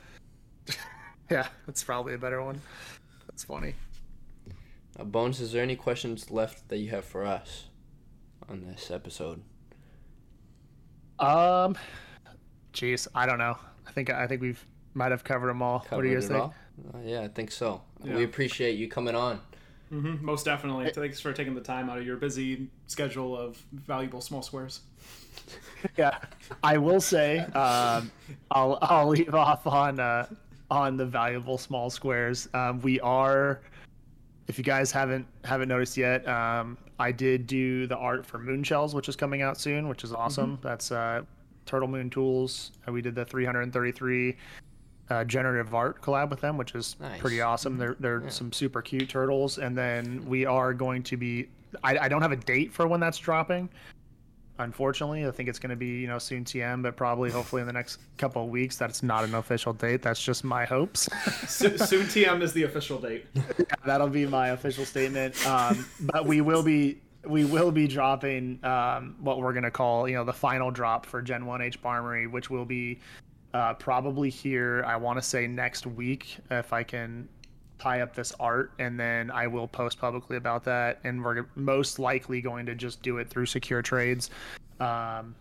[1.35, 2.61] yeah, that's probably a better one.
[3.29, 3.75] That's funny.
[4.99, 7.67] Uh, Bones, is there any questions left that you have for us
[8.49, 9.43] on this episode?
[11.19, 11.77] Um,
[12.73, 13.57] jeez, I don't know.
[13.87, 15.87] I think I think we've might have covered them all.
[15.91, 16.43] what do you guys think?
[16.43, 17.83] Uh, yeah, I think so.
[18.03, 18.17] Yeah.
[18.17, 19.41] We appreciate you coming on.
[19.91, 20.91] hmm most definitely.
[20.91, 24.81] Thanks for taking the time out of your busy schedule of valuable small squares.
[25.97, 26.19] yeah,
[26.65, 28.11] I will say, um,
[28.51, 30.27] I'll I'll leave off on uh,
[30.71, 32.49] on the valuable small squares.
[32.55, 33.61] Um, we are,
[34.47, 38.63] if you guys haven't haven't noticed yet, um, I did do the art for Moon
[38.63, 40.59] Shells, which is coming out soon, which is awesome.
[40.63, 41.23] That's uh,
[41.67, 42.73] Turtle Moon Tools.
[42.87, 44.37] Uh, we did the 333
[45.11, 47.21] uh, generative art collab with them, which is Nice.
[47.21, 47.77] pretty awesome.
[47.77, 51.49] They're they're some super cute turtles, and then we are going to be.
[51.85, 53.69] I, I don't have a date for when that's dropping.
[54.61, 57.67] Unfortunately, I think it's going to be you know soon TM, but probably hopefully in
[57.67, 58.77] the next couple of weeks.
[58.77, 60.03] That's not an official date.
[60.03, 61.09] That's just my hopes.
[61.49, 63.27] So- soon TM is the official date.
[63.85, 65.47] That'll be my official statement.
[65.47, 70.15] Um, but we will be we will be dropping um, what we're gonna call you
[70.17, 73.01] know the final drop for Gen One HBARMORY, which will be
[73.55, 74.85] uh, probably here.
[74.87, 77.29] I want to say next week if I can
[77.81, 81.01] tie up this art, and then I will post publicly about that.
[81.05, 84.31] And we're most likely going to just do it through secure trades
[84.81, 85.35] um,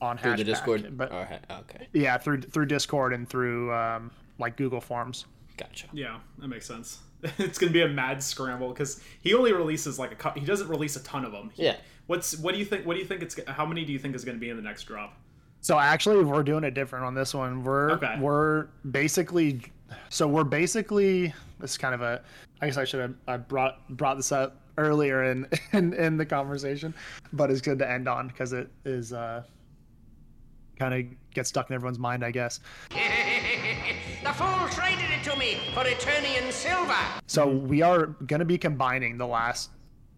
[0.00, 0.96] on Through the Discord.
[0.96, 5.26] But Alright, okay, yeah, through through Discord and through um, like Google Forms.
[5.56, 5.86] gotcha.
[5.92, 6.98] Yeah, that makes sense.
[7.38, 10.68] it's gonna be a mad scramble because he only releases like a cou- he doesn't
[10.68, 11.50] release a ton of them.
[11.54, 11.76] Yeah.
[12.06, 12.86] What's what do you think?
[12.86, 14.62] What do you think it's how many do you think is gonna be in the
[14.62, 15.16] next drop?
[15.64, 17.64] So actually, we're doing it different on this one.
[17.64, 18.18] We're Okay.
[18.20, 19.62] we're basically,
[20.10, 21.32] so we're basically.
[21.58, 22.20] This is kind of a.
[22.60, 26.26] I guess I should have I brought brought this up earlier in in, in the
[26.26, 26.92] conversation,
[27.32, 29.42] but it's good to end on because it is uh,
[30.78, 32.60] kind of gets stuck in everyone's mind, I guess.
[34.22, 36.96] The fool traded it to me for Eternian silver.
[37.26, 39.68] So we are going to be combining the last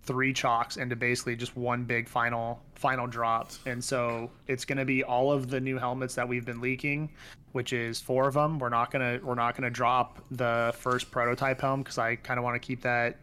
[0.07, 3.51] three chalks into basically just one big final final drop.
[3.67, 7.11] And so it's going to be all of the new helmets that we've been leaking,
[7.53, 8.59] which is four of them.
[8.59, 12.17] We're not going to we're not going to drop the first prototype helm cuz I
[12.17, 13.19] kind of want to keep that,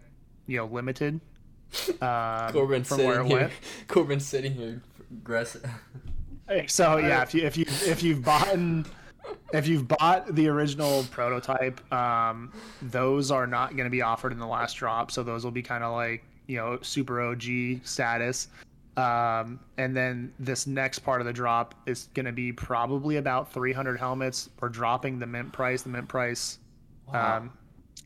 [0.46, 1.20] you know, limited.
[2.02, 3.38] Um, Corbin from sitting where it here.
[3.38, 3.54] went.
[3.88, 4.82] Corbin sitting here,
[5.12, 5.66] aggressive.
[6.68, 8.56] So yeah, if you if you if you've bought
[9.54, 12.52] if you've bought the original prototype, um,
[12.82, 15.12] those are not going to be offered in the last drop.
[15.12, 17.44] So those will be kind of like you know super OG
[17.84, 18.48] status.
[18.96, 23.52] Um, and then this next part of the drop is going to be probably about
[23.52, 24.50] 300 helmets.
[24.60, 25.82] We're dropping the mint price.
[25.82, 26.60] The mint price,
[27.12, 27.52] um,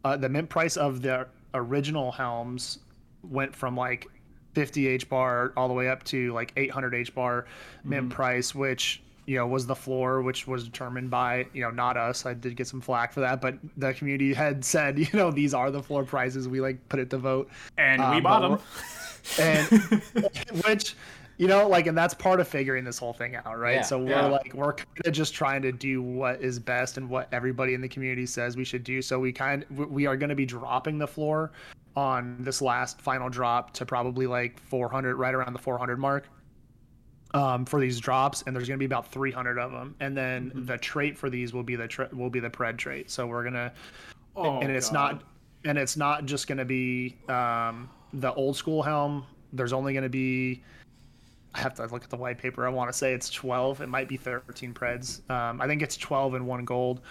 [0.05, 2.79] uh, the mint price of the original helms
[3.21, 4.07] went from like
[4.53, 7.45] 50 H bar all the way up to like 800 H bar
[7.83, 11.97] mint price, which you know was the floor, which was determined by you know not
[11.97, 12.25] us.
[12.25, 15.53] I did get some flack for that, but the community had said you know these
[15.53, 16.47] are the floor prices.
[16.47, 18.59] We like put it to vote, And we Um, bought them.
[19.39, 20.01] and
[20.65, 20.95] which
[21.37, 23.81] you know like and that's part of figuring this whole thing out right Yeah.
[23.81, 24.25] so we're Yeah.
[24.27, 27.81] like we're kind of just trying to do what is best and what everybody in
[27.81, 30.97] the community says we should do so we kind we are going to be dropping
[30.97, 31.51] the floor
[31.97, 36.29] on this last final drop to probably like 400 right around the 400 mark
[37.33, 40.49] um, for these drops and there's going to be about 300 of them and then
[40.49, 40.65] Mm-hmm.
[40.65, 43.09] the trait for these will be the tra- will be the pred trait.
[43.11, 43.71] So we're to
[44.35, 44.93] Oh, and it's God.
[45.13, 45.23] not
[45.65, 49.25] and it's not just going to be um, the old school helm.
[49.53, 50.63] There's only going to be
[51.55, 52.65] i have to look at the white paper.
[52.67, 55.27] I want to say it's 12 it might be 13 preds.
[55.31, 57.01] Um, i think it's 12 and one gold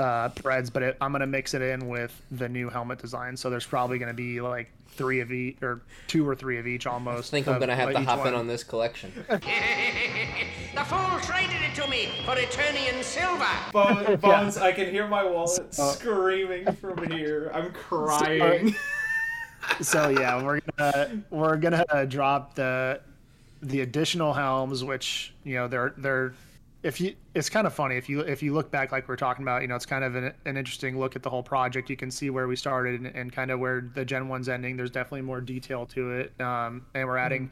[0.00, 3.36] uh, preds but it, i'm going to mix it in with the new helmet design.
[3.36, 6.66] So there's probably going to be like three of each or two or three of
[6.66, 9.12] each almost I think I'm gonna have to each hop in on this collection.
[10.74, 13.44] The fool traded it to me for Eternian silver.
[13.72, 17.50] Bones, Bones, I can hear my wallet screaming from here.
[17.52, 18.74] I'm crying.
[19.82, 23.00] so yeah, we're gonna we're gonna uh, drop the
[23.60, 26.32] the additional helms, which you know they're they're
[26.82, 29.44] if you it's kind of funny if you if you look back like we're talking
[29.44, 31.88] about, you know, it's kind of an, an interesting look at the whole project.
[31.88, 34.76] You can see where we started and, and kind of where the Gen One's ending.
[34.76, 37.50] There's definitely more detail to it, um, and we're adding.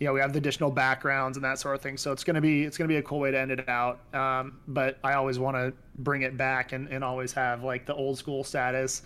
[0.00, 1.96] You know, we have the additional backgrounds and that sort of thing.
[1.96, 4.00] So it's gonna be it's gonna be a cool way to end it out.
[4.14, 7.94] Um, but I always want to bring it back and, and always have like the
[7.94, 9.02] old school status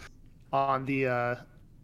[0.52, 1.34] on the uh,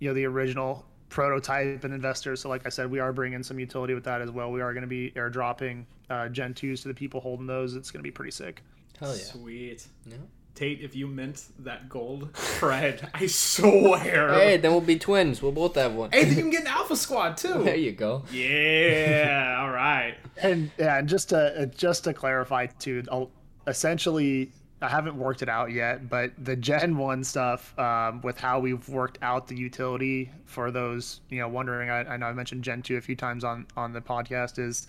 [0.00, 2.40] you know the original prototype and investors.
[2.40, 4.50] So like I said, we are bringing some utility with that as well.
[4.50, 7.74] We are going to be airdropping uh, Gen 2s to the people holding those.
[7.74, 8.62] It's going to be pretty sick.
[8.98, 9.22] Hell yeah.
[9.22, 9.86] Sweet.
[10.06, 10.16] Yeah.
[10.54, 14.34] Tate, if you mint that gold Fred, I swear.
[14.34, 15.40] Hey, then we'll be twins.
[15.40, 16.10] We'll both have one.
[16.10, 17.62] Hey, then you can get an Alpha Squad too.
[17.64, 18.24] there you go.
[18.32, 20.16] Yeah, all right.
[20.36, 23.30] And yeah, and just to uh, just to clarify too, I'll,
[23.68, 24.50] essentially.
[24.80, 28.88] I haven't worked it out yet, but the Gen One stuff um, with how we've
[28.88, 31.90] worked out the utility for those, you know, wondering.
[31.90, 34.58] I, I know I mentioned Gen Two a few times on on the podcast.
[34.58, 34.86] Is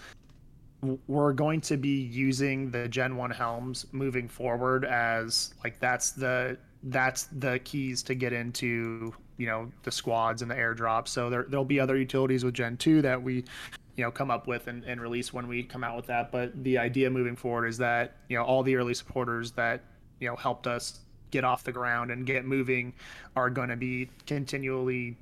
[1.08, 6.58] we're going to be using the Gen 1 helms moving forward as like that's the
[6.84, 11.46] that's the keys to get into you know the squads and the airdrops so there,
[11.50, 13.44] there'll be other utilities with gen 2 that we
[14.00, 16.32] you know come up with and, and release when we come out with that.
[16.32, 19.84] But the idea moving forward is that you know all the early supporters that
[20.22, 21.02] you know helped us
[21.32, 22.94] get off the ground and get moving
[23.36, 25.18] are going to be continually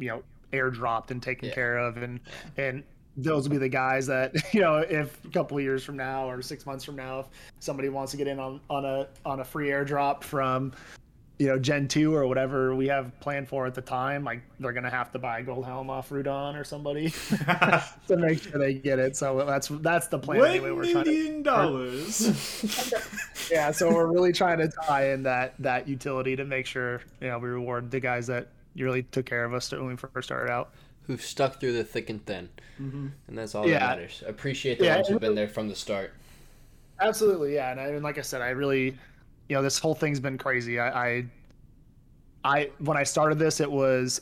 [0.00, 0.22] you know
[0.52, 1.54] airdropped and taken Yeah.
[1.54, 1.98] care of.
[1.98, 2.18] And
[2.56, 2.82] and
[3.16, 6.28] those will be the guys that you know if a couple of years from now
[6.28, 7.26] or six months from now if
[7.60, 10.72] somebody wants to get in on on a on a free airdrop from
[11.38, 14.72] you know gen 2 or whatever we have planned for at the time like they're
[14.72, 17.10] gonna have to buy a gold helm off rudon or somebody
[18.08, 21.10] to make sure they get it so that's that's the plan anyway we're trying to
[21.10, 23.48] million dollars.
[23.50, 27.28] yeah so we're really trying to tie in that that utility to make sure you
[27.28, 30.50] know we reward the guys that really took care of us when we first started
[30.50, 30.70] out
[31.06, 32.48] Who've stuck through the thick and thin.
[32.82, 33.06] Mm-hmm.
[33.28, 33.78] And that's all Yeah.
[33.78, 34.24] that matters.
[34.26, 36.12] Appreciate the Yeah, ones who've been there from the start.
[37.00, 37.70] Absolutely, yeah.
[37.70, 38.98] And, I, and like I said, I really,
[39.48, 40.78] you know, this whole thing's been crazy.
[40.80, 41.24] I, I,
[42.44, 44.20] I when I started this, it was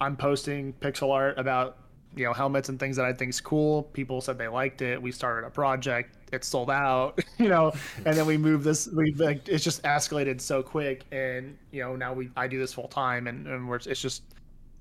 [0.00, 1.78] I'm posting pixel art about
[2.16, 3.84] you know helmets and things that I think is cool.
[3.84, 5.00] People said they liked it.
[5.00, 6.16] We started a project.
[6.32, 7.72] It sold out, you know,
[8.04, 8.88] and then we moved this.
[8.88, 12.72] We like it's just escalated so quick, and you know now we I do this
[12.72, 14.22] full time, and and we're it's just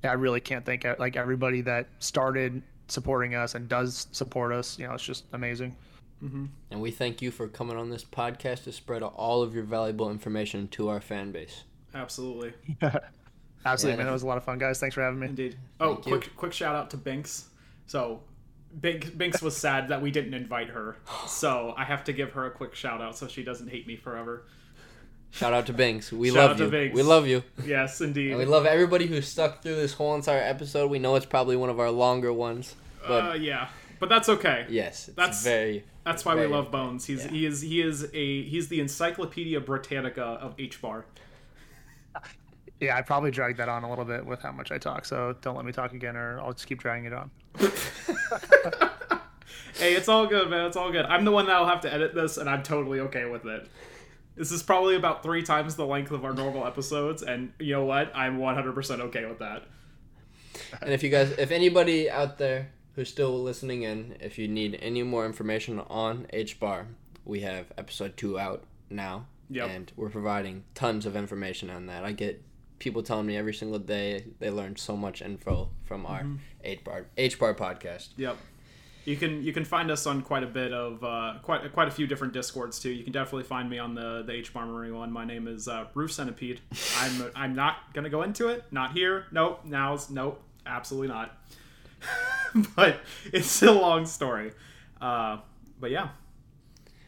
[0.03, 4.77] I really can't thank like everybody that started supporting us and does support us.
[4.77, 5.75] You know, it's just amazing.
[6.71, 10.09] And we thank you for coming on this podcast to spread all of your valuable
[10.09, 11.63] information to our fan base.
[11.93, 12.53] Absolutely.
[13.65, 14.03] Absolutely, Yeah.
[14.03, 14.07] man.
[14.07, 14.79] It was a lot of fun, guys.
[14.79, 15.27] Thanks for having me.
[15.27, 15.57] Indeed.
[15.79, 16.11] Oh, Thank you.
[16.17, 17.49] quick quick shout out to Binks.
[17.87, 18.21] So,
[18.81, 20.97] Bink, Binks was sad that we didn't invite her.
[21.27, 23.95] So I have to give her a quick shout out so she doesn't hate me
[23.95, 24.45] forever.
[25.31, 26.11] Shout out to Binks.
[26.11, 26.69] We Shout love out to you.
[26.69, 26.95] Binks.
[26.95, 27.43] We love you.
[27.65, 28.29] Yes, indeed.
[28.31, 30.91] And we love everybody who stuck through this whole entire episode.
[30.91, 32.75] We know it's probably one of our longer ones.
[33.07, 33.67] But uh, yeah,
[33.99, 34.65] but that's okay.
[34.69, 37.05] yes, it's that's- very That's why we love Bones.
[37.05, 37.31] He's yeah.
[37.31, 41.05] he is he is a he's the Encyclopedia Britannica of H bar.
[42.79, 45.05] Yeah, I probably dragged that on a little bit with how much I talk.
[45.05, 47.31] So don't let me talk again, or I'll just keep dragging it on.
[49.75, 50.65] Hey, it's all good, man.
[50.67, 51.05] It's all good.
[51.05, 53.67] I'm the one that'll have to edit this, and I'm totally okay with it.
[54.35, 57.83] This is probably about three times the length of our normal episodes, and you know
[57.83, 58.11] what?
[58.15, 59.63] I'm 100% okay with that.
[60.81, 64.77] And if you guys, if anybody out there who's still listening in, if you need
[64.81, 66.87] any more information on H bar,
[67.25, 69.69] we have episode two out now, Yep.
[69.69, 72.03] and we're providing tons of information on that.
[72.03, 72.41] I get
[72.79, 76.35] people telling me every single day they learned so much info from our Mm-hmm.
[76.65, 78.09] H bar H bar podcast.
[78.17, 78.37] Yep.
[79.05, 81.91] You can you can find us on quite a bit of uh, quite quite a
[81.91, 82.89] few different discords too.
[82.89, 85.11] You can definitely find me on the the H Armory one.
[85.11, 86.61] My name is uh, Roof Centipede.
[86.99, 88.63] I'm I'm not gonna go into it.
[88.71, 89.25] Not here.
[89.31, 89.61] Nope.
[89.65, 90.41] Now's nope.
[90.65, 91.37] Absolutely not.
[92.75, 92.99] but
[93.31, 94.51] it's a long story.
[95.01, 95.37] Uh,
[95.79, 96.09] but yeah.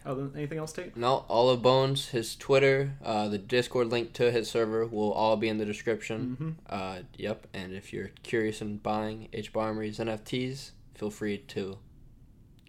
[0.08, 0.96] Oh, anything else, Tate?
[0.96, 5.36] No, all of Bones, his Twitter, uh, the Discord link to his server will all
[5.36, 6.38] be in the description.
[6.40, 6.50] Mm-hmm.
[6.70, 11.80] Uh, yep, and if you're curious in buying H Bar Armory's NFTs, feel free to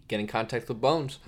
[0.07, 1.19] get in contact with Bones.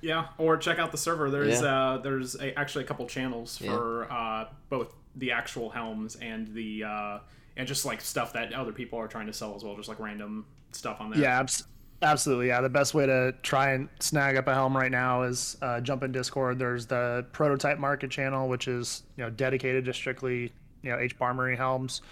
[0.00, 1.30] Yeah, or check out the server.
[1.30, 1.90] There's Yeah.
[1.90, 6.84] uh, there's a, actually a couple channels for uh, both the actual helms and the
[6.84, 7.18] uh,
[7.56, 10.00] and just like stuff that other people are trying to sell as well, just like
[10.00, 11.20] random stuff on there.
[11.20, 11.64] Yeah, abs-
[12.02, 12.48] absolutely.
[12.48, 15.80] Yeah, the best way to try and snag up a helm right now is uh,
[15.80, 16.58] jump in Discord.
[16.58, 20.52] There's the prototype market channel, which is you know dedicated to strictly
[20.82, 22.02] you know HBARMORY helms.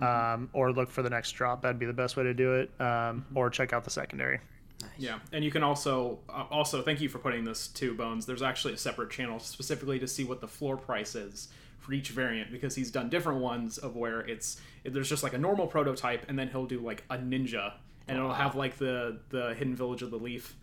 [0.00, 1.60] Um, or look for the next drop.
[1.60, 2.70] That'd be the best way to do it.
[2.80, 4.38] Um, or check out the secondary.
[4.96, 8.24] Yeah, and you can also uh, also thank you for putting this to Bones.
[8.24, 11.48] There's actually a separate channel specifically to see what the floor price is
[11.88, 15.38] for each variant because he's done different ones of where it's there's just like a
[15.38, 17.72] normal prototype and then he'll do like a ninja
[18.06, 20.54] and it'll have like the the hidden village of the leaf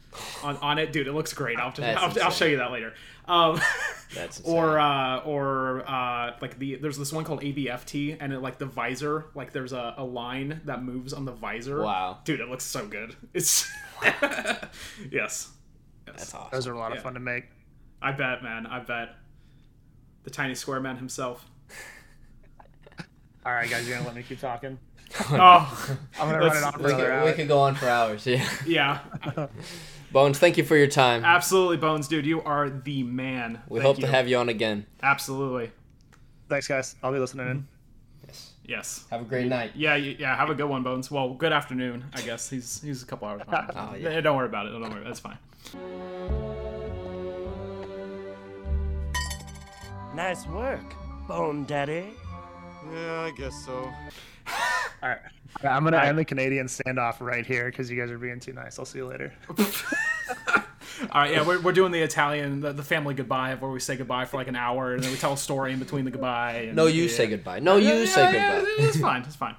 [0.43, 0.93] on, on it.
[0.93, 1.57] Dude, it looks great.
[1.59, 2.93] I'll just, That's I'll, I'll show you that later.
[3.27, 3.59] Um,
[4.13, 8.59] That's or uh, or uh, like the there's this one called ABFT and it like
[8.59, 11.81] the visor like there's a, a line that moves on the visor.
[11.81, 12.19] Wow.
[12.23, 13.15] dude, it looks so good.
[13.33, 13.67] It's
[15.11, 15.49] yes,
[16.05, 16.49] That's awesome.
[16.51, 16.97] Those are a lot Yeah.
[16.97, 17.45] of fun to make.
[18.01, 18.67] I bet, man.
[18.67, 19.15] I bet.
[20.25, 21.45] The tiny square man himself.
[23.45, 24.77] All right, guys, you're gonna let me keep talking.
[25.29, 27.87] Oh, I'm gonna run it on for We another could, we could go on for
[27.87, 28.45] hours, yeah.
[28.65, 28.99] yeah,
[30.11, 31.23] Bones, thank you for your time.
[31.23, 32.25] absolutely, Bones, dude.
[32.25, 33.61] You are the man.
[33.69, 34.01] we Thank hope you.
[34.01, 34.85] to have you on again.
[35.01, 35.71] Absolutely.
[36.49, 36.95] Thanks, guys.
[37.01, 37.67] I'll be listening in.
[38.27, 38.51] Yes.
[38.65, 39.05] Yes.
[39.11, 39.71] Have a great night.
[39.75, 40.35] Yeah, yeah.
[40.35, 41.09] Have a good one, Bones.
[41.09, 42.05] Well, good afternoon.
[42.13, 43.71] I guess he's he's a couple hours behind.
[43.75, 44.09] Oh, yeah.
[44.09, 44.71] Eh, Don't worry about it.
[44.71, 45.03] Don't worry.
[45.03, 45.37] That's fine.
[50.15, 50.93] Nice work,
[51.27, 52.13] Bone Daddy.
[52.93, 53.73] Yeah, I guess so.
[55.03, 55.19] All right.
[55.63, 58.79] I'm gonna end the Canadian standoff right here because you guys are being too nice.
[58.79, 59.33] I'll see you later.
[61.11, 63.97] All right, yeah, we're, we're doing the Italian, the, the family goodbye, where we say
[63.97, 66.67] goodbye for like an hour, and then we tell a story in between the goodbye.
[66.67, 67.09] And, No, you yeah.
[67.09, 67.59] say goodbye.
[67.59, 68.71] No, you Yeah, say yeah, goodbye.
[68.79, 69.21] It's fine.
[69.23, 69.55] It's fine.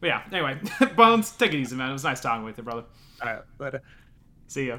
[0.00, 0.58] But yeah, anyway,
[0.96, 1.88] Bones, take it easy, man.
[1.88, 2.84] It was nice talking with you, brother.
[3.22, 3.80] All right, later.
[4.48, 4.78] See ya.